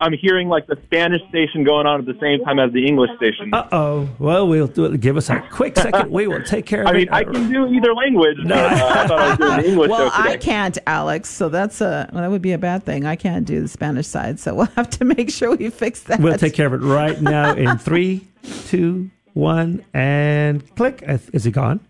I'm 0.00 0.14
hearing 0.14 0.48
like 0.48 0.66
the 0.66 0.76
Spanish 0.84 1.20
station 1.28 1.62
going 1.62 1.86
on 1.86 2.00
at 2.00 2.06
the 2.06 2.18
same 2.20 2.42
time 2.44 2.58
as 2.58 2.72
the 2.72 2.86
English 2.86 3.10
station. 3.16 3.52
Uh 3.52 3.68
oh. 3.70 4.08
Well, 4.18 4.48
we'll 4.48 4.66
do 4.66 4.86
it. 4.86 5.00
Give 5.00 5.16
us 5.16 5.28
a 5.28 5.40
quick 5.50 5.76
second. 5.76 6.10
We 6.10 6.26
will 6.26 6.42
take 6.42 6.64
care 6.66 6.82
of 6.82 6.88
it. 6.94 7.10
I 7.12 7.20
it. 7.20 7.28
mean, 7.28 7.36
I 7.36 7.40
can 7.40 7.52
do 7.52 7.66
either 7.66 7.94
language. 7.94 8.38
No. 8.44 8.54
but, 8.56 8.72
uh, 8.72 8.86
I 8.86 9.06
thought 9.06 9.18
I 9.18 9.28
was 9.28 9.38
doing 9.38 9.56
the 9.62 9.68
English 9.68 9.90
well. 9.90 10.10
I 10.14 10.36
can't, 10.38 10.78
Alex. 10.86 11.28
So 11.28 11.48
that's 11.50 11.80
a 11.80 12.08
well, 12.12 12.22
that 12.22 12.30
would 12.30 12.42
be 12.42 12.52
a 12.52 12.58
bad 12.58 12.84
thing. 12.84 13.04
I 13.04 13.16
can't 13.16 13.46
do 13.46 13.60
the 13.60 13.68
Spanish 13.68 14.06
side, 14.06 14.40
so 14.40 14.54
we'll 14.54 14.66
have 14.76 14.88
to 14.90 15.04
make 15.04 15.30
sure 15.30 15.54
we 15.54 15.68
fix 15.70 16.02
that. 16.04 16.20
We'll 16.20 16.38
take 16.38 16.54
care 16.54 16.66
of 16.66 16.72
it 16.72 16.84
right 16.84 17.20
now 17.20 17.54
in 17.54 17.76
three, 17.78 18.26
two, 18.66 19.10
one, 19.34 19.84
and 19.92 20.74
click. 20.76 21.02
Is 21.06 21.44
it 21.44 21.50
gone? 21.52 21.80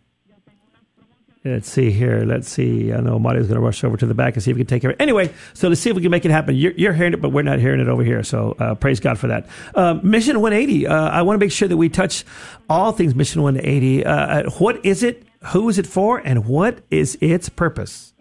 Let's 1.42 1.70
see 1.70 1.90
here. 1.90 2.24
Let's 2.26 2.50
see. 2.50 2.92
I 2.92 3.00
know 3.00 3.18
Mario's 3.18 3.46
going 3.46 3.59
to 3.59 3.64
rush 3.64 3.83
over 3.83 3.96
to 3.96 4.05
the 4.05 4.12
back 4.12 4.35
and 4.35 4.42
see 4.42 4.50
if 4.50 4.57
we 4.57 4.61
can 4.61 4.66
take 4.66 4.83
care 4.83 4.90
of 4.90 4.96
it. 4.96 5.03
Anyway, 5.03 5.33
so 5.55 5.68
let's 5.68 5.81
see 5.81 5.88
if 5.88 5.96
we 5.96 6.03
can 6.03 6.11
make 6.11 6.26
it 6.26 6.31
happen. 6.31 6.55
You're, 6.55 6.72
you're 6.72 6.92
hearing 6.92 7.14
it, 7.14 7.22
but 7.22 7.31
we're 7.31 7.40
not 7.40 7.59
hearing 7.61 7.81
it 7.81 7.88
over 7.88 8.05
here. 8.05 8.22
So 8.22 8.57
uh, 8.59 8.74
praise 8.74 9.00
God 9.00 9.18
for 9.18 9.29
that. 9.29 9.48
Um, 9.74 10.00
Mission 10.03 10.42
180. 10.42 10.87
Uh, 10.87 10.94
I 11.09 11.22
want 11.22 11.40
to 11.40 11.44
make 11.44 11.50
sure 11.53 11.66
that 11.66 11.79
we 11.79 11.88
touch 11.88 12.24
all 12.68 12.92
things 12.92 13.14
Mission 13.14 13.40
180. 13.42 14.05
Uh, 14.05 14.12
uh, 14.12 14.50
what 14.59 14.85
is 14.85 15.03
it? 15.03 15.22
Who 15.53 15.70
is 15.70 15.79
it 15.79 15.87
for? 15.87 16.18
And 16.18 16.44
what 16.44 16.81
is 16.90 17.16
its 17.22 17.48
purpose? 17.48 18.12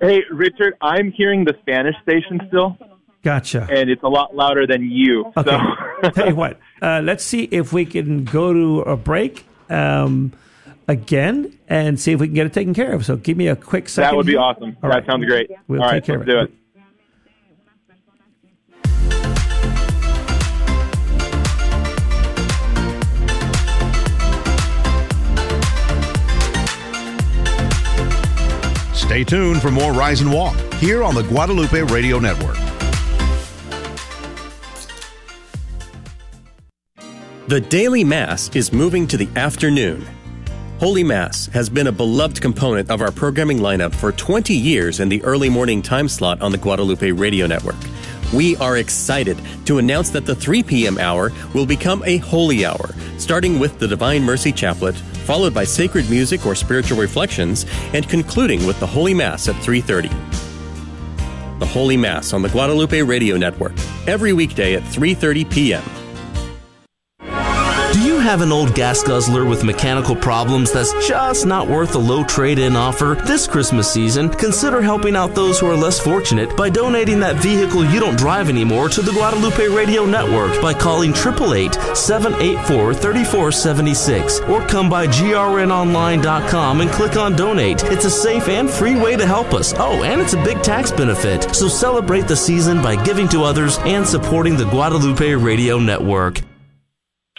Hey, 0.00 0.22
Richard, 0.30 0.76
I'm 0.80 1.12
hearing 1.12 1.44
the 1.44 1.54
Spanish 1.60 1.96
station 2.02 2.40
still, 2.48 2.78
Gotcha. 3.22 3.66
and 3.68 3.90
it's 3.90 4.02
a 4.04 4.08
lot 4.08 4.34
louder 4.34 4.64
than 4.64 4.88
you. 4.88 5.32
Okay. 5.36 5.58
So, 6.04 6.10
Tell 6.10 6.28
you 6.28 6.36
what, 6.36 6.60
uh, 6.80 7.00
let's 7.02 7.24
see 7.24 7.42
if 7.50 7.72
we 7.72 7.84
can 7.84 8.22
go 8.24 8.52
to 8.52 8.80
a 8.82 8.96
break. 8.96 9.44
Um, 9.68 10.32
again 10.88 11.56
and 11.68 12.00
see 12.00 12.12
if 12.12 12.20
we 12.20 12.26
can 12.26 12.34
get 12.34 12.46
it 12.46 12.52
taken 12.52 12.74
care 12.74 12.92
of. 12.92 13.04
So 13.04 13.16
give 13.16 13.36
me 13.36 13.46
a 13.48 13.54
quick 13.56 13.88
second. 13.88 14.10
That 14.10 14.16
would 14.16 14.26
be 14.26 14.32
here. 14.32 14.40
awesome. 14.40 14.76
All 14.82 14.88
that 14.90 14.96
right. 14.96 15.06
sounds 15.06 15.24
great. 15.26 15.50
We'll 15.68 15.82
All 15.82 15.88
take 15.88 15.92
right, 15.92 16.04
care 16.04 16.18
let's 16.18 16.22
of 16.22 16.26
do 16.26 16.38
it. 16.40 16.44
it. 16.44 16.54
Stay 28.94 29.24
tuned 29.24 29.62
for 29.62 29.70
more 29.70 29.92
Rise 29.92 30.20
and 30.20 30.30
Walk 30.30 30.54
here 30.74 31.02
on 31.02 31.14
the 31.14 31.22
Guadalupe 31.22 31.80
Radio 31.84 32.18
Network. 32.18 32.56
The 37.46 37.60
daily 37.70 38.04
Mass 38.04 38.54
is 38.54 38.70
moving 38.70 39.06
to 39.06 39.16
the 39.16 39.26
afternoon. 39.34 40.06
Holy 40.78 41.02
Mass 41.02 41.46
has 41.46 41.68
been 41.68 41.88
a 41.88 41.92
beloved 41.92 42.40
component 42.40 42.88
of 42.88 43.00
our 43.00 43.10
programming 43.10 43.58
lineup 43.58 43.92
for 43.92 44.12
20 44.12 44.54
years 44.54 45.00
in 45.00 45.08
the 45.08 45.20
early 45.24 45.48
morning 45.48 45.82
time 45.82 46.06
slot 46.06 46.40
on 46.40 46.52
the 46.52 46.58
Guadalupe 46.58 47.10
Radio 47.10 47.48
Network. 47.48 47.74
We 48.32 48.54
are 48.58 48.76
excited 48.76 49.40
to 49.64 49.78
announce 49.78 50.10
that 50.10 50.24
the 50.24 50.36
3 50.36 50.62
p.m. 50.62 50.96
hour 50.96 51.32
will 51.52 51.66
become 51.66 52.04
a 52.06 52.18
holy 52.18 52.64
hour, 52.64 52.94
starting 53.18 53.58
with 53.58 53.80
the 53.80 53.88
Divine 53.88 54.22
Mercy 54.22 54.52
Chaplet, 54.52 54.94
followed 54.94 55.52
by 55.52 55.64
sacred 55.64 56.08
music 56.08 56.46
or 56.46 56.54
spiritual 56.54 56.98
reflections, 56.98 57.66
and 57.92 58.08
concluding 58.08 58.64
with 58.64 58.78
the 58.78 58.86
Holy 58.86 59.14
Mass 59.14 59.48
at 59.48 59.56
3:30. 59.56 60.10
The 61.58 61.66
Holy 61.66 61.96
Mass 61.96 62.32
on 62.32 62.42
the 62.42 62.50
Guadalupe 62.50 63.02
Radio 63.02 63.36
Network, 63.36 63.74
every 64.06 64.32
weekday 64.32 64.76
at 64.76 64.84
3:30 64.84 65.50
p.m. 65.50 65.97
Have 68.28 68.42
an 68.42 68.52
old 68.52 68.74
gas 68.74 69.02
guzzler 69.02 69.46
with 69.46 69.64
mechanical 69.64 70.14
problems 70.14 70.70
that's 70.70 70.92
just 71.08 71.46
not 71.46 71.66
worth 71.66 71.94
a 71.94 71.98
low 71.98 72.22
trade 72.24 72.58
in 72.58 72.76
offer? 72.76 73.16
This 73.24 73.46
Christmas 73.46 73.90
season, 73.90 74.28
consider 74.28 74.82
helping 74.82 75.16
out 75.16 75.34
those 75.34 75.58
who 75.58 75.66
are 75.66 75.74
less 75.74 75.98
fortunate 75.98 76.54
by 76.54 76.68
donating 76.68 77.20
that 77.20 77.36
vehicle 77.36 77.86
you 77.86 77.98
don't 77.98 78.18
drive 78.18 78.50
anymore 78.50 78.90
to 78.90 79.00
the 79.00 79.12
Guadalupe 79.12 79.68
Radio 79.68 80.04
Network 80.04 80.60
by 80.60 80.74
calling 80.74 81.12
888 81.12 81.96
784 81.96 82.92
3476 82.92 84.40
or 84.40 84.60
come 84.66 84.90
by 84.90 85.06
grnonline.com 85.06 86.82
and 86.82 86.90
click 86.90 87.16
on 87.16 87.34
donate. 87.34 87.82
It's 87.84 88.04
a 88.04 88.10
safe 88.10 88.46
and 88.48 88.68
free 88.68 89.00
way 89.00 89.16
to 89.16 89.24
help 89.24 89.54
us. 89.54 89.72
Oh, 89.78 90.02
and 90.02 90.20
it's 90.20 90.34
a 90.34 90.44
big 90.44 90.62
tax 90.62 90.92
benefit. 90.92 91.54
So 91.54 91.66
celebrate 91.66 92.28
the 92.28 92.36
season 92.36 92.82
by 92.82 93.02
giving 93.02 93.26
to 93.28 93.44
others 93.44 93.78
and 93.86 94.06
supporting 94.06 94.54
the 94.54 94.68
Guadalupe 94.68 95.32
Radio 95.36 95.78
Network. 95.78 96.42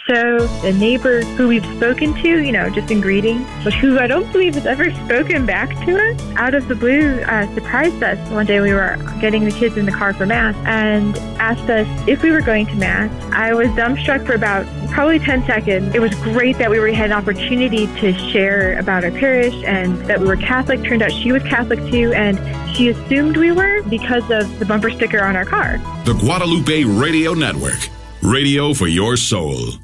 So 0.06 0.38
the 0.62 0.72
neighbor 0.72 1.22
who 1.22 1.48
we've 1.48 1.64
spoken 1.76 2.14
to, 2.14 2.42
you 2.42 2.52
know, 2.52 2.68
just 2.70 2.90
in 2.90 3.00
greeting, 3.00 3.46
but 3.62 3.72
who 3.72 3.98
I 3.98 4.06
don't 4.06 4.30
believe 4.32 4.54
has 4.54 4.66
ever 4.66 4.90
spoken 5.04 5.46
back 5.46 5.68
to 5.84 6.10
us, 6.10 6.20
out 6.36 6.54
of 6.54 6.68
the 6.68 6.74
blue, 6.74 7.20
uh, 7.20 7.52
surprised 7.54 8.02
us. 8.02 8.18
One 8.30 8.46
day 8.46 8.60
we 8.60 8.72
were 8.72 8.96
getting 9.20 9.44
the 9.44 9.52
kids 9.52 9.76
in 9.76 9.86
the 9.86 9.92
car 9.92 10.12
for 10.12 10.26
mass 10.26 10.56
and 10.66 11.16
asked 11.38 11.68
us 11.70 11.86
if 12.08 12.22
we 12.22 12.30
were 12.30 12.40
going 12.40 12.66
to 12.66 12.74
mass. 12.74 13.10
I 13.32 13.54
was 13.54 13.68
dumbstruck 13.68 14.26
for 14.26 14.34
about 14.34 14.66
probably 14.90 15.18
10 15.18 15.46
seconds. 15.46 15.94
It 15.94 16.00
was 16.00 16.14
great 16.16 16.58
that 16.58 16.70
we 16.70 16.78
were, 16.80 16.88
had 16.88 17.10
an 17.10 17.16
opportunity 17.16 17.86
to 17.86 18.12
share 18.30 18.78
about 18.78 19.04
our 19.04 19.12
parish 19.12 19.54
and 19.64 19.96
that 20.06 20.18
we 20.18 20.26
were 20.26 20.36
Catholic. 20.36 20.82
Turned 20.82 21.02
out 21.02 21.12
she 21.12 21.30
was 21.30 21.42
Catholic 21.44 21.78
too, 21.90 22.12
and 22.14 22.38
she 22.74 22.88
assumed 22.88 23.36
we 23.36 23.52
were 23.52 23.82
because 23.84 24.28
of 24.30 24.58
the 24.58 24.66
bumper 24.66 24.90
sticker 24.90 25.22
on 25.22 25.36
our 25.36 25.44
car. 25.44 25.78
The 26.04 26.14
Guadalupe 26.14 26.84
Radio 26.84 27.34
Network. 27.34 27.88
Radio 28.22 28.74
for 28.74 28.86
your 28.86 29.16
soul. 29.16 29.74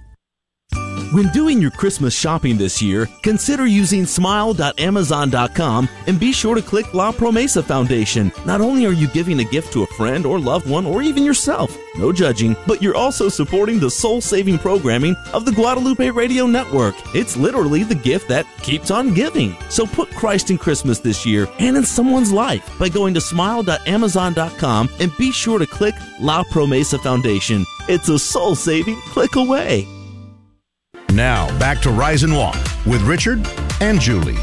When 1.16 1.28
doing 1.28 1.62
your 1.62 1.70
Christmas 1.70 2.12
shopping 2.12 2.58
this 2.58 2.82
year, 2.82 3.08
consider 3.22 3.64
using 3.64 4.04
smile.amazon.com 4.04 5.88
and 6.06 6.20
be 6.20 6.30
sure 6.30 6.54
to 6.54 6.60
click 6.60 6.92
La 6.92 7.10
Promesa 7.10 7.64
Foundation. 7.64 8.30
Not 8.44 8.60
only 8.60 8.84
are 8.84 8.92
you 8.92 9.08
giving 9.08 9.40
a 9.40 9.44
gift 9.44 9.72
to 9.72 9.82
a 9.82 9.86
friend 9.86 10.26
or 10.26 10.38
loved 10.38 10.68
one 10.68 10.84
or 10.84 11.00
even 11.00 11.24
yourself, 11.24 11.74
no 11.96 12.12
judging, 12.12 12.54
but 12.66 12.82
you're 12.82 12.94
also 12.94 13.30
supporting 13.30 13.80
the 13.80 13.90
soul 13.90 14.20
saving 14.20 14.58
programming 14.58 15.16
of 15.32 15.46
the 15.46 15.52
Guadalupe 15.52 16.10
Radio 16.10 16.44
Network. 16.46 16.94
It's 17.14 17.34
literally 17.34 17.82
the 17.82 17.94
gift 17.94 18.28
that 18.28 18.44
keeps 18.58 18.90
on 18.90 19.14
giving. 19.14 19.56
So 19.70 19.86
put 19.86 20.10
Christ 20.10 20.50
in 20.50 20.58
Christmas 20.58 20.98
this 20.98 21.24
year 21.24 21.48
and 21.58 21.78
in 21.78 21.86
someone's 21.86 22.30
life 22.30 22.78
by 22.78 22.90
going 22.90 23.14
to 23.14 23.22
smile.amazon.com 23.22 24.90
and 25.00 25.16
be 25.16 25.32
sure 25.32 25.58
to 25.60 25.66
click 25.66 25.94
La 26.20 26.44
Promesa 26.44 27.00
Foundation. 27.02 27.64
It's 27.88 28.10
a 28.10 28.18
soul 28.18 28.54
saving 28.54 29.00
click 29.00 29.36
away. 29.36 29.95
Now, 31.12 31.46
back 31.58 31.80
to 31.82 31.90
Rise 31.90 32.22
and 32.22 32.34
Walk 32.36 32.56
with 32.84 33.02
Richard 33.02 33.46
and 33.80 34.00
Julie. 34.00 34.36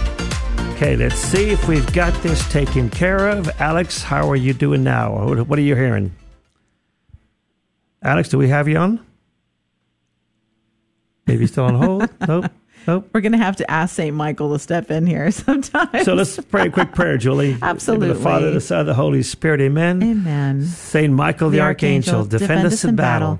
Okay, 0.74 0.95
let's 0.95 1.16
see 1.16 1.51
if 1.51 1.68
we've 1.68 1.91
got 1.93 2.14
this 2.24 2.49
taken 2.51 2.89
care 2.89 3.30
of. 3.30 3.49
Alex, 3.61 4.01
how 4.01 4.30
are 4.30 4.36
you 4.36 4.53
doing 4.53 4.84
now? 4.84 5.26
What 5.28 5.47
what 5.47 5.59
are 5.59 5.64
you 5.64 5.76
hearing? 5.76 6.14
Alex, 8.01 8.30
do 8.30 8.38
we 8.38 8.49
have 8.49 8.68
you 8.68 8.78
on? 8.78 9.05
Maybe 11.26 11.47
still 11.47 11.66
on 11.66 11.76
hold? 11.76 12.09
nope. 12.28 12.51
Nope. 12.86 13.09
We're 13.14 13.22
going 13.22 13.32
to 13.32 13.38
have 13.38 13.55
to 13.57 13.72
ask 13.72 13.95
St. 13.95 14.14
Michael 14.14 14.51
to 14.51 14.59
step 14.59 14.91
in 14.91 15.05
here 15.05 15.32
sometime. 15.32 16.03
So 16.03 16.16
let's 16.16 16.38
pray 16.38 16.68
a 16.68 16.70
quick 16.70 16.91
prayer, 16.91 17.18
Julie. 17.18 17.57
Absolutely. 17.61 18.07
In 18.07 18.14
the 18.14 18.20
the 18.20 18.24
Father, 18.24 18.51
the 18.51 18.59
Son, 18.59 18.86
the 18.86 18.93
Holy 18.93 19.24
Spirit. 19.24 19.61
Amen. 19.61 20.03
Amen. 20.03 20.64
Saint 20.64 21.14
Michael 21.14 21.49
the, 21.49 21.61
Archangel, 21.61 22.26
defend 22.26 22.66
us 22.66 22.84
in 22.84 22.95
battle. 22.95 23.39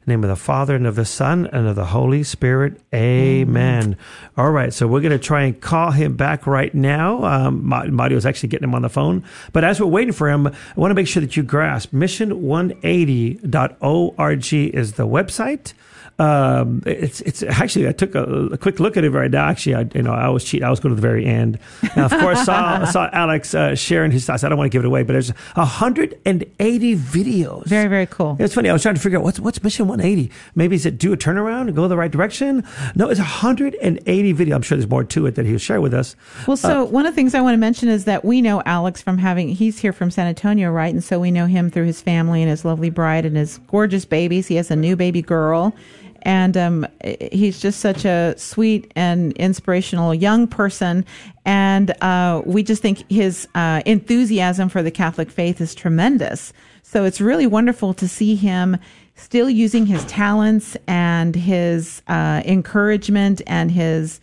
In 0.00 0.04
the 0.06 0.12
name 0.12 0.24
of 0.24 0.30
the 0.30 0.36
Father 0.36 0.74
and 0.74 0.86
of 0.86 0.94
the 0.94 1.04
Son 1.04 1.46
and 1.52 1.68
of 1.68 1.76
the 1.76 1.84
Holy 1.84 2.22
Spirit. 2.22 2.80
Amen. 2.94 3.98
All 4.34 4.50
right, 4.50 4.72
so 4.72 4.86
we're 4.86 5.02
going 5.02 5.12
to 5.12 5.18
try 5.18 5.42
and 5.42 5.60
call 5.60 5.90
him 5.90 6.16
back 6.16 6.46
right 6.46 6.74
now. 6.74 7.22
Um, 7.22 7.68
Ma- 7.68 7.84
Mario's 7.84 8.24
actually 8.24 8.48
getting 8.48 8.70
him 8.70 8.74
on 8.74 8.80
the 8.80 8.88
phone. 8.88 9.22
But 9.52 9.62
as 9.62 9.78
we're 9.78 9.88
waiting 9.88 10.14
for 10.14 10.30
him, 10.30 10.46
I 10.46 10.52
want 10.76 10.90
to 10.90 10.94
make 10.94 11.06
sure 11.06 11.20
that 11.20 11.36
you 11.36 11.42
grasp 11.42 11.92
mission180.org 11.92 14.54
is 14.74 14.92
the 14.94 15.06
website. 15.06 15.74
Um, 16.18 16.82
it's 16.84 17.20
it's 17.22 17.42
actually 17.42 17.88
I 17.88 17.92
took 17.92 18.14
a, 18.14 18.22
a 18.24 18.58
quick 18.58 18.78
look 18.78 18.98
at 18.98 19.04
it 19.04 19.10
right 19.10 19.30
now. 19.30 19.48
Actually, 19.48 19.74
I 19.76 19.86
you 19.94 20.02
know 20.02 20.12
I 20.12 20.26
always 20.26 20.44
cheat. 20.44 20.62
I 20.62 20.66
always 20.66 20.78
go 20.78 20.90
to 20.90 20.94
the 20.94 21.00
very 21.00 21.24
end. 21.24 21.58
And 21.94 22.04
of 22.04 22.10
course, 22.10 22.44
saw 22.44 22.84
saw 22.92 23.08
Alex 23.10 23.54
uh, 23.54 23.74
sharing 23.74 24.10
his 24.10 24.26
thoughts. 24.26 24.44
I 24.44 24.50
don't 24.50 24.58
want 24.58 24.70
to 24.70 24.76
give 24.76 24.84
it 24.84 24.86
away, 24.86 25.02
but 25.02 25.14
there's 25.14 25.30
180 25.54 26.96
videos. 26.96 27.64
Very, 27.64 27.88
very 27.88 28.04
cool. 28.04 28.36
It's 28.38 28.52
funny. 28.52 28.68
I 28.68 28.74
was 28.74 28.82
trying 28.82 28.96
to 28.96 29.00
figure 29.00 29.18
out 29.18 29.24
what's 29.24 29.40
what's 29.40 29.62
Mission 29.62 29.88
180. 29.90 30.30
Maybe 30.54 30.76
is 30.76 30.86
it 30.86 30.98
do 30.98 31.12
a 31.12 31.16
turnaround 31.16 31.62
and 31.62 31.74
go 31.74 31.88
the 31.88 31.96
right 31.96 32.10
direction? 32.10 32.64
No, 32.94 33.08
it's 33.08 33.20
180 33.20 34.32
video. 34.32 34.56
I'm 34.56 34.62
sure 34.62 34.78
there's 34.78 34.88
more 34.88 35.04
to 35.04 35.26
it 35.26 35.34
that 35.34 35.46
he'll 35.46 35.58
share 35.58 35.80
with 35.80 35.94
us. 35.94 36.16
Well, 36.46 36.56
so 36.56 36.84
one 36.84 37.06
of 37.06 37.12
the 37.12 37.16
things 37.16 37.34
I 37.34 37.40
want 37.40 37.54
to 37.54 37.58
mention 37.58 37.88
is 37.88 38.04
that 38.04 38.24
we 38.24 38.40
know 38.40 38.62
Alex 38.64 39.02
from 39.02 39.18
having, 39.18 39.48
he's 39.48 39.78
here 39.78 39.92
from 39.92 40.10
San 40.10 40.26
Antonio, 40.26 40.70
right? 40.70 40.92
And 40.92 41.02
so 41.02 41.20
we 41.20 41.30
know 41.30 41.46
him 41.46 41.70
through 41.70 41.86
his 41.86 42.00
family 42.00 42.42
and 42.42 42.50
his 42.50 42.64
lovely 42.64 42.90
bride 42.90 43.26
and 43.26 43.36
his 43.36 43.58
gorgeous 43.66 44.04
babies. 44.04 44.46
He 44.46 44.56
has 44.56 44.70
a 44.70 44.76
new 44.76 44.96
baby 44.96 45.22
girl. 45.22 45.74
And 46.22 46.56
um, 46.56 46.86
he's 47.32 47.60
just 47.60 47.80
such 47.80 48.04
a 48.04 48.34
sweet 48.36 48.92
and 48.94 49.32
inspirational 49.32 50.14
young 50.14 50.46
person. 50.46 51.06
And 51.44 51.90
uh, 52.02 52.42
we 52.44 52.62
just 52.62 52.82
think 52.82 53.10
his 53.10 53.48
uh, 53.54 53.82
enthusiasm 53.86 54.68
for 54.68 54.82
the 54.82 54.90
Catholic 54.90 55.30
faith 55.30 55.60
is 55.60 55.74
tremendous. 55.74 56.52
So 56.82 57.04
it's 57.04 57.20
really 57.20 57.46
wonderful 57.46 57.94
to 57.94 58.08
see 58.08 58.34
him 58.34 58.76
still 59.20 59.50
using 59.50 59.86
his 59.86 60.04
talents 60.06 60.76
and 60.86 61.34
his 61.34 62.02
uh, 62.08 62.42
encouragement 62.44 63.42
and 63.46 63.70
his 63.70 64.20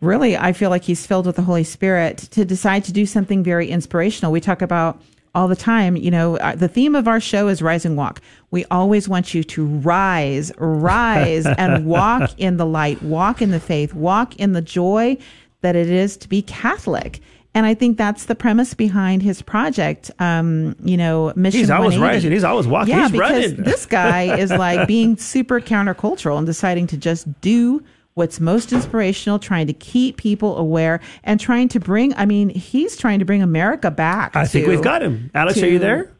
really, 0.00 0.36
I 0.36 0.52
feel 0.52 0.70
like 0.70 0.84
he's 0.84 1.06
filled 1.06 1.26
with 1.26 1.36
the 1.36 1.42
Holy 1.42 1.64
Spirit 1.64 2.18
to 2.30 2.44
decide 2.44 2.84
to 2.84 2.92
do 2.92 3.04
something 3.06 3.42
very 3.42 3.68
inspirational. 3.68 4.32
We 4.32 4.40
talk 4.40 4.62
about 4.62 5.00
all 5.34 5.48
the 5.48 5.56
time, 5.56 5.96
you 5.96 6.10
know, 6.10 6.36
uh, 6.38 6.54
the 6.54 6.68
theme 6.68 6.94
of 6.94 7.06
our 7.06 7.20
show 7.20 7.48
is 7.48 7.60
Rise 7.62 7.84
and 7.84 7.96
Walk. 7.96 8.20
We 8.50 8.64
always 8.66 9.08
want 9.08 9.34
you 9.34 9.44
to 9.44 9.66
rise, 9.66 10.50
rise, 10.58 11.46
and 11.58 11.86
walk 11.86 12.30
in 12.38 12.56
the 12.56 12.66
light, 12.66 13.02
walk 13.02 13.42
in 13.42 13.50
the 13.50 13.60
faith, 13.60 13.94
walk 13.94 14.36
in 14.36 14.52
the 14.52 14.62
joy 14.62 15.18
that 15.60 15.76
it 15.76 15.90
is 15.90 16.16
to 16.18 16.28
be 16.28 16.42
Catholic. 16.42 17.20
And 17.58 17.66
I 17.66 17.74
think 17.74 17.98
that's 17.98 18.26
the 18.26 18.36
premise 18.36 18.72
behind 18.72 19.20
his 19.20 19.42
project. 19.42 20.12
Um, 20.20 20.76
you 20.80 20.96
know, 20.96 21.32
Mission. 21.34 21.58
He's 21.58 21.70
always 21.70 21.98
180. 21.98 22.16
rising. 22.16 22.30
He's 22.30 22.44
always 22.44 22.68
walking. 22.68 22.94
Yeah, 22.94 23.02
He's 23.08 23.10
because 23.10 23.30
running. 23.32 23.56
this 23.64 23.84
guy 23.84 24.38
is 24.38 24.52
like 24.52 24.86
being 24.86 25.16
super 25.16 25.60
countercultural 25.60 26.38
and 26.38 26.46
deciding 26.46 26.86
to 26.86 26.96
just 26.96 27.40
do 27.40 27.82
what's 28.14 28.38
most 28.38 28.72
inspirational, 28.72 29.40
trying 29.40 29.66
to 29.66 29.72
keep 29.72 30.18
people 30.18 30.56
aware 30.56 31.00
and 31.24 31.40
trying 31.40 31.66
to 31.70 31.80
bring. 31.80 32.14
I 32.14 32.26
mean, 32.26 32.48
he's 32.48 32.96
trying 32.96 33.18
to 33.18 33.24
bring 33.24 33.42
America 33.42 33.90
back. 33.90 34.36
I 34.36 34.46
think 34.46 34.68
we've 34.68 34.80
got 34.80 35.02
him. 35.02 35.28
Alex, 35.34 35.58
to- 35.58 35.66
are 35.66 35.68
you 35.68 35.80
there? 35.80 36.12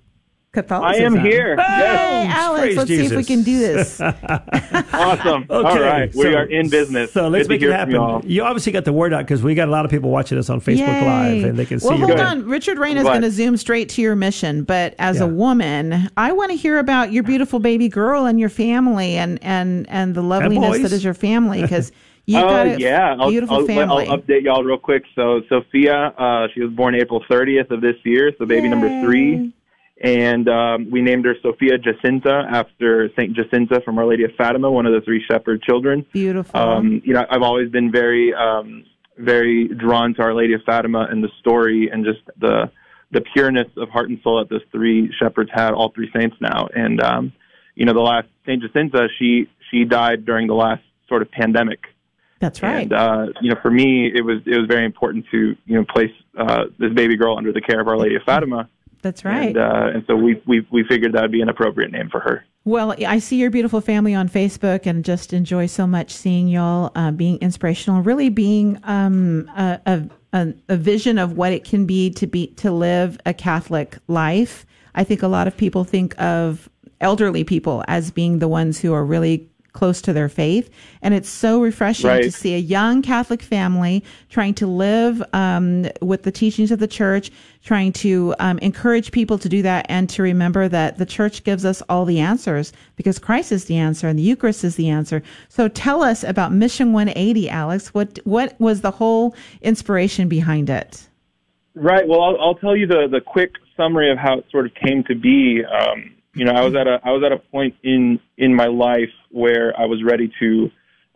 Catholicism. 0.52 1.14
I 1.14 1.18
am 1.18 1.24
here. 1.24 1.56
Hey, 1.56 1.62
Yes. 2.24 2.36
Alex, 2.36 2.60
Praise 2.62 2.76
let's 2.78 2.88
see 2.88 3.04
if 3.06 3.12
we 3.12 3.24
can 3.24 3.42
do 3.42 3.58
this. 3.58 4.00
Awesome. 4.92 5.46
All 5.50 5.62
right. 5.62 6.12
we 6.14 6.22
so- 6.22 6.32
are 6.34 6.44
in 6.44 6.68
business. 6.68 7.12
So 7.12 7.28
let's 7.28 7.46
Good 7.46 7.60
to 7.60 7.66
make 7.68 7.78
it 7.78 7.88
hear 7.88 7.90
y'all. 7.96 8.14
happen. 8.16 8.30
You 8.30 8.42
obviously 8.42 8.72
got 8.72 8.84
the 8.84 8.92
word 8.92 9.12
out 9.12 9.18
because 9.20 9.42
we 9.42 9.54
got 9.54 9.68
a 9.68 9.70
lot 9.70 9.84
of 9.84 9.90
people 9.90 10.10
watching 10.10 10.38
us 10.38 10.50
on 10.50 10.60
Facebook 10.60 10.78
Yay. 11.00 11.06
Live, 11.40 11.44
and 11.44 11.58
they 11.58 11.66
can 11.66 11.78
see 11.80 11.88
well, 11.88 11.98
you. 11.98 12.06
hold 12.06 12.20
on. 12.20 12.44
Richard 12.46 12.78
Reyna 12.78 13.00
is 13.00 13.04
going 13.06 13.22
to 13.22 13.30
zoom 13.30 13.56
straight 13.56 13.88
to 13.90 14.02
your 14.02 14.16
mission, 14.16 14.64
but 14.64 14.94
as 14.98 15.18
Yeah. 15.18 15.24
a 15.24 15.28
woman, 15.28 16.10
I 16.16 16.32
want 16.32 16.50
to 16.50 16.56
hear 16.56 16.78
about 16.78 17.12
your 17.12 17.22
beautiful 17.22 17.58
baby 17.58 17.88
girl 17.88 18.24
and 18.26 18.40
your 18.40 18.48
family 18.48 19.16
and 19.16 19.38
and 19.42 19.86
and 19.88 20.14
the 20.14 20.22
loveliness 20.22 20.70
boys. 20.78 20.82
that 20.82 20.92
is 20.92 21.04
your 21.04 21.14
family 21.14 21.62
because 21.62 21.92
you 22.26 22.38
Uh, 22.38 22.42
got 22.42 22.66
a 22.66 22.80
yeah, 22.80 23.16
I'll, 23.18 23.30
beautiful 23.30 23.56
I'll, 23.58 23.66
family. 23.66 24.06
I'll 24.08 24.18
update 24.18 24.42
y'all 24.42 24.64
real 24.64 24.78
quick. 24.78 25.04
So 25.14 25.42
Sophia, 25.48 26.12
uh, 26.18 26.48
she 26.54 26.60
was 26.60 26.70
born 26.72 26.94
April 26.94 27.22
30th 27.30 27.70
of 27.70 27.80
this 27.80 27.96
year, 28.04 28.32
so 28.38 28.46
baby 28.46 28.68
number 28.68 28.88
three, 29.02 29.52
and 30.00 30.48
um, 30.48 30.90
we 30.90 31.02
named 31.02 31.24
her 31.24 31.34
Sophia 31.42 31.76
Jacinta 31.76 32.46
after 32.50 33.10
Saint 33.16 33.34
Jacinta 33.34 33.80
from 33.84 33.98
Our 33.98 34.06
Lady 34.06 34.24
of 34.24 34.30
Fatima, 34.36 34.70
one 34.70 34.86
of 34.86 34.92
the 34.92 35.00
three 35.00 35.24
shepherd 35.28 35.62
children. 35.62 36.06
beautiful. 36.12 36.58
Um, 36.58 37.02
you 37.04 37.14
know, 37.14 37.26
I've 37.28 37.42
always 37.42 37.70
been 37.70 37.90
very, 37.90 38.32
um, 38.32 38.84
very 39.16 39.66
drawn 39.66 40.14
to 40.14 40.22
Our 40.22 40.34
Lady 40.34 40.54
of 40.54 40.62
Fatima 40.64 41.08
and 41.10 41.22
the 41.22 41.30
story 41.40 41.90
and 41.92 42.04
just 42.04 42.20
the 42.38 42.70
the 43.10 43.22
pureness 43.22 43.68
of 43.78 43.88
heart 43.88 44.10
and 44.10 44.20
soul 44.22 44.38
that 44.38 44.50
those 44.50 44.60
three 44.70 45.10
shepherds 45.18 45.50
had, 45.52 45.72
all 45.72 45.90
three 45.94 46.10
saints 46.14 46.36
now. 46.40 46.68
And 46.74 47.00
um, 47.02 47.32
you 47.74 47.86
know, 47.86 47.94
the 47.94 48.00
last 48.00 48.28
Saint 48.46 48.62
Jacinta, 48.62 49.08
she 49.18 49.48
she 49.70 49.84
died 49.84 50.24
during 50.24 50.46
the 50.46 50.54
last 50.54 50.82
sort 51.08 51.22
of 51.22 51.30
pandemic. 51.30 51.80
That's 52.38 52.62
right. 52.62 52.82
And 52.82 52.92
uh, 52.92 53.26
you 53.40 53.50
know, 53.50 53.56
for 53.60 53.70
me, 53.70 54.12
it 54.14 54.24
was 54.24 54.42
it 54.46 54.56
was 54.56 54.66
very 54.68 54.84
important 54.84 55.26
to 55.32 55.56
you 55.64 55.76
know 55.76 55.84
place 55.84 56.12
uh, 56.36 56.64
this 56.78 56.92
baby 56.92 57.16
girl 57.16 57.36
under 57.36 57.52
the 57.52 57.60
care 57.60 57.80
of 57.80 57.88
Our 57.88 57.96
Lady 57.96 58.14
of 58.14 58.22
Fatima. 58.22 58.68
That's 59.02 59.24
right. 59.24 59.56
And, 59.56 59.58
uh, 59.58 59.90
and 59.94 60.04
so 60.06 60.16
we 60.16 60.42
we 60.46 60.66
we 60.70 60.84
figured 60.84 61.12
that 61.12 61.22
would 61.22 61.32
be 61.32 61.40
an 61.40 61.48
appropriate 61.48 61.92
name 61.92 62.08
for 62.10 62.20
her. 62.20 62.44
Well, 62.64 62.94
I 63.06 63.18
see 63.18 63.36
your 63.36 63.50
beautiful 63.50 63.80
family 63.80 64.14
on 64.14 64.28
Facebook 64.28 64.84
and 64.84 65.04
just 65.04 65.32
enjoy 65.32 65.66
so 65.66 65.86
much 65.86 66.10
seeing 66.10 66.48
y'all 66.48 66.92
uh, 66.94 67.10
being 67.12 67.38
inspirational, 67.38 68.02
really 68.02 68.28
being 68.28 68.78
um, 68.84 69.50
a, 69.56 69.80
a, 69.86 70.02
a, 70.34 70.54
a 70.68 70.76
vision 70.76 71.16
of 71.16 71.32
what 71.32 71.52
it 71.52 71.64
can 71.64 71.86
be 71.86 72.10
to 72.10 72.26
be 72.26 72.48
to 72.56 72.70
live 72.70 73.18
a 73.24 73.32
Catholic 73.32 73.96
life. 74.06 74.66
I 74.94 75.04
think 75.04 75.22
a 75.22 75.28
lot 75.28 75.46
of 75.46 75.56
people 75.56 75.84
think 75.84 76.20
of 76.20 76.68
elderly 77.00 77.44
people 77.44 77.84
as 77.88 78.10
being 78.10 78.38
the 78.40 78.48
ones 78.48 78.80
who 78.80 78.92
are 78.92 79.04
really 79.04 79.48
close 79.72 80.00
to 80.02 80.12
their 80.12 80.28
faith, 80.28 80.70
and 81.02 81.14
it's 81.14 81.28
so 81.28 81.60
refreshing 81.60 82.08
Right. 82.08 82.22
to 82.22 82.32
see 82.32 82.54
a 82.54 82.58
young 82.58 83.02
Catholic 83.02 83.42
family 83.42 84.02
trying 84.28 84.54
to 84.54 84.66
live 84.66 85.22
um, 85.32 85.86
with 86.00 86.22
the 86.22 86.32
teachings 86.32 86.70
of 86.70 86.78
the 86.78 86.88
church, 86.88 87.30
trying 87.62 87.92
to 87.92 88.34
um, 88.38 88.58
encourage 88.58 89.12
people 89.12 89.38
to 89.38 89.48
do 89.48 89.62
that, 89.62 89.86
and 89.88 90.08
to 90.10 90.22
remember 90.22 90.68
that 90.68 90.98
the 90.98 91.06
church 91.06 91.44
gives 91.44 91.64
us 91.64 91.82
all 91.88 92.04
the 92.04 92.18
answers 92.18 92.72
because 92.96 93.18
Christ 93.18 93.52
is 93.52 93.66
the 93.66 93.76
answer 93.76 94.08
and 94.08 94.18
the 94.18 94.22
Eucharist 94.22 94.64
is 94.64 94.76
the 94.76 94.88
answer. 94.88 95.22
So 95.48 95.68
tell 95.68 96.02
us 96.02 96.24
about 96.24 96.52
Mission 96.52 96.92
180, 96.92 97.48
Alex. 97.50 97.94
What 97.94 98.18
what 98.24 98.54
was 98.58 98.80
the 98.80 98.90
whole 98.90 99.34
inspiration 99.62 100.28
behind 100.28 100.70
it? 100.70 101.06
Right. 101.74 102.08
Well, 102.08 102.20
I'll, 102.22 102.40
I'll 102.40 102.54
tell 102.56 102.76
you 102.76 102.86
the 102.86 103.06
the 103.10 103.20
quick 103.20 103.52
summary 103.76 104.10
of 104.10 104.18
how 104.18 104.38
it 104.38 104.44
sort 104.50 104.66
of 104.66 104.72
came 104.74 105.04
to 105.04 105.14
be. 105.14 105.62
Um, 105.64 106.14
you 106.38 106.44
know, 106.44 106.52
I 106.52 106.64
was 106.64 106.74
at 106.74 106.86
a 106.86 107.00
I 107.04 107.10
was 107.10 107.22
at 107.24 107.32
a 107.32 107.38
point 107.38 107.74
in 107.82 108.20
in 108.36 108.54
my 108.54 108.66
life 108.66 109.12
where 109.30 109.78
I 109.78 109.86
was 109.86 110.02
ready 110.02 110.32
to 110.40 110.70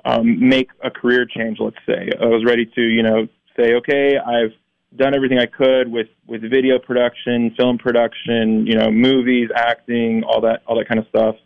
um, 0.04 0.48
make 0.48 0.68
a 0.82 0.90
career 0.90 1.26
change. 1.26 1.58
Let's 1.60 1.76
say 1.86 2.10
I 2.20 2.26
was 2.26 2.44
ready 2.44 2.66
to 2.66 2.80
you 2.80 3.02
know 3.02 3.28
say, 3.56 3.74
okay, 3.74 4.18
I've 4.18 4.52
done 4.96 5.14
everything 5.14 5.38
I 5.38 5.46
could 5.46 5.90
with 5.90 6.08
with 6.26 6.42
video 6.42 6.78
production, 6.78 7.54
film 7.56 7.78
production, 7.78 8.66
you 8.66 8.76
know, 8.76 8.90
movies, 8.90 9.48
acting, 9.54 10.24
all 10.24 10.40
that 10.42 10.62
all 10.66 10.76
that 10.78 10.88
kind 10.88 10.98
of 10.98 11.06
stuff. 11.08 11.36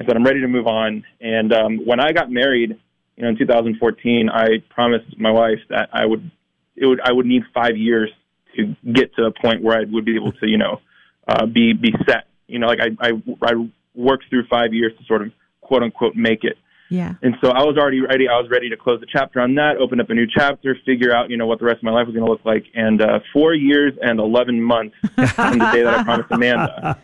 I 0.00 0.04
said 0.04 0.16
I'm 0.16 0.24
ready 0.24 0.40
to 0.40 0.48
move 0.48 0.66
on. 0.66 1.04
And 1.20 1.52
um, 1.52 1.86
when 1.86 2.00
I 2.00 2.12
got 2.12 2.30
married, 2.30 2.78
you 3.16 3.22
know, 3.22 3.28
in 3.28 3.38
2014, 3.38 4.30
I 4.30 4.62
promised 4.70 5.18
my 5.18 5.30
wife 5.30 5.60
that 5.68 5.90
I 5.92 6.06
would 6.06 6.30
it 6.76 6.86
would 6.86 7.00
I 7.00 7.12
would 7.12 7.26
need 7.26 7.42
five 7.54 7.76
years 7.76 8.10
to 8.56 8.74
get 8.92 9.14
to 9.16 9.26
a 9.26 9.30
point 9.30 9.62
where 9.62 9.78
I 9.78 9.84
would 9.84 10.04
be 10.04 10.16
able 10.16 10.32
to, 10.32 10.48
you 10.48 10.58
know, 10.58 10.80
uh, 11.28 11.46
be 11.46 11.72
be 11.72 11.94
set. 12.06 12.26
You 12.50 12.58
know, 12.58 12.66
like 12.66 12.80
I, 12.80 13.08
I 13.08 13.12
I 13.42 13.52
worked 13.94 14.24
through 14.30 14.46
five 14.48 14.72
years 14.72 14.92
to 14.98 15.04
sort 15.04 15.22
of 15.22 15.32
quote 15.60 15.82
unquote 15.82 16.16
make 16.16 16.44
it. 16.44 16.56
Yeah. 16.90 17.14
And 17.22 17.36
so 17.40 17.50
I 17.50 17.62
was 17.62 17.76
already 17.78 18.00
ready. 18.00 18.28
I 18.28 18.36
was 18.36 18.50
ready 18.50 18.68
to 18.68 18.76
close 18.76 18.98
the 18.98 19.06
chapter 19.06 19.40
on 19.40 19.54
that, 19.54 19.76
open 19.76 20.00
up 20.00 20.10
a 20.10 20.14
new 20.14 20.26
chapter, 20.26 20.76
figure 20.84 21.14
out, 21.14 21.30
you 21.30 21.36
know, 21.36 21.46
what 21.46 21.60
the 21.60 21.64
rest 21.64 21.78
of 21.78 21.84
my 21.84 21.92
life 21.92 22.06
was 22.06 22.16
going 22.16 22.26
to 22.26 22.30
look 22.30 22.44
like. 22.44 22.64
And 22.74 23.00
uh, 23.00 23.20
four 23.32 23.54
years 23.54 23.92
and 24.02 24.18
11 24.18 24.60
months 24.60 24.96
from 24.98 25.58
the 25.58 25.70
day 25.72 25.84
that 25.84 26.00
I 26.00 26.02
promised 26.04 26.32
Amanda, 26.32 26.98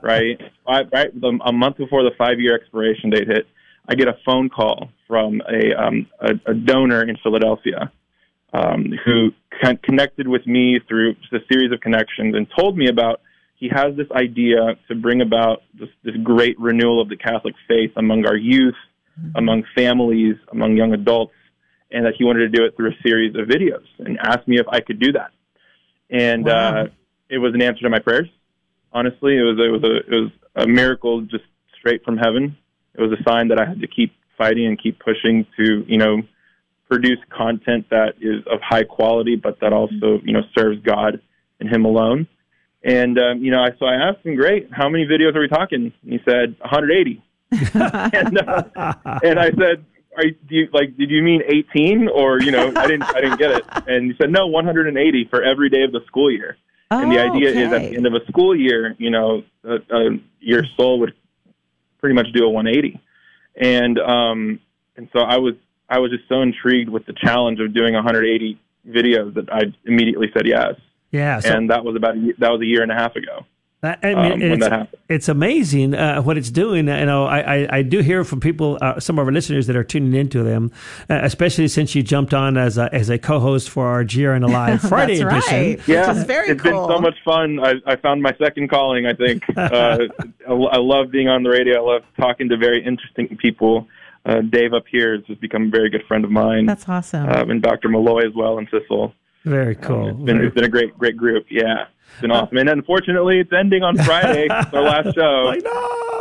right? 0.00 0.40
I, 0.64 0.82
right, 0.92 1.20
the, 1.20 1.40
a 1.44 1.52
month 1.52 1.76
before 1.76 2.04
the 2.04 2.12
five-year 2.16 2.54
expiration 2.54 3.10
date 3.10 3.26
hit, 3.26 3.48
I 3.88 3.96
get 3.96 4.06
a 4.06 4.16
phone 4.24 4.48
call 4.48 4.90
from 5.08 5.42
a 5.50 5.74
um, 5.74 6.06
a, 6.20 6.34
a 6.46 6.54
donor 6.54 7.02
in 7.02 7.16
Philadelphia 7.16 7.90
um, 8.52 8.92
who 9.04 9.30
con- 9.60 9.78
connected 9.82 10.28
with 10.28 10.46
me 10.46 10.78
through 10.88 11.14
just 11.14 11.32
a 11.32 11.40
series 11.52 11.72
of 11.72 11.80
connections 11.80 12.36
and 12.36 12.46
told 12.56 12.78
me 12.78 12.88
about 12.88 13.20
he 13.62 13.68
has 13.68 13.94
this 13.96 14.08
idea 14.10 14.76
to 14.88 14.94
bring 14.96 15.20
about 15.20 15.62
this, 15.72 15.88
this 16.02 16.16
great 16.24 16.58
renewal 16.58 17.00
of 17.00 17.08
the 17.08 17.16
Catholic 17.16 17.54
faith 17.68 17.92
among 17.94 18.26
our 18.26 18.34
youth, 18.34 18.74
among 19.36 19.62
families, 19.72 20.34
among 20.50 20.76
young 20.76 20.92
adults, 20.92 21.34
and 21.92 22.04
that 22.04 22.14
he 22.18 22.24
wanted 22.24 22.40
to 22.40 22.48
do 22.48 22.64
it 22.64 22.74
through 22.74 22.90
a 22.90 23.02
series 23.06 23.36
of 23.36 23.46
videos 23.46 23.84
and 24.00 24.18
asked 24.18 24.48
me 24.48 24.58
if 24.58 24.66
I 24.68 24.80
could 24.80 24.98
do 24.98 25.12
that. 25.12 25.30
And 26.10 26.48
uh, 26.48 26.86
it 27.28 27.38
was 27.38 27.54
an 27.54 27.62
answer 27.62 27.82
to 27.82 27.88
my 27.88 28.00
prayers. 28.00 28.28
Honestly, 28.92 29.36
it 29.36 29.42
was 29.42 29.56
it 29.60 29.70
was 29.70 29.84
a 29.84 29.96
it 29.96 30.22
was 30.22 30.32
a 30.56 30.66
miracle 30.66 31.20
just 31.20 31.44
straight 31.78 32.04
from 32.04 32.16
heaven. 32.16 32.56
It 32.94 33.00
was 33.00 33.12
a 33.12 33.22
sign 33.22 33.46
that 33.48 33.60
I 33.60 33.64
had 33.64 33.80
to 33.80 33.86
keep 33.86 34.12
fighting 34.36 34.66
and 34.66 34.82
keep 34.82 34.98
pushing 34.98 35.46
to 35.56 35.84
you 35.86 35.98
know 35.98 36.22
produce 36.90 37.20
content 37.30 37.86
that 37.90 38.14
is 38.20 38.42
of 38.50 38.58
high 38.60 38.82
quality, 38.82 39.36
but 39.36 39.60
that 39.60 39.72
also 39.72 40.18
you 40.24 40.32
know 40.32 40.42
serves 40.58 40.82
God 40.82 41.20
and 41.60 41.72
Him 41.72 41.84
alone. 41.84 42.26
And 42.84 43.18
um, 43.18 43.42
you 43.42 43.50
know, 43.50 43.62
I, 43.62 43.70
so 43.78 43.86
I 43.86 43.94
asked 43.94 44.24
him, 44.24 44.34
"Great, 44.36 44.68
how 44.72 44.88
many 44.88 45.06
videos 45.06 45.34
are 45.36 45.40
we 45.40 45.48
talking?" 45.48 45.92
And 46.02 46.12
he 46.12 46.18
said, 46.24 46.56
"180." 46.60 47.22
and, 47.52 48.38
uh, 48.38 48.64
and 49.22 49.38
I 49.38 49.50
said, 49.50 49.84
"Are 50.16 50.24
you, 50.24 50.34
do 50.48 50.54
you 50.54 50.68
like? 50.72 50.96
Did 50.96 51.10
you 51.10 51.22
mean 51.22 51.42
18 51.46 52.08
or 52.08 52.40
you 52.40 52.50
know? 52.50 52.72
I 52.74 52.86
didn't. 52.86 53.04
I 53.04 53.20
didn't 53.20 53.38
get 53.38 53.50
it." 53.52 53.64
And 53.86 54.10
he 54.10 54.16
said, 54.20 54.30
"No, 54.30 54.48
180 54.48 55.28
for 55.30 55.42
every 55.42 55.68
day 55.68 55.84
of 55.84 55.92
the 55.92 56.00
school 56.06 56.30
year." 56.30 56.56
and 57.00 57.10
the 57.10 57.18
idea 57.18 57.50
is 57.50 57.72
at 57.72 57.82
the 57.82 57.96
end 57.96 58.06
of 58.06 58.14
a 58.14 58.24
school 58.26 58.54
year, 58.54 58.94
you 58.98 59.10
know, 59.10 59.42
uh, 59.64 59.76
uh, 59.90 60.10
your 60.40 60.62
soul 60.76 61.00
would 61.00 61.14
pretty 62.00 62.14
much 62.14 62.26
do 62.34 62.44
a 62.44 62.50
180. 62.50 63.00
And 63.56 63.98
um, 63.98 64.60
and 64.96 65.08
so 65.12 65.20
I 65.20 65.38
was 65.38 65.54
I 65.88 65.98
was 65.98 66.10
just 66.10 66.28
so 66.28 66.42
intrigued 66.42 66.88
with 66.88 67.06
the 67.06 67.12
challenge 67.12 67.60
of 67.60 67.74
doing 67.74 67.94
180 67.94 68.58
videos 68.88 69.34
that 69.34 69.52
I 69.52 69.62
immediately 69.84 70.28
said 70.34 70.46
yes. 70.46 70.74
Yeah, 71.12 71.38
so- 71.40 71.54
and 71.56 71.70
that 71.70 71.84
was 71.84 71.94
about 71.96 72.16
a, 72.16 72.32
that 72.38 72.50
was 72.50 72.60
a 72.60 72.66
year 72.66 72.82
and 72.82 72.90
a 72.90 72.94
half 72.96 73.14
ago. 73.16 73.46
That, 73.82 73.98
I 74.04 74.14
mean, 74.14 74.16
um, 74.16 74.38
when 74.38 74.52
it's, 74.52 74.60
that 74.60 74.70
happened. 74.70 75.00
it's 75.08 75.28
amazing 75.28 75.92
uh, 75.94 76.22
what 76.22 76.38
it's 76.38 76.50
doing. 76.50 76.86
You 76.86 77.04
know, 77.04 77.24
I, 77.26 77.40
I, 77.62 77.68
I 77.78 77.82
do 77.82 77.98
hear 77.98 78.22
from 78.22 78.38
people, 78.38 78.78
uh, 78.80 79.00
some 79.00 79.18
of 79.18 79.26
our 79.26 79.32
listeners 79.32 79.66
that 79.66 79.74
are 79.74 79.82
tuning 79.82 80.14
into 80.14 80.44
them, 80.44 80.70
uh, 81.10 81.18
especially 81.24 81.66
since 81.66 81.92
you 81.92 82.00
jumped 82.04 82.32
on 82.32 82.56
as 82.56 82.78
a, 82.78 82.88
as 82.94 83.10
a 83.10 83.18
co-host 83.18 83.68
for 83.70 83.88
our 83.88 84.04
GRN 84.04 84.44
Alive 84.48 84.80
Friday 84.82 85.18
That's 85.18 85.48
edition. 85.48 85.58
right. 85.70 85.88
Yeah, 85.88 86.06
Which 86.06 86.16
is 86.18 86.22
very 86.24 86.50
it's 86.50 86.62
cool. 86.62 86.86
been 86.86 86.96
so 86.96 87.00
much 87.02 87.16
fun. 87.24 87.58
I, 87.58 87.74
I 87.84 87.96
found 87.96 88.22
my 88.22 88.36
second 88.40 88.70
calling. 88.70 89.04
I 89.06 89.14
think 89.14 89.42
uh, 89.56 89.98
I, 90.48 90.52
I 90.52 90.78
love 90.78 91.10
being 91.10 91.26
on 91.26 91.42
the 91.42 91.50
radio. 91.50 91.84
I 91.84 91.94
love 91.94 92.02
talking 92.20 92.48
to 92.50 92.56
very 92.56 92.84
interesting 92.84 93.36
people. 93.38 93.88
Uh, 94.24 94.42
Dave 94.42 94.74
up 94.74 94.84
here 94.88 95.16
has 95.16 95.24
just 95.26 95.40
become 95.40 95.64
a 95.66 95.70
very 95.70 95.90
good 95.90 96.04
friend 96.06 96.24
of 96.24 96.30
mine. 96.30 96.66
That's 96.66 96.88
awesome. 96.88 97.28
uh, 97.28 97.42
and 97.48 97.60
Dr. 97.60 97.88
Malloy 97.88 98.20
as 98.28 98.32
well, 98.36 98.58
and 98.58 98.68
Sissel. 98.70 99.12
Very 99.44 99.74
cool. 99.74 100.08
It's 100.10 100.18
been, 100.20 100.40
it's 100.44 100.54
been 100.54 100.64
a 100.64 100.68
great, 100.68 100.96
great 100.96 101.16
group. 101.16 101.46
Yeah, 101.50 101.86
it's 102.12 102.20
been 102.20 102.30
awesome. 102.30 102.58
And 102.58 102.68
unfortunately, 102.68 103.40
it's 103.40 103.52
ending 103.52 103.82
on 103.82 103.96
Friday. 103.96 104.46
it's 104.50 104.72
our 104.74 104.82
last 104.82 105.14
show. 105.16 105.52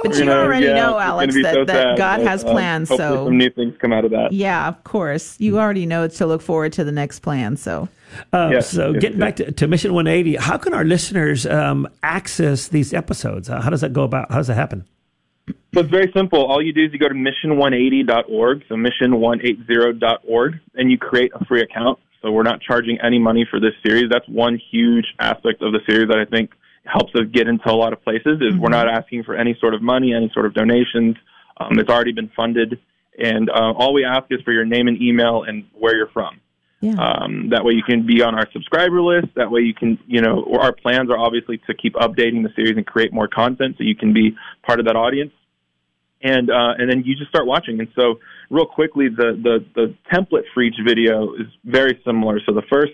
But 0.03 0.13
We're 0.13 0.17
you 0.19 0.25
gonna- 0.25 0.31
already 0.41 0.65
yeah, 0.65 0.73
know, 0.73 0.97
Alex, 0.97 1.35
be 1.35 1.43
that, 1.43 1.53
so 1.53 1.65
that 1.65 1.97
God 1.97 2.17
but, 2.21 2.27
has 2.27 2.43
uh, 2.43 2.51
plans. 2.51 2.89
hopefully 2.89 3.09
So 3.17 3.25
some 3.27 3.37
new 3.37 3.51
things 3.51 3.75
come 3.79 3.93
out 3.93 4.03
of 4.05 4.09
that. 4.11 4.31
yeah, 4.31 4.67
of 4.67 4.83
course, 4.83 5.39
you 5.39 5.59
already 5.59 5.85
know 5.85 6.03
it's 6.03 6.17
to 6.17 6.25
look 6.25 6.41
forward 6.41 6.73
to 6.73 6.83
the 6.83 6.91
next 6.91 7.19
plan. 7.19 7.55
So 7.57 7.87
Uh, 8.33 8.49
Yes, 8.51 8.69
so 8.71 8.91
yes, 8.93 9.01
getting 9.01 9.19
yes. 9.19 9.25
back 9.27 9.35
to, 9.35 9.51
to 9.51 9.67
Mission 9.67 9.93
180, 9.93 10.37
how 10.37 10.57
can 10.57 10.73
our 10.73 10.83
listeners 10.83 11.45
um, 11.45 11.87
access 12.01 12.69
these 12.69 12.93
episodes? 12.95 13.47
Uh, 13.51 13.61
how 13.61 13.69
does 13.69 13.81
that 13.81 13.93
go 13.93 14.01
about? 14.03 14.31
How 14.31 14.37
does 14.37 14.47
that 14.47 14.55
happen? 14.55 14.85
So 15.75 15.81
it's 15.81 15.89
very 15.91 16.11
simple. 16.15 16.43
All 16.45 16.61
you 16.63 16.73
do 16.73 16.83
is 16.85 16.91
you 16.93 16.97
go 16.99 17.07
to 17.07 17.13
mission180.org, 17.13 18.63
so 18.67 18.75
mission180.org, 18.75 20.59
and 20.75 20.91
you 20.91 20.97
create 20.97 21.31
a 21.39 21.45
free 21.45 21.61
account. 21.61 21.99
So 22.21 22.31
we're 22.31 22.43
not 22.43 22.61
charging 22.61 22.99
any 23.01 23.19
money 23.19 23.47
for 23.49 23.59
this 23.59 23.73
series. 23.83 24.09
That's 24.09 24.27
one 24.27 24.59
huge 24.71 25.05
aspect 25.19 25.61
of 25.61 25.73
the 25.73 25.79
series 25.87 26.07
that 26.09 26.19
I 26.19 26.25
think 26.25 26.51
helps 26.85 27.13
us 27.15 27.23
get 27.31 27.47
into 27.47 27.69
a 27.69 27.73
lot 27.73 27.93
of 27.93 28.03
places 28.03 28.41
is 28.41 28.57
we're 28.57 28.69
not 28.69 28.87
asking 28.87 29.23
for 29.23 29.35
any 29.35 29.55
sort 29.59 29.73
of 29.73 29.81
money, 29.81 30.13
any 30.13 30.31
sort 30.33 30.45
of 30.45 30.53
donations. 30.53 31.15
Um, 31.57 31.79
it's 31.79 31.89
already 31.89 32.11
been 32.11 32.31
funded. 32.35 32.79
And 33.17 33.49
uh, 33.49 33.73
all 33.75 33.93
we 33.93 34.05
ask 34.05 34.25
is 34.29 34.41
for 34.41 34.51
your 34.51 34.65
name 34.65 34.87
and 34.87 35.01
email 35.01 35.43
and 35.43 35.65
where 35.77 35.95
you're 35.95 36.09
from. 36.09 36.39
Yeah. 36.79 36.95
Um, 36.97 37.49
that 37.49 37.63
way 37.63 37.73
you 37.73 37.83
can 37.83 38.07
be 38.07 38.23
on 38.23 38.33
our 38.33 38.47
subscriber 38.51 39.01
list. 39.01 39.27
That 39.35 39.51
way 39.51 39.61
you 39.61 39.73
can, 39.73 39.99
you 40.07 40.21
know, 40.21 40.47
our 40.59 40.73
plans 40.73 41.11
are 41.11 41.17
obviously 41.17 41.59
to 41.67 41.75
keep 41.75 41.93
updating 41.93 42.41
the 42.41 42.49
series 42.55 42.75
and 42.75 42.85
create 42.85 43.13
more 43.13 43.27
content 43.27 43.75
so 43.77 43.83
you 43.83 43.95
can 43.95 44.13
be 44.13 44.35
part 44.65 44.79
of 44.79 44.87
that 44.87 44.95
audience. 44.95 45.31
And, 46.23 46.49
uh, 46.49 46.73
and 46.77 46.89
then 46.89 47.03
you 47.05 47.15
just 47.15 47.29
start 47.29 47.45
watching. 47.45 47.79
And 47.79 47.89
so 47.95 48.19
real 48.51 48.65
quickly, 48.65 49.07
the, 49.07 49.39
the, 49.41 49.65
the 49.75 49.95
template 50.13 50.43
for 50.53 50.61
each 50.61 50.75
video 50.85 51.33
is 51.33 51.47
very 51.63 51.99
similar. 52.05 52.39
So 52.45 52.53
the 52.53 52.67
first 52.69 52.91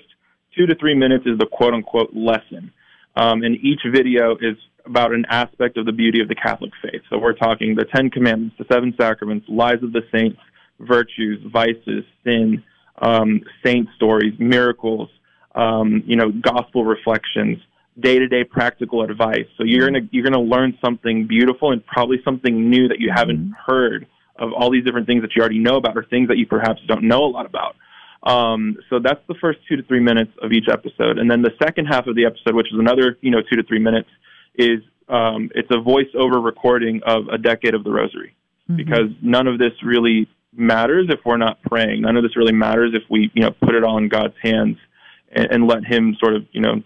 two 0.56 0.68
to 0.68 0.76
three 0.76 0.96
minutes 0.96 1.26
is 1.26 1.38
the 1.40 1.48
quote 1.52 1.74
unquote 1.74 2.12
lesson. 2.14 2.72
Um, 3.16 3.42
and 3.42 3.56
each 3.56 3.82
video 3.92 4.36
is 4.36 4.56
about 4.86 5.12
an 5.12 5.26
aspect 5.30 5.78
of 5.78 5.86
the 5.88 5.92
beauty 5.92 6.22
of 6.22 6.28
the 6.28 6.36
Catholic 6.36 6.72
faith. 6.82 7.02
So 7.10 7.18
we're 7.18 7.34
talking 7.34 7.76
the 7.76 7.86
Ten 7.86 8.10
Commandments, 8.12 8.56
the 8.60 8.66
seven 8.72 8.94
sacraments, 9.02 9.48
lives 9.50 9.84
of 9.84 9.92
the 9.92 10.04
saints, 10.16 10.40
virtues, 10.80 11.40
vices, 11.52 12.06
sin, 12.24 12.64
um, 13.02 13.42
saint 13.66 13.90
stories, 13.96 14.34
miracles, 14.38 15.10
um, 15.56 16.04
you 16.06 16.16
know, 16.16 16.32
gospel 16.32 16.86
reflections, 16.86 17.58
day-to-day 18.00 18.44
practical 18.44 19.04
advice. 19.04 19.48
So 19.58 19.64
you're 19.66 19.88
gonna 19.88 20.08
you're 20.12 20.24
gonna 20.24 20.40
learn 20.40 20.78
something 20.86 21.26
beautiful 21.28 21.72
and 21.72 21.84
probably 21.86 22.18
something 22.24 22.70
new 22.70 22.88
that 22.88 23.00
you 23.00 23.12
haven't 23.14 23.54
heard 23.66 24.06
of 24.40 24.54
all 24.54 24.72
these 24.72 24.84
different 24.84 25.08
things 25.08 25.22
that 25.22 25.36
you 25.36 25.42
already 25.42 25.60
know 25.60 25.76
about 25.78 25.98
or 25.98 26.04
things 26.04 26.28
that 26.30 26.38
you 26.38 26.46
perhaps 26.46 26.82
don't 26.88 27.04
know 27.04 27.26
a 27.26 27.32
lot 27.32 27.46
about. 27.46 27.76
Um, 28.24 28.78
so 28.90 29.00
that's 29.00 29.22
the 29.28 29.36
first 29.36 29.60
two 29.70 29.76
to 29.78 29.84
three 29.84 30.00
minutes 30.00 30.32
of 30.42 30.52
each 30.52 30.68
episode, 30.72 31.18
and 31.18 31.30
then 31.30 31.42
the 31.42 31.54
second 31.62 31.86
half 31.86 32.08
of 32.08 32.16
the 32.16 32.26
episode, 32.26 32.56
which 32.56 32.68
is 32.74 32.80
another 32.80 33.18
you 33.22 33.32
know 33.32 33.42
two 33.42 33.56
to 33.56 33.64
three 33.64 33.80
minutes, 33.80 34.10
is 34.56 34.80
um, 35.08 35.50
it's 35.56 35.70
a 35.72 35.76
voiceover 35.76 36.44
recording 36.44 37.02
of 37.06 37.28
a 37.30 37.38
decade 37.38 37.74
of 37.74 37.84
the 37.84 37.92
Rosary, 37.92 38.36
because 38.76 39.10
none 39.22 39.48
of 39.48 39.60
this 39.60 39.72
really 39.84 40.28
matters 40.52 41.08
if 41.10 41.20
we're 41.26 41.38
not 41.38 41.62
praying. 41.62 42.02
None 42.02 42.18
of 42.18 42.24
this 42.24 42.36
really 42.36 42.54
matters 42.54 42.92
if 42.94 43.04
we 43.10 43.32
you 43.34 43.44
know 43.44 43.52
put 43.52 43.76
it 43.76 43.84
all 43.84 43.98
in 43.98 44.10
God's 44.10 44.36
hands 44.42 44.78
and, 45.32 45.48
and 45.52 45.68
let 45.68 45.86
Him 45.86 46.18
sort 46.20 46.36
of 46.36 46.46
you 46.52 46.62
know 46.62 46.84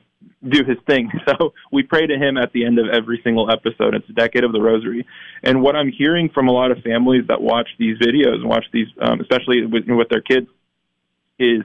do 0.47 0.63
His 0.63 0.77
thing. 0.87 1.11
So 1.27 1.53
we 1.71 1.83
pray 1.83 2.07
to 2.07 2.17
Him 2.17 2.37
at 2.37 2.51
the 2.53 2.65
end 2.65 2.79
of 2.79 2.87
every 2.89 3.21
single 3.23 3.49
episode. 3.51 3.95
It's 3.95 4.09
a 4.09 4.13
decade 4.13 4.43
of 4.43 4.51
the 4.51 4.61
Rosary, 4.61 5.05
and 5.43 5.61
what 5.61 5.75
I'm 5.75 5.91
hearing 5.91 6.29
from 6.29 6.47
a 6.47 6.51
lot 6.51 6.71
of 6.71 6.79
families 6.79 7.23
that 7.27 7.41
watch 7.41 7.69
these 7.77 7.97
videos 7.97 8.35
and 8.35 8.49
watch 8.49 8.65
these, 8.73 8.87
um, 9.01 9.19
especially 9.21 9.65
with, 9.65 9.83
with 9.87 10.09
their 10.09 10.21
kids, 10.21 10.47
is 11.39 11.63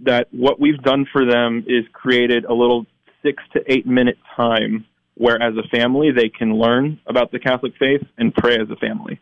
that 0.00 0.28
what 0.32 0.60
we've 0.60 0.82
done 0.82 1.06
for 1.12 1.24
them 1.24 1.64
is 1.66 1.84
created 1.92 2.44
a 2.44 2.52
little 2.52 2.86
six 3.22 3.42
to 3.54 3.62
eight 3.72 3.86
minute 3.86 4.18
time 4.36 4.84
where 5.14 5.40
as 5.40 5.54
a 5.56 5.68
family 5.68 6.10
they 6.10 6.28
can 6.28 6.58
learn 6.58 6.98
about 7.06 7.30
the 7.32 7.38
Catholic 7.38 7.72
faith 7.78 8.02
and 8.18 8.34
pray 8.34 8.54
as 8.56 8.68
a 8.70 8.76
family. 8.76 9.20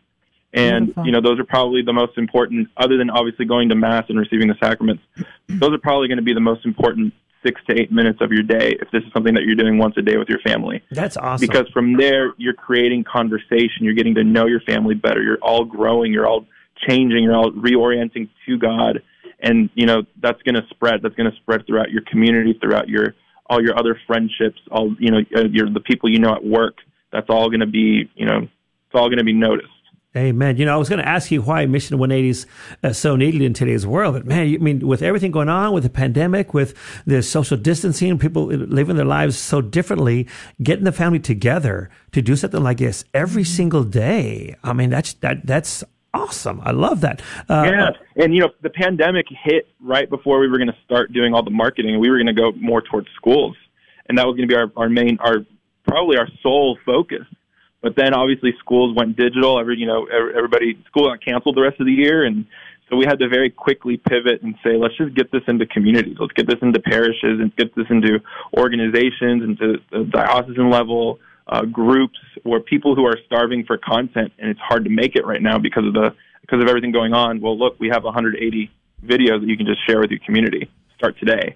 And, 0.53 0.87
Beautiful. 0.87 1.05
you 1.05 1.11
know, 1.13 1.21
those 1.21 1.39
are 1.39 1.45
probably 1.45 1.81
the 1.81 1.93
most 1.93 2.17
important, 2.17 2.67
other 2.75 2.97
than 2.97 3.09
obviously 3.09 3.45
going 3.45 3.69
to 3.69 3.75
Mass 3.75 4.05
and 4.09 4.19
receiving 4.19 4.47
the 4.47 4.55
sacraments, 4.61 5.01
those 5.47 5.71
are 5.71 5.77
probably 5.77 6.07
going 6.07 6.17
to 6.17 6.23
be 6.23 6.33
the 6.33 6.41
most 6.41 6.65
important 6.65 7.13
six 7.43 7.61
to 7.69 7.79
eight 7.79 7.91
minutes 7.91 8.19
of 8.21 8.31
your 8.31 8.43
day 8.43 8.75
if 8.79 8.89
this 8.91 9.03
is 9.03 9.11
something 9.13 9.33
that 9.33 9.43
you're 9.43 9.55
doing 9.55 9.77
once 9.77 9.95
a 9.97 10.01
day 10.01 10.17
with 10.17 10.29
your 10.29 10.39
family. 10.39 10.83
That's 10.91 11.17
awesome. 11.17 11.45
Because 11.45 11.67
from 11.73 11.97
there, 11.97 12.33
you're 12.37 12.53
creating 12.53 13.03
conversation, 13.03 13.81
you're 13.81 13.93
getting 13.93 14.15
to 14.15 14.23
know 14.23 14.45
your 14.45 14.61
family 14.61 14.95
better, 14.95 15.21
you're 15.21 15.39
all 15.41 15.65
growing, 15.65 16.13
you're 16.13 16.27
all 16.27 16.45
changing, 16.87 17.23
you're 17.23 17.35
all 17.35 17.51
reorienting 17.51 18.29
to 18.45 18.57
God. 18.57 19.01
And, 19.39 19.69
you 19.73 19.87
know, 19.87 20.03
that's 20.21 20.41
going 20.43 20.55
to 20.55 20.67
spread. 20.69 21.01
That's 21.01 21.15
going 21.15 21.31
to 21.31 21.37
spread 21.37 21.65
throughout 21.65 21.89
your 21.89 22.03
community, 22.03 22.57
throughout 22.61 22.89
your 22.89 23.15
all 23.47 23.61
your 23.61 23.77
other 23.77 23.99
friendships, 24.07 24.59
all 24.71 24.95
you 24.97 25.11
know, 25.11 25.19
uh, 25.35 25.43
your 25.51 25.69
the 25.69 25.81
people 25.81 26.09
you 26.09 26.19
know 26.19 26.33
at 26.33 26.43
work. 26.43 26.75
That's 27.11 27.27
all 27.29 27.49
going 27.49 27.59
to 27.59 27.65
be, 27.67 28.09
you 28.15 28.25
know, 28.25 28.43
it's 28.43 28.93
all 28.93 29.07
going 29.07 29.17
to 29.17 29.25
be 29.25 29.33
noticed. 29.33 29.67
Amen. 30.15 30.57
You 30.57 30.65
know, 30.65 30.73
I 30.73 30.77
was 30.77 30.89
going 30.89 31.01
to 31.01 31.07
ask 31.07 31.31
you 31.31 31.41
why 31.41 31.65
Mission 31.65 31.97
180 31.97 32.29
is 32.29 32.45
uh, 32.83 32.91
so 32.91 33.15
needed 33.15 33.41
in 33.41 33.53
today's 33.53 33.87
world, 33.87 34.13
but 34.13 34.25
man, 34.25 34.49
you, 34.49 34.57
I 34.57 34.61
mean, 34.61 34.85
with 34.85 35.01
everything 35.01 35.31
going 35.31 35.47
on, 35.47 35.71
with 35.71 35.83
the 35.83 35.89
pandemic, 35.89 36.53
with 36.53 36.75
the 37.05 37.23
social 37.23 37.55
distancing, 37.55 38.19
people 38.19 38.47
living 38.47 38.97
their 38.97 39.05
lives 39.05 39.37
so 39.37 39.61
differently, 39.61 40.27
getting 40.61 40.83
the 40.83 40.91
family 40.91 41.19
together 41.19 41.89
to 42.11 42.21
do 42.21 42.35
something 42.35 42.61
like 42.61 42.79
this 42.79 43.05
every 43.13 43.45
single 43.45 43.85
day. 43.85 44.57
I 44.65 44.73
mean, 44.73 44.89
that's 44.89 45.13
that 45.13 45.47
that's 45.47 45.81
awesome. 46.13 46.59
I 46.65 46.71
love 46.71 46.99
that. 47.01 47.21
Uh, 47.47 47.71
yeah, 47.71 47.89
and 48.21 48.35
you 48.35 48.41
know, 48.41 48.49
the 48.61 48.69
pandemic 48.69 49.27
hit 49.29 49.69
right 49.79 50.09
before 50.09 50.39
we 50.39 50.49
were 50.49 50.57
going 50.57 50.67
to 50.67 50.77
start 50.83 51.13
doing 51.13 51.33
all 51.33 51.43
the 51.43 51.51
marketing, 51.51 51.93
and 51.93 52.01
we 52.01 52.09
were 52.09 52.17
going 52.17 52.27
to 52.27 52.33
go 52.33 52.51
more 52.53 52.81
towards 52.81 53.07
schools, 53.15 53.55
and 54.07 54.17
that 54.17 54.27
was 54.27 54.35
going 54.35 54.49
to 54.49 54.53
be 54.53 54.57
our 54.57 54.69
our 54.75 54.89
main, 54.89 55.17
our 55.21 55.45
probably 55.87 56.17
our 56.17 56.27
sole 56.43 56.77
focus. 56.85 57.25
But 57.81 57.95
then 57.95 58.13
obviously 58.13 58.53
schools 58.59 58.95
went 58.95 59.17
digital. 59.17 59.59
Every 59.59 59.77
you 59.77 59.87
know, 59.87 60.05
everybody 60.05 60.77
school 60.87 61.09
got 61.09 61.23
canceled 61.23 61.55
the 61.55 61.61
rest 61.61 61.79
of 61.79 61.87
the 61.87 61.93
year, 61.93 62.25
and 62.25 62.45
so 62.91 62.97
we 62.97 63.05
had 63.05 63.19
to 63.19 63.29
very 63.29 63.49
quickly 63.49 63.97
pivot 63.97 64.41
and 64.43 64.53
say, 64.63 64.75
let's 64.75 64.95
just 64.97 65.15
get 65.15 65.31
this 65.31 65.43
into 65.47 65.65
communities. 65.65 66.17
Let's 66.19 66.33
get 66.33 66.45
this 66.45 66.59
into 66.61 66.79
parishes 66.79 67.39
and 67.39 67.55
get 67.55 67.73
this 67.73 67.85
into 67.89 68.19
organizations, 68.57 69.43
into 69.43 69.77
the 69.91 70.03
diocesan 70.11 70.69
level 70.69 71.19
uh, 71.47 71.63
groups, 71.63 72.19
or 72.43 72.59
people 72.59 72.93
who 72.93 73.05
are 73.05 73.17
starving 73.25 73.63
for 73.65 73.77
content, 73.77 74.33
and 74.37 74.49
it's 74.49 74.59
hard 74.59 74.83
to 74.83 74.89
make 74.89 75.15
it 75.15 75.25
right 75.25 75.41
now 75.41 75.57
because 75.57 75.85
of 75.85 75.93
the 75.93 76.13
because 76.41 76.61
of 76.61 76.67
everything 76.67 76.91
going 76.91 77.13
on. 77.13 77.39
Well, 77.39 77.57
look, 77.57 77.79
we 77.79 77.87
have 77.89 78.03
180 78.03 78.69
videos 79.05 79.39
that 79.39 79.47
you 79.47 79.55
can 79.55 79.65
just 79.65 79.79
share 79.87 79.99
with 79.99 80.11
your 80.11 80.19
community. 80.25 80.69
Start 80.97 81.17
today, 81.17 81.55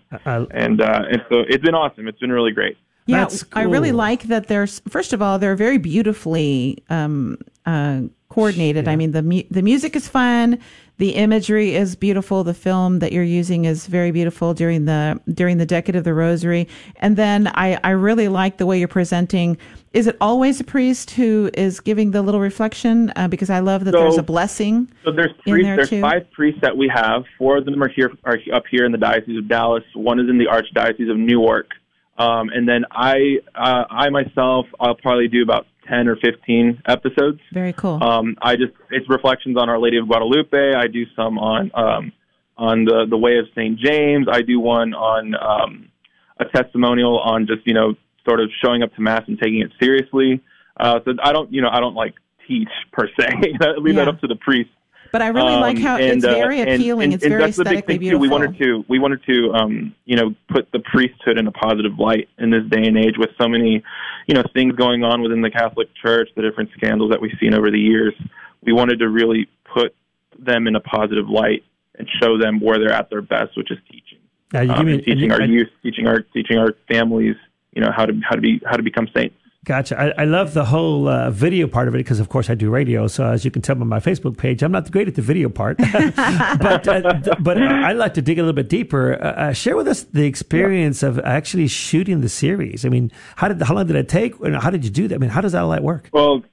and 0.52 0.82
uh, 0.82 1.04
and 1.12 1.22
so 1.30 1.44
it's 1.48 1.64
been 1.64 1.76
awesome. 1.76 2.08
It's 2.08 2.20
been 2.20 2.32
really 2.32 2.52
great. 2.52 2.78
Yeah, 3.08 3.28
I 3.54 3.64
really 3.64 3.92
like 3.92 4.24
that. 4.24 4.48
There's 4.48 4.80
first 4.90 5.14
of 5.14 5.22
all, 5.22 5.38
they're 5.40 5.56
very 5.56 5.78
beautifully 5.78 6.84
um, 6.90 7.38
uh, 7.66 8.02
coordinated. 8.30 8.88
I 8.88 8.96
mean, 8.96 9.12
the 9.12 9.22
mu- 9.22 9.44
the 9.52 9.62
music 9.62 9.96
is 9.96 10.08
fun, 10.08 10.60
the 10.98 11.12
imagery 11.12 11.76
is 11.76 11.96
beautiful, 11.96 12.44
the 12.44 12.54
film 12.56 13.00
that 13.00 13.12
you're 13.12 13.24
using 13.24 13.66
is 13.66 13.86
very 13.86 14.10
beautiful 14.12 14.54
during 14.56 14.86
the 14.86 15.20
during 15.32 15.58
the 15.58 15.66
decade 15.68 15.96
of 15.96 16.04
the 16.04 16.14
Rosary, 16.16 16.68
and 16.98 17.16
then 17.16 17.48
I 17.54 17.80
I 17.84 17.92
really 17.92 18.28
like 18.28 18.58
the 18.58 18.66
way 18.66 18.80
you're 18.80 18.88
presenting. 18.88 19.58
Is 19.94 20.08
it 20.08 20.18
always 20.20 20.60
a 20.60 20.64
priest 20.64 21.12
who 21.12 21.50
is 21.54 21.80
giving 21.80 22.12
the 22.12 22.22
little 22.24 22.42
reflection? 22.42 23.14
Uh, 23.16 23.28
because 23.28 23.50
I 23.50 23.60
love 23.60 23.86
that 23.86 23.94
So- 23.94 24.00
there's 24.02 24.18
a 24.18 24.24
blessing. 24.24 24.90
So 25.04 25.12
there's 25.12 25.32
in 25.46 25.62
there 25.62 25.76
there's 25.78 25.90
too. 25.90 26.02
five 26.02 26.30
priests 26.32 26.60
that 26.62 26.76
we 26.76 26.90
have. 26.94 27.24
Four 27.38 27.58
of 27.58 27.66
them 27.66 27.82
are 27.84 27.88
here 27.88 28.12
are 28.26 28.40
up 28.52 28.64
here 28.72 28.84
in 28.84 28.92
the 28.92 28.98
Diocese 28.98 29.38
of 29.38 29.48
Dallas. 29.48 29.84
One 29.94 30.20
is 30.20 30.28
in 30.28 30.38
the 30.40 30.48
Archdiocese 30.48 31.10
of 31.12 31.18
Newark. 31.18 31.70
Um, 32.18 32.50
and 32.50 32.68
then 32.68 32.86
I 32.92 33.40
uh, 33.56 33.84
I 33.90 34.10
myself 34.10 34.68
I'll 34.80 34.96
probably 34.96 35.28
do 35.28 35.44
about 35.44 35.68
ten 35.88 36.08
or 36.08 36.16
fifteen 36.16 36.82
episodes. 36.88 37.40
Very 37.52 37.74
cool. 37.74 38.02
Um, 38.02 38.36
I 38.42 38.56
just 38.56 38.72
it's 38.90 39.10
reflections 39.10 39.58
on 39.58 39.70
Our 39.70 39.80
Lady 39.80 39.98
of 39.98 40.08
Guadalupe. 40.08 40.74
I 40.76 40.88
do 40.88 41.04
some 41.16 41.38
on 41.38 41.72
um, 41.74 42.12
on 42.58 42.86
the 42.86 43.06
the 43.10 43.18
Way 43.18 43.38
of 43.38 43.46
Saint 43.54 43.80
James. 43.80 44.28
I 44.32 44.42
do 44.42 44.60
one 44.60 44.94
on 44.94 45.36
um, 45.36 45.92
a 46.40 46.46
testimonial 46.46 47.20
on 47.20 47.48
just 47.48 47.68
you 47.68 47.74
know 47.74 47.96
sort 48.28 48.40
of 48.40 48.50
showing 48.64 48.82
up 48.82 48.94
to 48.96 49.02
mass 49.02 49.24
and 49.28 49.38
taking 49.38 49.60
it 49.60 49.72
seriously. 49.80 50.42
Uh, 50.78 51.00
so 51.04 51.14
I 51.22 51.34
don't 51.34 51.52
you 51.52 51.62
know 51.62 51.70
I 51.70 51.82
don't 51.82 51.96
like 51.96 52.14
teach 52.48 52.70
per 52.94 53.10
se. 53.20 53.28
I 53.62 53.72
leave 53.78 53.96
that 53.96 54.08
up 54.08 54.22
to 54.22 54.28
the 54.28 54.38
priest. 54.38 54.70
But 55.16 55.22
I 55.22 55.28
really 55.28 55.56
like 55.56 55.80
how 55.80 55.96
it's 55.96 56.26
uh, 56.26 56.32
very 56.34 56.60
appealing. 56.60 57.06
and- 57.06 57.14
it's 57.14 57.24
and 57.24 57.32
very 57.32 57.44
that's 57.44 57.56
the 57.56 57.64
big 57.64 57.78
aesthetically 57.78 57.98
thing, 58.00 58.10
too. 58.10 58.20
We 58.20 58.28
wanted 58.28 58.58
to 58.58 58.84
we 58.90 59.00
wanted 59.00 59.24
to 59.24 59.54
um, 59.54 59.96
you 60.04 60.18
know 60.18 60.36
put 60.50 60.70
the 60.74 60.80
priesthood 60.80 61.38
in 61.38 61.48
a 61.48 61.54
positive 61.54 61.98
light 61.98 62.28
in 62.38 62.50
this 62.50 62.66
day 62.66 62.84
and 62.86 62.98
age 62.98 63.18
with 63.18 63.30
so 63.40 63.48
many 63.48 63.82
you 64.28 64.36
know 64.36 64.44
things 64.54 64.76
going 64.76 65.06
on 65.06 65.22
within 65.22 65.42
the 65.42 65.50
Catholic 65.50 65.88
Church, 65.96 66.28
the 66.36 66.42
different 66.42 66.70
scandals 66.76 67.12
that 67.12 67.22
we've 67.22 67.32
seen 67.40 67.54
over 67.54 67.72
the 67.72 67.80
years. 67.80 68.14
We 68.62 68.74
wanted 68.74 69.00
to 69.00 69.08
really 69.08 69.48
put 69.74 69.96
them 70.38 70.68
in 70.68 70.76
a 70.76 70.82
positive 70.82 71.30
light 71.30 71.64
and 71.98 72.10
show 72.22 72.38
them 72.38 72.60
where 72.60 72.78
they're 72.78 72.92
at 72.92 73.10
their 73.10 73.22
best, 73.22 73.56
which 73.56 73.72
is 73.72 73.78
teaching, 73.90 74.18
Now, 74.52 74.60
you 74.64 74.72
um, 74.72 74.78
give 74.80 74.86
me- 74.88 74.94
and 74.96 75.04
teaching 75.06 75.24
and 75.24 75.32
our 75.32 75.42
I- 75.44 75.46
youth, 75.46 75.70
teaching 75.82 76.08
our 76.08 76.20
teaching 76.34 76.58
our 76.58 76.76
families, 76.92 77.38
you 77.72 77.82
know 77.82 77.92
how 77.96 78.06
to 78.06 78.12
how 78.28 78.36
to 78.36 78.42
be 78.42 78.60
how 78.66 78.76
to 78.76 78.84
become 78.84 79.08
saints. 79.16 79.38
Gotcha. 79.66 80.00
I, 80.00 80.22
I 80.22 80.26
love 80.26 80.54
the 80.54 80.64
whole 80.64 81.10
uh, 81.10 81.32
video 81.32 81.66
part 81.66 81.88
of 81.88 81.96
it 81.96 81.98
because, 81.98 82.20
of 82.20 82.30
course, 82.30 82.52
I 82.52 82.56
do 82.56 82.70
radio. 82.70 83.08
So, 83.08 83.26
as 83.26 83.44
you 83.44 83.50
can 83.50 83.64
tell 83.64 83.76
by 83.76 83.84
my 83.84 84.00
Facebook 84.00 84.38
page, 84.38 84.62
I'm 84.62 84.72
not 84.72 84.92
great 84.92 85.08
at 85.08 85.16
the 85.16 85.24
video 85.24 85.50
part. 85.50 85.78
but 85.80 86.88
uh, 86.88 87.02
th- 87.20 87.38
but 87.40 87.58
I'd 87.60 87.98
like 87.98 88.14
to 88.14 88.22
dig 88.22 88.38
a 88.38 88.44
little 88.44 88.54
bit 88.54 88.70
deeper. 88.70 89.16
Uh, 89.16 89.26
uh, 89.26 89.54
share 89.54 89.76
with 89.76 89.88
us 89.88 90.04
the 90.04 90.26
experience 90.26 91.02
of 91.02 91.20
actually 91.20 91.68
shooting 91.68 92.22
the 92.22 92.30
series. 92.30 92.86
I 92.86 92.90
mean, 92.90 93.12
how 93.38 93.48
did 93.48 93.60
how 93.64 93.74
long 93.74 93.88
did 93.88 93.96
it 93.96 94.08
take? 94.08 94.40
And 94.40 94.56
how 94.56 94.70
did 94.70 94.86
you 94.86 94.92
do 94.92 95.08
that? 95.08 95.16
I 95.16 95.18
mean, 95.18 95.32
how 95.32 95.42
does 95.42 95.54
that 95.54 95.64
all 95.64 95.72
that 95.72 95.84
work? 95.84 96.12
Well, 96.14 96.44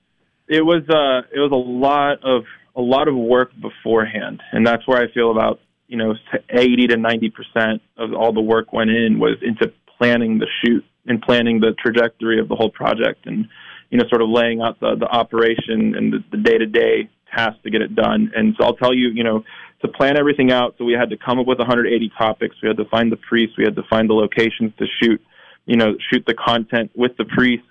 it 0.49 0.63
was 0.63 0.83
uh, 0.89 1.29
it 1.35 1.39
was 1.39 1.53
a 1.53 1.55
lot 1.55 2.25
of 2.25 2.45
a 2.75 2.81
lot 2.81 3.09
of 3.09 3.15
work 3.15 3.53
beforehand, 3.61 4.43
and 4.53 4.67
that's 4.67 4.89
where 4.89 5.03
I 5.03 5.13
feel 5.13 5.31
about 5.31 5.61
you 5.87 5.99
know 5.99 6.15
eighty 6.49 6.87
to 6.87 6.97
ninety 6.97 7.29
percent 7.29 7.83
of 7.99 8.15
all 8.15 8.33
the 8.33 8.41
work 8.41 8.73
went 8.73 8.89
in 8.89 9.19
was 9.19 9.37
into 9.43 9.71
planning 9.99 10.39
the 10.39 10.47
shoot 10.63 10.85
and 11.07 11.21
planning 11.21 11.61
the 11.61 11.75
trajectory 11.79 12.39
of 12.39 12.49
the 12.49 12.55
whole 12.55 12.71
project, 12.71 13.27
and 13.27 13.49
you 13.91 13.99
know 13.99 14.05
sort 14.09 14.23
of 14.23 14.29
laying 14.29 14.61
out 14.61 14.81
the 14.81 14.97
the 14.99 15.07
operation 15.07 15.95
and 15.97 16.15
the 16.31 16.37
day 16.39 16.59
to 16.59 16.67
day 16.67 17.11
tasks 17.35 17.61
to 17.65 17.71
get 17.71 17.83
it 17.83 17.95
done. 17.95 18.31
And 18.35 18.55
so 18.59 18.67
I'll 18.67 18.77
tell 18.77 18.95
you, 18.95 19.09
you 19.09 19.25
know, 19.25 19.43
to 19.81 19.89
plan 19.89 20.17
everything 20.17 20.53
out. 20.53 20.75
So 20.79 20.85
we 20.85 20.93
had 20.93 21.11
to 21.11 21.17
come 21.17 21.39
up 21.39 21.47
with 21.47 21.59
180 21.59 22.13
topics. 22.17 22.57
We 22.63 22.69
had 22.69 22.77
to 22.77 22.85
find 22.87 23.11
the 23.11 23.17
priests. 23.17 23.57
We 23.57 23.65
had 23.65 23.77
to 23.77 23.83
find 23.89 24.09
the 24.09 24.15
locations 24.15 24.73
to 24.79 24.87
shoot. 25.03 25.21
You 25.67 25.77
know, 25.77 25.95
shoot 26.13 26.25
the 26.27 26.35
content 26.35 26.91
with 26.95 27.17
the 27.17 27.25
priests. 27.25 27.67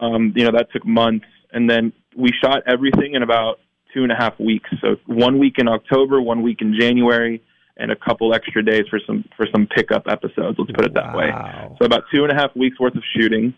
Um, 0.00 0.32
you 0.36 0.44
know, 0.44 0.52
that 0.52 0.70
took 0.72 0.84
months. 0.86 1.26
And 1.52 1.68
then 1.68 1.92
we 2.16 2.30
shot 2.42 2.62
everything 2.66 3.14
in 3.14 3.22
about 3.22 3.60
two 3.94 4.02
and 4.02 4.12
a 4.12 4.16
half 4.16 4.38
weeks. 4.38 4.70
So 4.80 4.96
one 5.06 5.38
week 5.38 5.54
in 5.58 5.68
October, 5.68 6.20
one 6.20 6.42
week 6.42 6.58
in 6.60 6.76
January, 6.78 7.42
and 7.80 7.90
a 7.90 7.96
couple 7.96 8.34
extra 8.34 8.64
days 8.64 8.84
for 8.88 9.00
some 9.06 9.24
for 9.36 9.46
some 9.52 9.66
pickup 9.66 10.04
episodes. 10.08 10.58
Let's 10.58 10.72
put 10.72 10.84
it 10.84 10.94
that 10.94 11.16
way. 11.16 11.30
So 11.78 11.84
about 11.84 12.04
two 12.14 12.22
and 12.24 12.32
a 12.32 12.34
half 12.34 12.54
weeks 12.54 12.78
worth 12.78 12.94
of 12.94 13.02
shooting. 13.16 13.54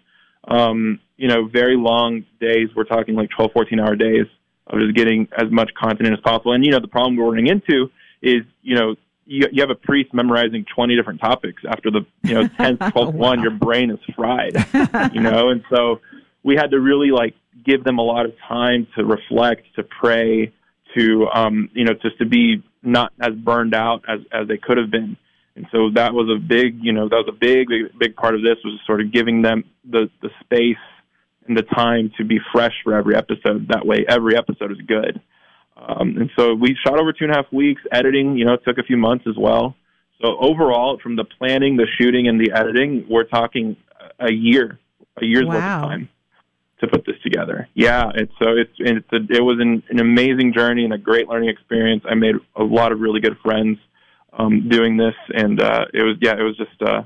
Um, 0.49 1.01
you 1.17 1.29
know, 1.29 1.47
very 1.47 1.77
long 1.77 2.25
days. 2.41 2.69
We're 2.75 2.85
talking 2.85 3.15
like 3.15 3.31
12, 3.31 3.53
14 3.53 3.79
hour 3.79 3.95
days 3.95 4.27
of 4.67 4.81
just 4.81 4.95
getting 4.97 5.29
as 5.37 5.51
much 5.51 5.71
content 5.75 6.09
in 6.09 6.15
as 6.15 6.21
possible. 6.21 6.53
And 6.53 6.65
you 6.65 6.71
know, 6.71 6.81
the 6.81 6.89
problem 6.89 7.17
we're 7.17 7.31
running 7.31 7.47
into 7.47 7.91
is 8.23 8.43
you 8.63 8.77
know 8.77 8.97
you, 9.27 9.47
you 9.53 9.63
have 9.63 9.71
a 9.71 9.75
priest 9.75 10.13
memorizing 10.13 10.65
20 10.75 10.97
different 10.97 11.21
topics 11.21 11.63
after 11.69 11.91
the 11.91 12.01
you 12.23 12.35
know 12.35 12.43
10th 12.45 12.79
12th 12.79 13.15
one 13.29 13.41
your 13.41 13.51
brain 13.51 13.91
is 13.91 13.99
fried 14.17 14.55
you 15.15 15.21
know 15.21 15.51
and 15.51 15.63
so 15.71 16.01
we 16.43 16.55
had 16.57 16.71
to 16.71 16.81
really 16.81 17.11
like 17.11 17.35
give 17.65 17.85
them 17.85 17.99
a 17.99 18.03
lot 18.03 18.25
of 18.25 18.33
time 18.49 18.87
to 18.97 19.05
reflect 19.05 19.63
to 19.77 19.83
pray 19.83 20.53
to 20.97 21.29
um 21.35 21.69
you 21.73 21.85
know 21.85 21.93
just 22.03 22.19
to 22.19 22.27
be 22.27 22.63
not 22.83 23.13
as 23.21 23.35
burned 23.35 23.75
out 23.75 24.05
as 24.09 24.21
as 24.33 24.49
they 24.49 24.57
could 24.59 24.77
have 24.79 24.91
been 24.91 25.17
and 25.57 25.67
so 25.71 25.91
that 25.95 26.13
was 26.15 26.29
a 26.35 26.39
big 26.41 26.79
you 26.83 26.93
know 26.93 27.09
that 27.09 27.17
was 27.17 27.29
a 27.29 27.39
big 27.39 27.69
big, 27.69 27.99
big 27.99 28.17
part 28.17 28.35
of 28.35 28.43
this 28.43 28.57
was 28.65 28.79
sort 28.87 29.01
of 29.01 29.13
giving 29.13 29.43
them 29.43 29.65
the 29.89 30.11
the 30.21 30.31
space 30.43 30.77
and 31.47 31.57
the 31.57 31.63
time 31.63 32.11
to 32.17 32.25
be 32.25 32.39
fresh 32.53 32.75
for 32.85 32.95
every 32.95 33.17
episode 33.17 33.69
that 33.69 33.85
way 33.87 34.05
every 34.09 34.37
episode 34.37 34.71
is 34.73 34.79
good 34.87 35.21
um, 35.77 36.17
and 36.17 36.31
so 36.39 36.55
we 36.55 36.77
shot 36.85 37.01
over 37.01 37.13
two 37.13 37.25
and 37.25 37.33
a 37.33 37.37
half 37.37 37.53
weeks. 37.53 37.83
Editing, 37.91 38.37
you 38.37 38.45
know, 38.45 38.57
took 38.57 38.79
a 38.79 38.83
few 38.83 38.97
months 38.97 39.25
as 39.27 39.35
well. 39.37 39.75
So 40.21 40.37
overall, 40.39 41.01
from 41.03 41.17
the 41.17 41.25
planning, 41.25 41.77
the 41.77 41.87
shooting, 41.99 42.29
and 42.29 42.41
the 42.41 42.53
editing, 42.53 43.05
we're 43.09 43.25
talking 43.25 43.77
a 44.21 44.31
year, 44.31 44.79
a 45.21 45.25
year's 45.25 45.47
worth 45.47 45.57
Wow. 45.57 45.83
of 45.83 45.89
time 45.89 46.09
to 46.83 46.89
put 46.89 47.07
this 47.07 47.17
together. 47.23 47.69
Yeah, 47.75 48.11
it's 48.15 48.33
so 48.43 48.51
it's 48.51 48.73
it's 48.79 49.13
a, 49.13 49.17
it 49.35 49.41
was 49.43 49.59
an, 49.61 49.83
an 49.89 50.01
amazing 50.01 50.53
journey 50.53 50.85
and 50.85 50.93
a 50.93 50.99
great 50.99 51.29
learning 51.29 51.49
experience. 51.49 52.05
I 52.09 52.15
made 52.15 52.37
a 52.57 52.63
lot 52.63 52.93
of 52.93 53.01
really 53.01 53.21
good 53.21 53.39
friends 53.43 53.79
um, 54.33 54.69
doing 54.69 54.97
this, 54.97 55.15
and 55.35 55.61
uh, 55.61 55.87
it 55.95 56.03
was 56.03 56.17
yeah, 56.21 56.35
it 56.39 56.43
was 56.43 56.57
just 56.57 56.83
uh, 56.83 57.03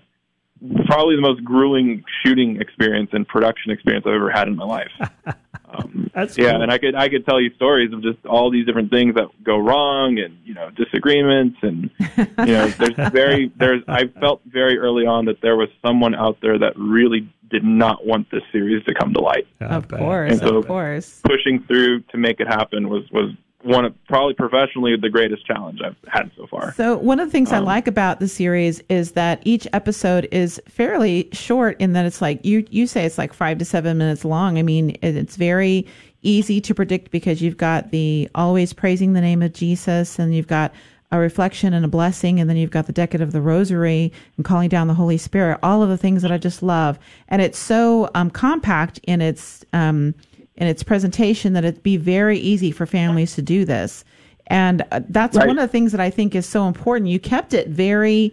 probably 0.86 1.16
the 1.16 1.22
most 1.22 1.44
grueling 1.44 2.02
shooting 2.24 2.60
experience 2.60 3.10
and 3.12 3.26
production 3.28 3.70
experience 3.70 4.04
I've 4.06 4.14
ever 4.14 4.30
had 4.30 4.48
in 4.48 4.56
my 4.56 4.64
life. 4.64 4.92
Um, 5.68 6.10
That's 6.14 6.38
yeah, 6.38 6.52
cool. 6.52 6.62
and 6.62 6.72
I 6.72 6.78
could 6.78 6.94
I 6.94 7.08
could 7.08 7.26
tell 7.26 7.40
you 7.40 7.52
stories 7.54 7.92
of 7.92 8.00
just 8.00 8.24
all 8.24 8.50
these 8.50 8.66
different 8.66 8.90
things 8.90 9.16
that 9.16 9.26
go 9.42 9.58
wrong, 9.58 10.18
and 10.18 10.38
you 10.44 10.54
know 10.54 10.70
disagreements, 10.70 11.58
and 11.62 11.90
you 11.98 12.52
know 12.52 12.68
there's 12.68 12.94
very 13.12 13.52
there's 13.56 13.82
I 13.88 14.06
felt 14.20 14.42
very 14.46 14.78
early 14.78 15.06
on 15.06 15.24
that 15.24 15.40
there 15.42 15.56
was 15.56 15.68
someone 15.84 16.14
out 16.14 16.38
there 16.40 16.58
that 16.58 16.74
really 16.76 17.28
did 17.50 17.64
not 17.64 18.06
want 18.06 18.30
this 18.30 18.42
series 18.52 18.84
to 18.84 18.94
come 18.94 19.12
to 19.14 19.20
light. 19.20 19.46
Of 19.60 19.88
course, 19.88 20.32
And 20.32 20.40
so 20.40 20.56
of 20.56 20.66
course. 20.66 21.20
pushing 21.24 21.62
through 21.64 22.00
to 22.10 22.16
make 22.18 22.40
it 22.40 22.46
happen 22.48 22.88
was 22.88 23.04
was 23.10 23.30
one 23.62 23.84
of 23.84 23.94
probably 24.06 24.32
professionally 24.34 24.94
the 24.96 25.08
greatest 25.08 25.44
challenge 25.44 25.80
I've 25.84 25.96
had 26.06 26.30
so 26.36 26.46
far. 26.46 26.72
So 26.74 26.96
one 26.98 27.18
of 27.18 27.26
the 27.26 27.32
things 27.32 27.50
I 27.52 27.58
Um, 27.58 27.64
like 27.64 27.88
about 27.88 28.20
the 28.20 28.28
series 28.28 28.80
is 28.88 29.12
that 29.12 29.40
each 29.44 29.66
episode 29.72 30.28
is 30.30 30.60
fairly 30.68 31.28
short 31.32 31.76
in 31.80 31.92
that 31.94 32.06
it's 32.06 32.22
like 32.22 32.44
you 32.44 32.64
you 32.70 32.86
say 32.86 33.04
it's 33.04 33.18
like 33.18 33.32
five 33.32 33.58
to 33.58 33.64
seven 33.64 33.98
minutes 33.98 34.24
long. 34.24 34.56
I 34.58 34.62
mean, 34.62 34.96
it's 35.02 35.36
very 35.36 35.86
easy 36.22 36.60
to 36.60 36.74
predict 36.74 37.10
because 37.10 37.42
you've 37.42 37.56
got 37.56 37.90
the 37.90 38.28
always 38.34 38.72
praising 38.72 39.14
the 39.14 39.20
name 39.20 39.42
of 39.42 39.52
Jesus, 39.52 40.18
and 40.18 40.34
you've 40.34 40.46
got 40.48 40.72
a 41.12 41.18
reflection 41.18 41.72
and 41.72 41.84
a 41.84 41.88
blessing, 41.88 42.40
and 42.40 42.50
then 42.50 42.56
you've 42.56 42.70
got 42.70 42.86
the 42.86 42.92
decade 42.92 43.20
of 43.20 43.32
the 43.32 43.40
Rosary 43.40 44.12
and 44.36 44.44
calling 44.44 44.68
down 44.68 44.88
the 44.88 44.94
Holy 44.94 45.16
Spirit. 45.18 45.58
All 45.62 45.82
of 45.82 45.88
the 45.88 45.96
things 45.96 46.22
that 46.22 46.32
I 46.32 46.38
just 46.38 46.62
love, 46.62 46.98
and 47.28 47.40
it's 47.40 47.58
so 47.58 48.10
um, 48.14 48.30
compact 48.30 48.98
in 49.04 49.20
its 49.20 49.64
um, 49.72 50.14
in 50.56 50.66
its 50.66 50.82
presentation 50.82 51.52
that 51.52 51.64
it'd 51.64 51.82
be 51.82 51.96
very 51.96 52.38
easy 52.38 52.70
for 52.70 52.86
families 52.86 53.34
to 53.34 53.42
do 53.42 53.64
this. 53.64 54.04
And 54.48 54.82
uh, 54.90 55.00
that's 55.08 55.36
Right. 55.36 55.46
one 55.46 55.58
of 55.58 55.62
the 55.62 55.68
things 55.72 55.92
that 55.92 56.00
I 56.00 56.08
think 56.10 56.34
is 56.34 56.46
so 56.46 56.66
important. 56.66 57.10
You 57.10 57.18
kept 57.20 57.52
it 57.52 57.68
very 57.68 58.32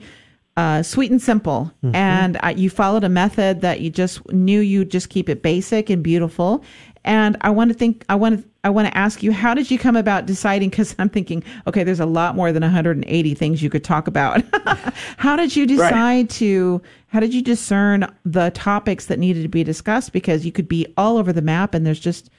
uh, 0.55 0.83
sweet 0.83 1.09
and 1.09 1.19
simple, 1.21 1.71
Mhm. 1.83 1.95
and 1.95 2.37
uh, 2.43 2.53
you 2.55 2.69
followed 2.69 3.03
a 3.03 3.09
method 3.09 3.61
that 3.61 3.81
you 3.81 3.89
just 3.89 4.21
knew 4.31 4.59
you'd 4.59 4.91
just 4.91 5.09
keep 5.09 5.27
it 5.27 5.41
basic 5.41 5.89
and 5.89 6.03
beautiful. 6.03 6.63
And 7.05 7.37
I 7.41 7.49
want 7.49 7.71
to 7.71 7.73
think, 7.77 8.05
I 8.09 8.15
want 8.15 8.39
to, 8.39 8.49
I 8.63 8.69
want 8.69 8.87
to 8.87 8.97
ask 8.97 9.21
you, 9.21 9.33
how 9.33 9.53
did 9.53 9.69
you 9.69 9.77
come 9.77 9.97
about 9.97 10.25
deciding? 10.25 10.69
Because 10.69 10.95
I'm 10.97 11.09
thinking, 11.09 11.43
okay, 11.67 11.83
there's 11.83 11.99
a 11.99 12.05
lot 12.05 12.35
more 12.35 12.53
than 12.53 12.61
180 12.61 13.33
things 13.33 13.61
you 13.61 13.69
could 13.69 13.83
talk 13.83 14.07
about. 14.07 14.41
how 15.17 15.35
did 15.35 15.55
you 15.55 15.65
decide 15.65 16.29
to? 16.31 16.81
How 17.07 17.19
did 17.19 17.33
you 17.33 17.41
discern 17.41 18.07
the 18.23 18.51
topics 18.51 19.07
that 19.07 19.19
needed 19.19 19.43
to 19.43 19.49
be 19.49 19.63
discussed? 19.63 20.13
Because 20.13 20.45
you 20.45 20.51
could 20.51 20.67
be 20.67 20.87
all 20.97 21.17
over 21.17 21.33
the 21.33 21.41
map, 21.41 21.73
and 21.73 21.85
there's 21.85 21.99
just 21.99 22.29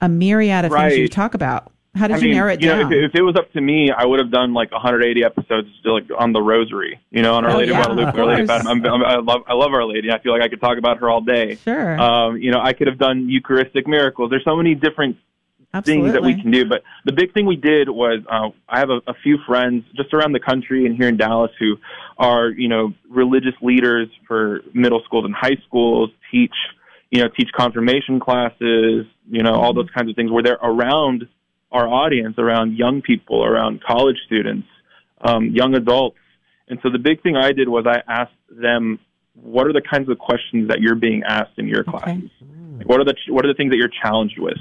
a 0.00 0.08
myriad 0.08 0.64
of 0.64 0.72
things 0.72 0.98
you 0.98 1.08
talk 1.08 1.34
about. 1.34 1.72
How 1.94 2.06
did 2.06 2.16
I 2.16 2.18
you 2.20 2.24
mean, 2.28 2.34
narrow 2.36 2.52
it 2.52 2.62
you 2.62 2.68
down? 2.68 2.80
Know, 2.80 2.86
if, 2.86 2.92
it- 2.92 3.04
if 3.04 3.14
it 3.14 3.22
was 3.22 3.36
up 3.36 3.52
to 3.52 3.60
me, 3.60 3.90
I 3.90 4.06
would 4.06 4.18
have 4.18 4.30
done 4.30 4.54
like 4.54 4.72
180 4.72 5.24
episodes 5.24 5.68
like 5.84 6.04
on 6.18 6.32
the 6.32 6.40
Rosary. 6.40 6.98
You 7.10 7.22
know, 7.22 7.34
on 7.34 7.44
Our 7.44 7.50
Oh, 7.52 7.56
Lady 7.58 7.72
yeah, 7.72 7.80
of 7.80 7.86
Guadalupe. 7.86 8.08
of 8.08 8.18
Our 8.18 8.26
Lady. 8.26 8.50
I'm, 8.50 8.66
I'm, 8.86 9.04
I 9.04 9.16
love 9.16 9.42
I 9.46 9.52
love 9.52 9.72
Our 9.74 9.84
Lady. 9.84 10.10
I 10.10 10.18
feel 10.20 10.32
like 10.32 10.42
I 10.42 10.48
could 10.48 10.60
talk 10.60 10.78
about 10.78 10.98
her 11.00 11.10
all 11.10 11.20
day. 11.20 11.56
Sure. 11.56 12.00
Um, 12.00 12.38
you 12.38 12.50
know, 12.50 12.60
I 12.62 12.72
could 12.72 12.86
have 12.86 12.98
done 12.98 13.28
Eucharistic 13.28 13.86
miracles. 13.86 14.30
There's 14.30 14.44
so 14.44 14.56
many 14.56 14.74
different 14.74 15.16
things 15.84 16.12
that 16.12 16.22
we 16.22 16.34
can 16.40 16.50
do. 16.50 16.66
But 16.66 16.82
the 17.04 17.12
big 17.12 17.32
thing 17.34 17.46
we 17.46 17.56
did 17.56 17.88
was 17.90 18.22
uh, 18.30 18.50
I 18.68 18.78
have 18.78 18.90
a, 18.90 19.00
a 19.06 19.14
few 19.22 19.38
friends 19.46 19.84
just 19.94 20.12
around 20.14 20.32
the 20.32 20.40
country 20.40 20.84
and 20.86 20.94
here 20.96 21.08
in 21.08 21.16
Dallas 21.18 21.50
who 21.58 21.76
are 22.18 22.48
you 22.48 22.68
know 22.68 22.94
religious 23.10 23.54
leaders 23.60 24.08
for 24.26 24.60
middle 24.72 25.02
schools 25.04 25.26
and 25.26 25.34
high 25.34 25.56
schools, 25.66 26.08
teach 26.30 26.54
you 27.10 27.22
know 27.22 27.28
teach 27.28 27.50
confirmation 27.54 28.18
classes, 28.18 29.04
you 29.30 29.42
know 29.42 29.54
all 29.56 29.74
those 29.74 29.90
kinds 29.94 30.08
of 30.08 30.16
things 30.16 30.30
where 30.30 30.42
they're 30.42 30.58
around 30.62 31.28
our 31.72 31.88
audience, 31.88 32.36
around 32.38 32.76
young 32.76 33.02
people, 33.02 33.44
around 33.44 33.82
college 33.82 34.16
students, 34.26 34.68
um, 35.22 35.46
young 35.46 35.74
adults. 35.74 36.18
And 36.68 36.78
so 36.82 36.90
the 36.90 36.98
big 36.98 37.22
thing 37.22 37.36
I 37.36 37.52
did 37.52 37.68
was 37.68 37.86
I 37.86 38.02
asked 38.06 38.32
them, 38.50 38.98
what 39.34 39.66
are 39.66 39.72
the 39.72 39.82
kinds 39.82 40.08
of 40.10 40.18
questions 40.18 40.68
that 40.68 40.80
you're 40.80 40.94
being 40.94 41.22
asked 41.26 41.58
in 41.58 41.66
your 41.66 41.84
classes? 41.84 42.30
Like, 42.78 42.88
what 42.88 43.00
are 43.00 43.04
the 43.04 43.14
what 43.28 43.44
are 43.44 43.48
the 43.48 43.54
things 43.54 43.70
that 43.70 43.78
you're 43.78 43.90
challenged 44.02 44.38
with? 44.38 44.58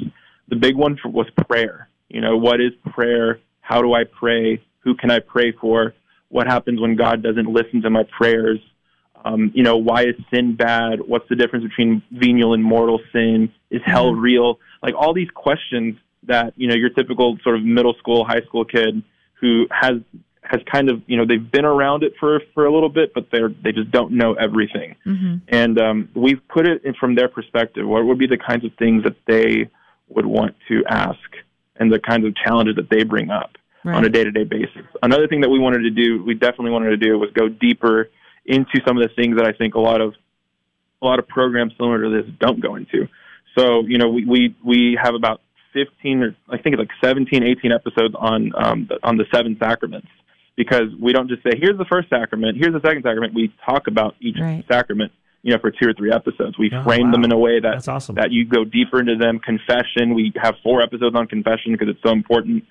The 0.47 0.55
big 0.55 0.75
one 0.75 0.97
for, 1.01 1.09
was 1.09 1.27
prayer. 1.47 1.89
You 2.09 2.21
know, 2.21 2.37
what 2.37 2.61
is 2.61 2.71
prayer? 2.91 3.39
How 3.61 3.81
do 3.81 3.93
I 3.93 4.03
pray? 4.03 4.63
Who 4.79 4.95
can 4.95 5.11
I 5.11 5.19
pray 5.19 5.51
for? 5.51 5.93
What 6.29 6.47
happens 6.47 6.79
when 6.79 6.95
God 6.95 7.21
doesn't 7.21 7.47
listen 7.47 7.81
to 7.81 7.89
my 7.89 8.03
prayers? 8.17 8.59
Um, 9.23 9.51
you 9.53 9.63
know, 9.63 9.77
why 9.77 10.03
is 10.03 10.15
sin 10.33 10.55
bad? 10.55 10.99
What's 11.05 11.27
the 11.29 11.35
difference 11.35 11.65
between 11.65 12.01
venial 12.11 12.53
and 12.53 12.63
mortal 12.63 12.99
sin? 13.11 13.51
Is 13.69 13.81
hell 13.85 14.13
real? 14.13 14.59
Like 14.81 14.95
all 14.95 15.13
these 15.13 15.29
questions 15.33 15.97
that 16.23 16.53
you 16.55 16.67
know 16.67 16.75
your 16.75 16.89
typical 16.89 17.37
sort 17.43 17.55
of 17.55 17.63
middle 17.63 17.93
school, 17.95 18.23
high 18.25 18.41
school 18.41 18.65
kid 18.65 19.01
who 19.39 19.67
has 19.71 19.95
has 20.43 20.61
kind 20.71 20.89
of 20.89 21.01
you 21.07 21.17
know 21.17 21.25
they've 21.25 21.51
been 21.51 21.65
around 21.65 22.03
it 22.03 22.13
for 22.19 22.41
for 22.53 22.65
a 22.65 22.73
little 22.73 22.89
bit, 22.89 23.13
but 23.13 23.27
they're 23.31 23.49
they 23.63 23.71
just 23.71 23.91
don't 23.91 24.11
know 24.11 24.33
everything 24.33 24.95
Mm-hmm. 25.05 25.35
and 25.47 25.79
um, 25.79 26.09
we've 26.15 26.41
put 26.47 26.67
it 26.67 26.83
in 26.83 26.93
from 26.93 27.15
their 27.15 27.27
perspective. 27.27 27.87
What 27.87 28.05
would 28.05 28.19
be 28.19 28.27
the 28.27 28.37
kinds 28.37 28.65
of 28.65 28.71
things 28.77 29.03
that 29.03 29.15
they 29.27 29.69
would 30.09 30.25
want 30.25 30.55
to 30.67 30.83
ask, 30.87 31.19
and 31.77 31.91
the 31.91 31.99
kinds 31.99 32.25
of 32.25 32.35
challenges 32.35 32.75
that 32.75 32.89
they 32.89 33.03
bring 33.03 33.29
up 33.29 33.57
on 33.83 34.05
a 34.05 34.09
day-to-day 34.09 34.43
basis. 34.43 34.85
Another 35.01 35.27
thing 35.27 35.41
that 35.41 35.49
we 35.49 35.57
wanted 35.57 35.79
to 35.79 35.89
do, 35.89 36.23
we 36.23 36.35
definitely 36.35 36.69
wanted 36.69 36.91
to 36.91 36.97
do, 36.97 37.17
was 37.17 37.31
go 37.31 37.49
deeper 37.49 38.11
into 38.45 38.79
some 38.85 38.95
of 38.97 39.07
the 39.07 39.13
things 39.15 39.37
that 39.37 39.45
I 39.45 39.53
think 39.53 39.73
a 39.73 39.79
lot 39.79 40.01
of 40.01 40.13
a 41.01 41.05
lot 41.05 41.17
of 41.17 41.27
programs 41.27 41.73
similar 41.77 42.03
to 42.03 42.09
this 42.09 42.31
don't 42.39 42.59
go 42.59 42.75
into. 42.75 43.07
So, 43.57 43.83
you 43.87 43.97
know, 43.97 44.09
we 44.09 44.25
we, 44.25 44.55
we 44.63 44.99
have 45.01 45.15
about 45.15 45.41
15 45.73 46.23
or 46.23 46.35
I 46.49 46.57
think 46.57 46.73
it's 46.75 46.79
like 46.79 46.89
17, 47.03 47.43
18 47.43 47.71
episodes 47.71 48.15
on 48.17 48.51
um, 48.55 48.87
the, 48.89 48.97
on 49.03 49.17
the 49.17 49.25
seven 49.33 49.57
sacraments 49.59 50.07
because 50.55 50.89
we 50.99 51.13
don't 51.13 51.29
just 51.29 51.43
say 51.43 51.51
here's 51.57 51.77
the 51.77 51.85
first 51.85 52.09
sacrament, 52.09 52.57
here's 52.57 52.73
the 52.73 52.81
second 52.85 53.03
sacrament. 53.03 53.33
We 53.33 53.53
talk 53.65 53.87
about 53.87 54.15
each 54.19 54.37
sacrament, 54.67 55.11
you 55.43 55.53
know, 55.53 55.59
for 55.59 55.71
two 55.71 55.87
or 55.89 55.93
three 55.93 56.11
episodes. 56.11 56.57
We 56.57 56.69
Oh, 56.73 56.83
frame 56.83 57.05
wow. 57.07 57.11
them 57.13 57.23
in 57.23 57.31
a 57.31 57.37
way 57.37 57.59
that 57.59 57.71
That's 57.71 57.87
awesome. 57.87 58.15
that 58.15 58.31
you 58.31 58.45
go 58.45 58.63
deeper 58.65 58.99
into 58.99 59.15
them. 59.15 59.39
Confession, 59.39 60.13
we 60.13 60.31
have 60.41 60.55
four 60.63 60.81
episodes 60.81 61.15
on 61.15 61.27
confession 61.27 61.71
because 61.71 61.87
it's 61.89 62.03
so 62.03 62.11
important. 62.11 62.63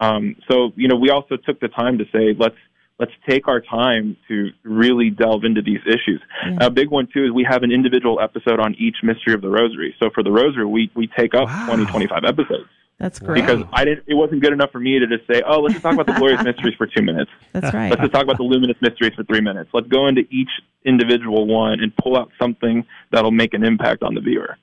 Um, 0.00 0.36
so, 0.50 0.72
you 0.76 0.88
know, 0.88 0.96
we 0.96 1.10
also 1.10 1.36
took 1.36 1.60
the 1.60 1.68
time 1.68 1.98
to 1.98 2.04
say 2.12 2.34
let's 2.38 2.56
let's 2.98 3.12
take 3.28 3.48
our 3.48 3.60
time 3.60 4.16
to 4.28 4.50
really 4.62 5.10
delve 5.10 5.44
into 5.44 5.62
these 5.62 5.80
issues. 5.86 6.20
Mm. 6.46 6.66
A 6.66 6.70
big 6.70 6.90
one 6.90 7.08
too 7.12 7.24
is 7.24 7.32
we 7.32 7.44
have 7.48 7.62
an 7.62 7.72
individual 7.72 8.20
episode 8.20 8.60
on 8.60 8.74
each 8.76 8.96
mystery 9.02 9.34
of 9.34 9.42
the 9.42 9.50
Rosary. 9.50 9.94
So 10.00 10.10
for 10.14 10.22
the 10.22 10.30
Rosary, 10.30 10.66
we 10.66 10.90
we 10.94 11.08
take 11.08 11.34
up 11.34 11.48
twenty 11.66 11.86
twenty 11.86 12.06
five 12.06 12.24
episodes 12.24 12.68
That's 12.98 13.18
great. 13.18 13.40
because 13.40 13.64
I 13.72 13.84
didn't. 13.84 14.04
It 14.06 14.14
wasn't 14.14 14.42
good 14.42 14.52
enough 14.52 14.70
for 14.70 14.80
me 14.80 14.98
to 14.98 15.06
just 15.06 15.26
say, 15.26 15.42
"Oh, 15.46 15.60
let's 15.60 15.74
just 15.74 15.82
talk 15.82 15.94
about 15.94 16.06
the 16.06 16.14
glorious 16.14 16.42
mysteries 16.44 16.74
for 16.76 16.86
two 16.86 17.02
minutes." 17.02 17.30
That's 17.52 17.74
right. 17.74 17.90
Let's 17.90 18.02
just 18.02 18.12
talk 18.12 18.22
about 18.22 18.36
the 18.36 18.44
luminous 18.44 18.76
mysteries 18.80 19.14
for 19.14 19.24
three 19.24 19.40
minutes. 19.40 19.70
Let's 19.72 19.88
go 19.88 20.06
into 20.06 20.22
each 20.30 20.50
individual 20.84 21.46
one 21.46 21.80
and 21.80 21.94
pull 21.96 22.16
out 22.16 22.30
something 22.40 22.84
that'll 23.10 23.30
make 23.30 23.54
an 23.54 23.64
impact 23.64 24.02
on 24.02 24.14
the 24.14 24.20
viewer. 24.20 24.56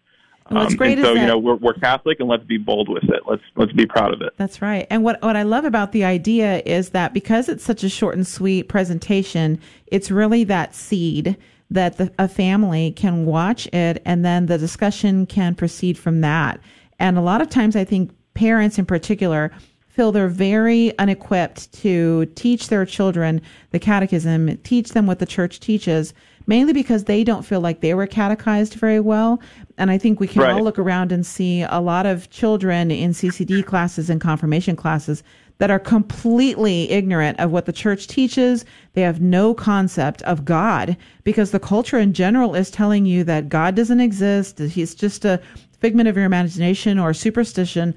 Um, 0.51 0.67
and 0.67 1.01
so, 1.01 1.13
that- 1.13 1.21
you 1.21 1.27
know, 1.27 1.37
we're, 1.37 1.55
we're 1.55 1.73
Catholic, 1.73 2.19
and 2.19 2.27
let's 2.27 2.43
be 2.43 2.57
bold 2.57 2.89
with 2.89 3.03
it. 3.05 3.21
Let's 3.27 3.43
let's 3.55 3.71
be 3.71 3.85
proud 3.85 4.13
of 4.13 4.21
it. 4.21 4.33
That's 4.37 4.61
right. 4.61 4.85
And 4.89 5.03
what 5.03 5.21
what 5.21 5.35
I 5.35 5.43
love 5.43 5.65
about 5.65 5.91
the 5.91 6.03
idea 6.03 6.61
is 6.65 6.89
that 6.89 7.13
because 7.13 7.49
it's 7.49 7.63
such 7.63 7.83
a 7.83 7.89
short 7.89 8.15
and 8.15 8.27
sweet 8.27 8.63
presentation, 8.69 9.59
it's 9.87 10.11
really 10.11 10.43
that 10.45 10.75
seed 10.75 11.37
that 11.69 11.97
the, 11.97 12.11
a 12.19 12.27
family 12.27 12.91
can 12.91 13.25
watch 13.25 13.65
it 13.67 14.01
and 14.05 14.25
then 14.25 14.47
the 14.47 14.57
discussion 14.57 15.25
can 15.25 15.55
proceed 15.55 15.97
from 15.97 16.19
that. 16.21 16.59
And 16.99 17.17
a 17.17 17.21
lot 17.21 17.41
of 17.41 17.49
times 17.49 17.75
I 17.77 17.85
think 17.85 18.11
parents 18.33 18.77
in 18.77 18.85
particular 18.85 19.51
feel 19.87 20.11
they're 20.11 20.27
very 20.27 20.97
unequipped 20.99 21.71
to 21.73 22.25
teach 22.35 22.67
their 22.67 22.85
children 22.85 23.41
the 23.71 23.79
catechism, 23.79 24.57
teach 24.63 24.89
them 24.89 25.07
what 25.07 25.19
the 25.19 25.25
church 25.25 25.59
teaches, 25.59 26.13
mainly 26.47 26.73
because 26.73 27.05
they 27.05 27.23
don't 27.23 27.43
feel 27.45 27.61
like 27.61 27.81
they 27.81 27.93
were 27.93 28.07
catechized 28.07 28.73
very 28.75 28.99
well. 28.99 29.39
And 29.77 29.89
I 29.91 29.97
think 29.97 30.19
we 30.19 30.27
can 30.27 30.41
Right. 30.41 30.51
all 30.53 30.63
look 30.63 30.79
around 30.79 31.11
and 31.11 31.25
see 31.25 31.61
a 31.61 31.79
lot 31.79 32.05
of 32.05 32.29
children 32.29 32.91
in 32.91 33.13
CCD 33.13 33.63
classes 33.63 34.09
and 34.09 34.19
confirmation 34.21 34.75
classes 34.75 35.23
that 35.59 35.69
are 35.71 35.79
completely 35.79 36.89
ignorant 36.89 37.39
of 37.39 37.51
what 37.51 37.65
the 37.65 37.71
church 37.73 38.07
teaches. 38.07 38.65
They 38.93 39.01
have 39.01 39.21
no 39.21 39.53
concept 39.53 40.21
of 40.23 40.43
God 40.43 40.97
because 41.23 41.51
the 41.51 41.59
culture 41.59 41.99
in 41.99 42.13
general 42.13 42.55
is 42.55 42.71
telling 42.71 43.05
you 43.05 43.23
that 43.25 43.47
God 43.49 43.75
doesn't 43.75 43.99
exist. 43.99 44.57
that 44.57 44.71
He's 44.71 44.95
just 44.95 45.23
a 45.23 45.39
figment 45.79 46.09
of 46.09 46.15
your 46.15 46.25
imagination 46.25 46.97
or 46.99 47.13
superstition. 47.13 47.93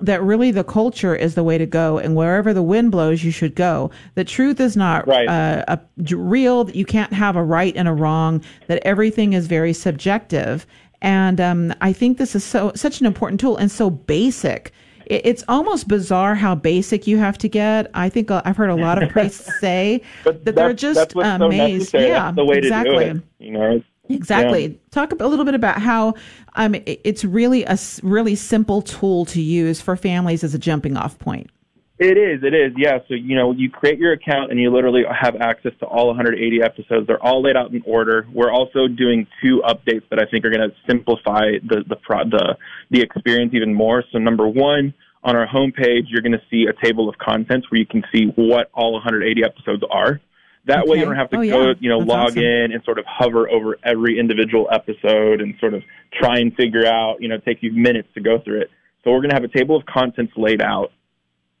That 0.00 0.22
really 0.22 0.50
the 0.52 0.62
culture 0.64 1.14
is 1.16 1.34
the 1.34 1.42
way 1.42 1.58
to 1.58 1.66
go, 1.66 1.98
and 1.98 2.14
wherever 2.14 2.54
the 2.54 2.62
wind 2.62 2.92
blows, 2.92 3.24
you 3.24 3.30
should 3.32 3.54
go. 3.56 3.90
The 4.14 4.24
truth 4.24 4.60
is 4.60 4.76
not 4.76 5.06
Right. 5.08 5.28
uh, 5.28 5.64
a, 5.68 5.80
real. 6.16 6.64
That 6.64 6.76
you 6.76 6.84
can't 6.84 7.12
have 7.12 7.34
a 7.34 7.42
right 7.42 7.76
and 7.76 7.88
a 7.88 7.92
wrong. 7.92 8.42
That 8.68 8.80
everything 8.84 9.32
is 9.32 9.46
very 9.48 9.72
subjective. 9.72 10.66
And 11.02 11.40
um, 11.40 11.74
I 11.80 11.92
think 11.92 12.18
this 12.18 12.34
is 12.34 12.44
so 12.44 12.72
such 12.74 13.00
an 13.00 13.06
important 13.06 13.40
tool 13.40 13.56
and 13.56 13.70
so 13.70 13.90
basic. 13.90 14.72
It, 15.06 15.22
it's 15.24 15.44
almost 15.48 15.88
bizarre 15.88 16.34
how 16.34 16.54
basic 16.54 17.06
you 17.06 17.18
have 17.18 17.38
to 17.38 17.48
get. 17.48 17.90
I 17.94 18.08
think 18.08 18.30
uh, 18.30 18.42
I've 18.44 18.56
heard 18.56 18.70
a 18.70 18.76
lot 18.76 19.02
of 19.02 19.08
priests 19.14 19.48
say 19.60 20.02
that 20.24 20.44
they're 20.54 20.72
just 20.72 20.96
that's 20.98 21.14
what's 21.14 21.38
so 21.38 21.46
amazed. 21.46 21.78
necessary. 21.92 22.06
yeah, 22.08 22.24
That's 22.26 22.36
the 22.36 22.44
way 22.44 22.58
exactly. 22.58 23.04
to 23.04 23.12
do 23.14 23.18
it. 23.18 23.24
You 23.38 23.50
know, 23.52 23.82
Exactly. 24.08 24.66
Yeah. 24.66 24.76
Talk 24.90 25.12
a 25.12 25.26
little 25.26 25.44
bit 25.44 25.54
about 25.54 25.80
how 25.80 26.14
um, 26.56 26.74
it's 26.86 27.24
really 27.24 27.64
a 27.64 27.78
really 28.02 28.34
simple 28.34 28.82
tool 28.82 29.24
to 29.26 29.40
use 29.40 29.80
for 29.80 29.96
families 29.96 30.42
as 30.44 30.54
a 30.54 30.58
jumping 30.58 30.96
off 30.96 31.18
point. 31.18 31.50
It 31.98 32.16
is, 32.16 32.44
it 32.44 32.54
is, 32.54 32.72
yeah. 32.76 32.98
So, 33.08 33.14
you 33.14 33.34
know, 33.34 33.50
you 33.50 33.68
create 33.68 33.98
your 33.98 34.12
account 34.12 34.52
and 34.52 34.60
you 34.60 34.72
literally 34.72 35.02
have 35.10 35.34
access 35.40 35.72
to 35.80 35.86
all 35.86 36.06
180 36.06 36.62
episodes. 36.62 37.08
They're 37.08 37.20
all 37.20 37.42
laid 37.42 37.56
out 37.56 37.72
in 37.72 37.82
order. 37.84 38.24
We're 38.32 38.52
also 38.52 38.86
doing 38.86 39.26
two 39.42 39.62
updates 39.66 40.08
that 40.10 40.20
I 40.20 40.30
think 40.30 40.44
are 40.44 40.50
going 40.50 40.70
to 40.70 40.76
simplify 40.88 41.58
the, 41.66 41.82
the, 41.88 41.96
pro, 41.96 42.22
the, 42.22 42.56
the 42.90 43.00
experience 43.00 43.52
even 43.52 43.74
more. 43.74 44.04
So, 44.12 44.18
number 44.18 44.46
one, 44.46 44.94
on 45.24 45.34
our 45.34 45.48
homepage, 45.48 46.04
you're 46.06 46.22
going 46.22 46.38
to 46.38 46.42
see 46.48 46.66
a 46.68 46.86
table 46.86 47.08
of 47.08 47.18
contents 47.18 47.68
where 47.68 47.80
you 47.80 47.86
can 47.86 48.04
see 48.12 48.26
what 48.36 48.70
all 48.72 48.92
180 48.92 49.42
episodes 49.44 49.82
are. 49.90 50.20
That 50.66 50.86
way, 50.86 50.98
you 50.98 51.04
don't 51.06 51.16
have 51.16 51.30
to 51.30 51.36
Oh, 51.38 51.40
go, 51.48 51.66
yeah. 51.68 51.74
you 51.80 51.88
know, 51.88 51.98
That's 52.00 52.08
log 52.08 52.26
awesome. 52.30 52.42
in 52.42 52.72
and 52.72 52.82
sort 52.84 52.98
of 52.98 53.04
hover 53.06 53.48
over 53.48 53.78
every 53.84 54.18
individual 54.18 54.68
episode 54.70 55.40
and 55.40 55.54
sort 55.60 55.72
of 55.74 55.82
try 56.12 56.38
and 56.38 56.54
figure 56.54 56.86
out, 56.86 57.22
you 57.22 57.28
know, 57.28 57.38
take 57.38 57.62
you 57.62 57.72
minutes 57.72 58.08
to 58.14 58.20
go 58.20 58.38
through 58.38 58.60
it. 58.62 58.70
So 59.04 59.10
we're 59.12 59.20
going 59.20 59.30
to 59.30 59.36
have 59.36 59.44
a 59.44 59.48
table 59.48 59.76
of 59.76 59.86
contents 59.86 60.32
laid 60.36 60.60
out 60.60 60.92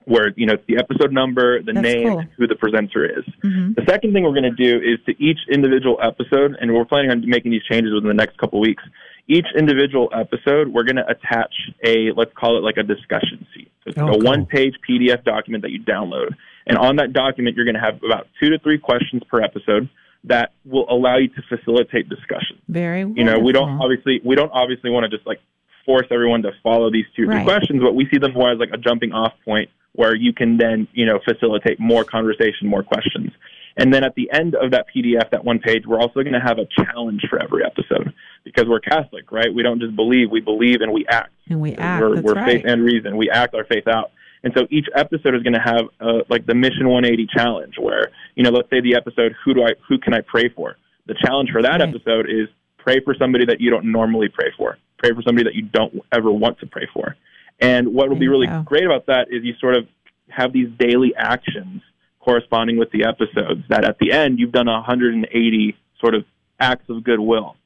where 0.04 0.32
you 0.36 0.46
know 0.46 0.54
it's 0.54 0.64
the 0.66 0.78
episode 0.78 1.12
number, 1.12 1.62
the 1.62 1.72
That's 1.74 1.82
name, 1.84 2.08
cool. 2.08 2.24
who 2.38 2.46
the 2.46 2.54
presenter 2.54 3.04
is. 3.04 3.24
Mhm. 3.44 3.74
The 3.76 3.84
second 3.86 4.14
thing 4.14 4.24
we're 4.24 4.32
going 4.38 4.44
to 4.44 4.62
do 4.64 4.76
is 4.78 4.98
to 5.06 5.12
each 5.22 5.38
individual 5.52 5.98
episode, 6.02 6.56
and 6.60 6.72
we're 6.74 6.86
planning 6.86 7.10
on 7.10 7.22
making 7.28 7.50
these 7.52 7.62
changes 7.70 7.92
within 7.92 8.08
the 8.08 8.14
next 8.14 8.38
couple 8.38 8.58
weeks. 8.60 8.82
Each 9.28 9.44
individual 9.54 10.08
episode, 10.14 10.68
we're 10.68 10.84
going 10.84 10.96
to 10.96 11.06
attach 11.06 11.52
a 11.84 12.10
let's 12.16 12.32
call 12.34 12.56
it 12.56 12.62
like 12.64 12.78
a 12.78 12.82
discussion 12.82 13.46
sheet. 13.54 13.70
So 13.84 13.90
it's 13.90 13.98
Oh, 13.98 14.08
a 14.08 14.10
cool. 14.12 14.20
one-page 14.22 14.76
PDF 14.88 15.22
document 15.24 15.60
that 15.62 15.72
you 15.72 15.80
download, 15.80 16.34
and 16.68 16.78
on 16.78 16.96
that 16.96 17.12
document, 17.12 17.56
you're 17.56 17.64
going 17.64 17.74
to 17.74 17.80
have 17.80 18.02
about 18.04 18.28
two 18.38 18.50
to 18.50 18.58
three 18.58 18.78
questions 18.78 19.22
per 19.30 19.40
episode 19.42 19.88
that 20.24 20.52
will 20.64 20.86
allow 20.90 21.16
you 21.16 21.28
to 21.28 21.42
facilitate 21.48 22.08
discussion 22.08 22.58
Very. 22.68 23.04
Well. 23.04 23.14
You 23.16 23.24
know 23.24 23.38
we 23.38 23.52
don't 23.52 23.80
obviously 23.80 24.20
we 24.24 24.34
don't 24.34 24.50
obviously 24.52 24.90
want 24.90 25.04
to 25.04 25.16
just 25.16 25.26
like 25.26 25.40
force 25.86 26.06
everyone 26.10 26.42
to 26.42 26.50
follow 26.62 26.90
these 26.90 27.04
two 27.14 27.22
or 27.22 27.26
three 27.26 27.36
Right. 27.36 27.44
questions 27.44 27.80
but 27.80 27.94
we 27.94 28.06
see 28.10 28.18
them 28.18 28.32
more 28.34 28.50
as 28.50 28.58
like 28.58 28.70
a 28.72 28.76
jumping 28.78 29.12
off 29.12 29.32
point 29.44 29.70
where 29.92 30.14
you 30.16 30.32
can 30.32 30.58
then 30.58 30.88
you 30.92 31.06
know 31.06 31.20
facilitate 31.24 31.78
more 31.78 32.04
conversation 32.04 32.66
more 32.66 32.82
questions 32.82 33.30
and 33.76 33.94
then 33.94 34.02
at 34.02 34.16
the 34.16 34.28
end 34.32 34.56
of 34.56 34.72
that 34.72 34.86
pdf 34.94 35.30
that 35.30 35.44
one 35.44 35.60
page 35.60 35.84
we're 35.86 36.00
also 36.00 36.20
going 36.24 36.32
to 36.32 36.40
have 36.40 36.58
a 36.58 36.66
challenge 36.66 37.24
for 37.30 37.40
every 37.40 37.64
episode 37.64 38.12
because 38.44 38.66
we're 38.66 38.80
catholic 38.80 39.30
right 39.30 39.54
we 39.54 39.62
don't 39.62 39.80
just 39.80 39.94
believe 39.94 40.30
we 40.32 40.40
believe 40.40 40.80
and 40.80 40.92
we 40.92 41.06
act 41.06 41.30
and 41.48 41.60
we 41.60 41.74
act. 41.76 42.02
we're, 42.02 42.20
we're 42.20 42.34
right. 42.34 42.56
faith 42.56 42.64
and 42.66 42.82
reason. 42.84 43.16
We 43.16 43.30
act 43.30 43.54
our 43.54 43.64
faith 43.64 43.86
out. 43.88 44.10
And 44.44 44.52
so 44.56 44.66
each 44.70 44.86
episode 44.94 45.34
is 45.34 45.42
going 45.42 45.54
to 45.54 45.60
have 45.60 45.82
uh, 46.00 46.22
like 46.28 46.46
the 46.46 46.54
Mission 46.54 46.88
180 46.88 47.26
challenge, 47.36 47.74
where 47.78 48.10
you 48.34 48.42
know, 48.44 48.50
let's 48.50 48.70
say 48.70 48.80
the 48.80 48.94
episode, 48.94 49.34
who 49.44 49.54
do 49.54 49.62
I, 49.64 49.70
who 49.88 49.98
can 49.98 50.14
I 50.14 50.20
pray 50.20 50.48
for? 50.48 50.76
The 51.06 51.14
challenge 51.24 51.50
for 51.50 51.62
that 51.62 51.80
Right. 51.80 51.88
episode 51.88 52.26
is 52.28 52.48
pray 52.76 53.00
for 53.04 53.14
somebody 53.18 53.44
that 53.46 53.60
you 53.60 53.70
don't 53.70 53.90
normally 53.90 54.28
pray 54.28 54.52
for. 54.56 54.78
Pray 54.98 55.10
for 55.14 55.22
somebody 55.22 55.44
that 55.44 55.54
you 55.54 55.62
don't 55.62 55.94
ever 56.12 56.30
want 56.30 56.58
to 56.60 56.66
pray 56.66 56.86
for. 56.92 57.16
And 57.60 57.88
what 57.94 58.08
will 58.08 58.16
be 58.18 58.28
really 58.28 58.46
go. 58.46 58.62
great 58.62 58.84
about 58.84 59.06
that 59.06 59.28
is 59.30 59.42
you 59.42 59.54
sort 59.60 59.76
of 59.76 59.86
have 60.28 60.52
these 60.52 60.68
daily 60.78 61.12
actions 61.16 61.82
corresponding 62.20 62.78
with 62.78 62.90
the 62.92 63.04
episodes. 63.04 63.62
That 63.68 63.84
at 63.84 63.98
the 63.98 64.12
end 64.12 64.38
you've 64.38 64.52
done 64.52 64.66
180 64.66 65.76
sort 66.00 66.14
of 66.14 66.24
acts 66.60 66.84
of 66.88 67.02
goodwill, 67.02 67.56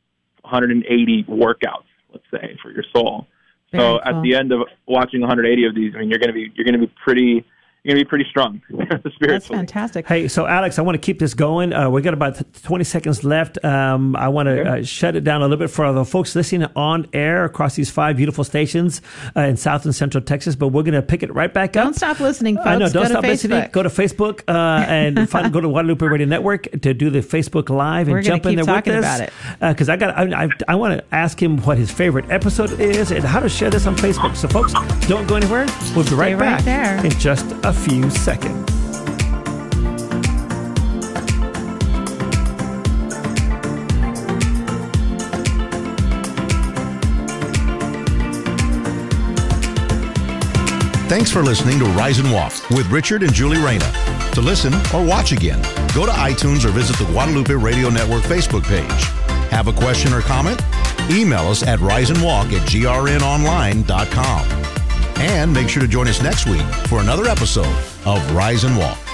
180 0.43 1.25
workouts, 1.25 1.85
let's 2.11 2.25
say, 2.31 2.57
for 2.63 2.71
your 2.71 2.85
soul. 2.95 3.27
So 3.73 3.79
Very 3.79 4.17
at 4.17 4.23
the 4.23 4.35
end 4.35 4.53
of 4.53 4.61
watching 4.87 5.21
180 5.21 5.65
of 5.65 5.75
these, 5.75 5.95
I 5.95 6.01
mean, 6.01 6.11
you're 6.11 6.19
going 6.19 6.29
to 6.29 6.35
be 6.35 6.53
you're 6.55 6.65
going 6.65 6.79
to 6.79 6.87
be 6.87 6.93
pretty 7.03 7.45
you're 7.85 7.95
going 7.95 7.99
to 8.01 8.05
be 8.05 8.09
pretty 8.09 8.25
strong 8.31 8.63
That's 9.21 9.47
fantastic. 9.47 10.07
Hey, 10.07 10.29
so 10.29 10.47
Alex, 10.47 10.79
I 10.79 10.83
want 10.83 10.95
to 10.95 11.01
keep 11.05 11.19
this 11.19 11.35
going. 11.35 11.73
Uh, 11.73 11.89
we 11.91 12.03
got 12.03 12.15
about 12.15 12.41
20 12.63 12.85
seconds 12.85 13.25
left. 13.25 13.63
Um, 13.65 14.15
I 14.17 14.29
want 14.29 14.47
to 14.47 14.53
Okay. 14.61 14.81
uh, 14.81 14.85
shut 14.85 15.17
it 15.17 15.25
down 15.25 15.41
a 15.41 15.45
little 15.45 15.57
bit 15.57 15.71
for 15.71 15.91
the 15.93 16.05
folks 16.05 16.37
listening 16.37 16.69
on 16.77 17.07
air 17.13 17.45
across 17.45 17.75
these 17.75 17.91
five 17.91 18.17
beautiful 18.17 18.45
stations 18.45 19.01
uh, 19.37 19.41
in 19.41 19.57
South 19.57 19.85
and 19.85 19.95
Central 19.95 20.23
Texas. 20.23 20.55
But 20.57 20.69
we're 20.69 20.83
going 20.83 20.95
to 20.95 21.03
pick 21.03 21.23
it 21.23 21.33
right 21.35 21.53
back 21.53 21.77
up. 21.77 21.85
Don't 21.85 21.95
stop 21.97 22.21
listening, 22.21 22.57
folks. 22.57 22.67
I 22.69 22.77
know. 22.77 22.89
Don't 22.89 23.05
Go 23.05 23.09
stop 23.11 23.25
listening. 23.25 23.69
Go 23.73 23.83
to 23.83 23.89
Facebook 23.89 24.43
uh, 24.49 24.85
and 24.87 25.29
find, 25.31 25.53
go 25.53 25.61
to 25.61 25.69
Guadalupe 25.69 26.05
Radio 26.07 26.27
Network 26.27 26.69
to 26.83 26.93
do 26.95 27.09
the 27.11 27.21
Facebook 27.21 27.71
Live 27.71 28.07
and 28.09 28.13
We're 28.15 28.23
gonna 28.23 28.37
jump 28.37 28.47
in 28.47 28.57
keep 28.57 28.67
there 28.67 28.75
talking 28.75 28.95
with 28.95 29.05
us. 29.05 29.17
about 29.21 29.29
it. 29.29 29.75
Because 29.75 29.89
I 29.89 29.97
got, 29.97 30.17
I, 30.19 30.45
I, 30.45 30.49
I 30.69 30.75
want 30.75 30.99
to 30.99 31.15
ask 31.15 31.41
him 31.43 31.59
what 31.63 31.79
his 31.79 31.91
favorite 31.91 32.31
episode 32.31 32.79
is 32.81 33.11
and 33.11 33.25
how 33.25 33.41
to 33.41 33.49
share 33.49 33.71
this 33.71 33.87
on 33.87 33.97
Facebook. 33.97 34.37
So, 34.37 34.49
folks, 34.49 34.73
don't 35.09 35.27
go 35.27 35.37
anywhere. 35.37 35.67
We'll 35.97 36.05
be 36.05 36.11
right 36.15 36.33
right 36.35 36.39
back 36.39 36.65
there. 36.65 37.05
in 37.05 37.11
just 37.19 37.51
a 37.65 37.72
few 37.73 38.11
seconds. 38.11 38.71
Thanks 51.09 51.31
for 51.31 51.43
listening 51.43 51.79
to 51.79 51.85
Rise 51.85 52.19
and 52.19 52.33
Walk 52.33 52.53
with 52.71 52.91
Richard 52.91 53.23
and 53.23 53.33
Julie 53.35 53.59
Reyna. 53.59 53.85
To 54.33 54.41
listen 54.41 54.73
or 54.95 55.05
watch 55.05 55.33
again, 55.33 55.61
go 55.95 56.07
to 56.07 56.13
iTunes 56.13 56.65
or 56.65 56.71
visit 56.71 56.97
the 56.97 57.05
Guadalupe 57.13 57.53
Radio 57.53 57.91
Network 57.91 58.23
Facebook 58.23 58.65
page. 58.65 59.05
Have 59.51 59.69
a 59.69 59.73
question 59.75 60.15
or 60.15 60.23
comment? 60.23 60.63
Email 61.11 61.49
us 61.49 61.63
at 61.63 61.81
riseandwalk 61.81 62.53
at 62.55 62.67
grnonline.com. 62.67 64.62
And 65.23 65.53
make 65.53 65.69
sure 65.69 65.81
to 65.81 65.89
join 65.89 66.09
us 66.09 66.21
next 66.21 66.47
week 66.47 66.67
for 66.89 67.01
another 67.01 67.27
episode 67.29 67.73
of 68.05 68.35
Rise 68.35 68.65
and 68.65 68.77
Walk. 68.77 69.12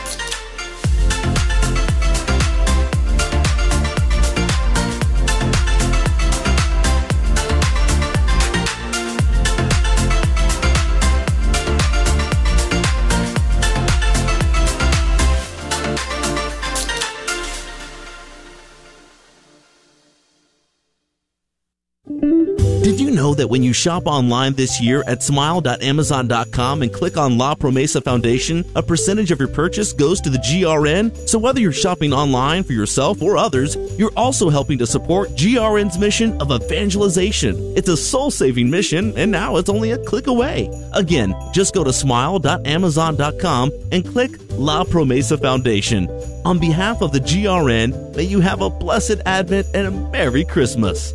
Did 22.83 23.01
you 23.01 23.11
know 23.11 23.35
that 23.35 23.49
when 23.49 23.65
you 23.65 23.73
shop 23.73 24.07
online 24.07 24.55
this 24.55 24.81
year 24.81 25.03
at 25.09 25.21
smile.amazon.com 25.21 26.83
and 26.83 26.93
click 26.93 27.17
on 27.17 27.37
La 27.37 27.57
Promesa 27.57 28.03
Foundation, 28.03 28.65
a 28.77 28.83
percentage 28.83 29.33
of 29.33 29.41
your 29.41 29.49
purchase 29.49 29.93
goes 29.93 30.21
to 30.21 30.31
the 30.31 30.39
GRN? 30.39 31.29
So 31.29 31.41
whether 31.41 31.61
you're 31.61 31.73
shopping 31.73 32.13
online 32.13 32.63
for 32.63 32.75
yourself 32.75 33.21
or 33.21 33.37
others, 33.37 33.77
you're 33.99 34.13
also 34.17 34.49
helping 34.49 34.79
to 34.79 34.87
support 34.87 35.31
GRN's 35.31 35.99
mission 35.99 36.41
of 36.41 36.53
evangelization. 36.53 37.77
It's 37.77 37.89
a 37.89 37.97
soul 37.97 38.31
saving 38.31 38.71
mission, 38.71 39.13
and 39.19 39.33
now 39.33 39.57
it's 39.57 39.69
only 39.69 39.91
a 39.91 39.99
click 39.99 40.29
away. 40.29 40.71
Again, 40.95 41.35
just 41.53 41.75
go 41.75 41.83
to 41.83 41.93
smile.amazon.com 41.93 43.73
and 43.91 44.07
click 44.07 44.31
La 44.53 44.85
Promesa 44.85 45.41
Foundation. 45.41 46.09
On 46.45 46.61
behalf 46.61 47.03
of 47.03 47.11
the 47.11 47.21
GRN, 47.21 48.15
may 48.15 48.23
you 48.23 48.39
have 48.39 48.63
a 48.63 48.71
blessed 48.71 49.21
Advent 49.27 49.67
and 49.75 49.89
a 49.89 49.91
Merry 49.91 50.45
Christmas. 50.45 51.13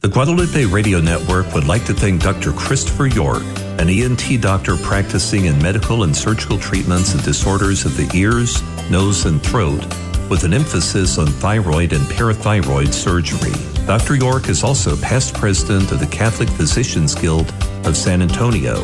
The 0.00 0.08
Guadalupe 0.08 0.64
Radio 0.66 1.00
Network 1.00 1.52
would 1.54 1.66
like 1.66 1.84
to 1.86 1.92
thank 1.92 2.22
Dr. 2.22 2.52
Christopher 2.52 3.08
York, 3.08 3.42
an 3.80 3.88
ENT 3.88 4.40
doctor 4.40 4.76
practicing 4.76 5.46
in 5.46 5.60
medical 5.60 6.04
and 6.04 6.16
surgical 6.16 6.56
treatments 6.56 7.14
of 7.14 7.24
disorders 7.24 7.84
of 7.84 7.96
the 7.96 8.08
ears, 8.16 8.62
nose, 8.92 9.26
and 9.26 9.42
throat, 9.42 9.84
with 10.30 10.44
an 10.44 10.54
emphasis 10.54 11.18
on 11.18 11.26
thyroid 11.26 11.92
and 11.92 12.06
parathyroid 12.06 12.92
surgery. 12.92 13.50
Dr. 13.86 14.14
York 14.14 14.48
is 14.48 14.62
also 14.62 14.96
past 14.98 15.34
president 15.34 15.90
of 15.90 15.98
the 15.98 16.06
Catholic 16.06 16.48
Physicians 16.48 17.16
Guild 17.16 17.52
of 17.84 17.96
San 17.96 18.22
Antonio. 18.22 18.80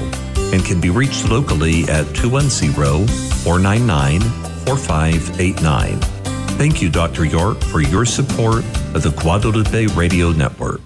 and 0.52 0.64
can 0.64 0.80
be 0.80 0.90
reached 0.90 1.28
locally 1.28 1.84
at 1.84 2.12
210 2.16 3.06
499 3.44 4.20
4589. 4.66 6.00
Thank 6.58 6.82
you, 6.82 6.90
Dr. 6.90 7.24
York, 7.24 7.60
for 7.60 7.80
your 7.80 8.04
support 8.04 8.64
of 8.94 9.02
the 9.04 9.14
Guadalupe 9.16 9.86
Radio 9.94 10.32
Network. 10.32 10.80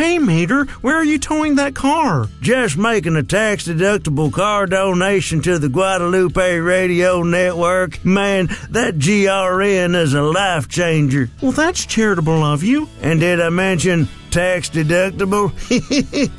Hey, 0.00 0.18
Mater, 0.18 0.64
where 0.80 0.96
are 0.96 1.04
you 1.04 1.18
towing 1.18 1.56
that 1.56 1.74
car? 1.74 2.26
Just 2.40 2.78
making 2.78 3.16
a 3.16 3.22
tax 3.22 3.68
deductible 3.68 4.32
car 4.32 4.66
donation 4.66 5.42
to 5.42 5.58
the 5.58 5.68
Guadalupe 5.68 6.56
Radio 6.56 7.22
Network. 7.22 8.02
Man, 8.02 8.46
that 8.70 8.94
GRN 8.96 9.94
is 9.94 10.14
a 10.14 10.22
life 10.22 10.68
changer. 10.70 11.28
Well, 11.42 11.52
that's 11.52 11.84
charitable 11.84 12.42
of 12.42 12.62
you. 12.62 12.88
And 13.02 13.20
did 13.20 13.42
I 13.42 13.50
mention 13.50 14.08
tax 14.30 14.70
deductible? 14.70 15.52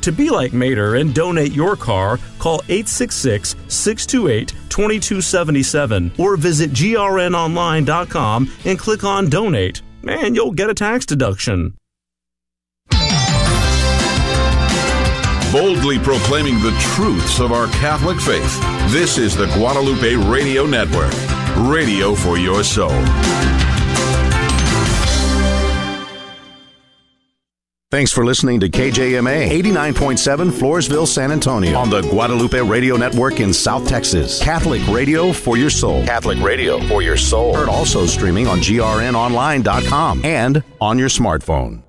to 0.00 0.10
be 0.10 0.28
like 0.28 0.52
Mater 0.52 0.96
and 0.96 1.14
donate 1.14 1.52
your 1.52 1.76
car, 1.76 2.18
call 2.40 2.62
866 2.64 3.54
628 3.68 4.48
2277 4.70 6.10
or 6.18 6.36
visit 6.36 6.72
grnonline.com 6.72 8.50
and 8.64 8.76
click 8.76 9.04
on 9.04 9.30
donate. 9.30 9.82
And 10.02 10.34
you'll 10.34 10.50
get 10.50 10.68
a 10.68 10.74
tax 10.74 11.06
deduction. 11.06 11.74
Boldly 15.52 15.98
proclaiming 15.98 16.54
the 16.60 16.74
truths 16.80 17.38
of 17.38 17.52
our 17.52 17.66
Catholic 17.68 18.18
faith. 18.18 18.60
This 18.90 19.18
is 19.18 19.36
the 19.36 19.46
Guadalupe 19.48 20.14
Radio 20.30 20.66
Network, 20.66 21.12
radio 21.70 22.14
for 22.14 22.38
your 22.38 22.64
soul. 22.64 22.90
Thanks 27.92 28.10
for 28.10 28.24
listening 28.24 28.58
to 28.60 28.70
KJMA 28.70 29.50
89.7 29.50 30.50
Floresville, 30.50 31.06
San 31.06 31.30
Antonio 31.30 31.76
on 31.76 31.90
the 31.90 32.00
Guadalupe 32.00 32.58
Radio 32.58 32.96
Network 32.96 33.38
in 33.38 33.52
South 33.52 33.86
Texas. 33.86 34.42
Catholic 34.42 34.80
radio 34.88 35.30
for 35.30 35.58
your 35.58 35.68
soul. 35.68 36.02
Catholic 36.06 36.40
radio 36.40 36.80
for 36.88 37.02
your 37.02 37.18
soul. 37.18 37.54
Heard 37.54 37.68
also 37.68 38.06
streaming 38.06 38.46
on 38.46 38.60
grnonline.com 38.60 40.24
and 40.24 40.62
on 40.80 40.98
your 40.98 41.10
smartphone. 41.10 41.82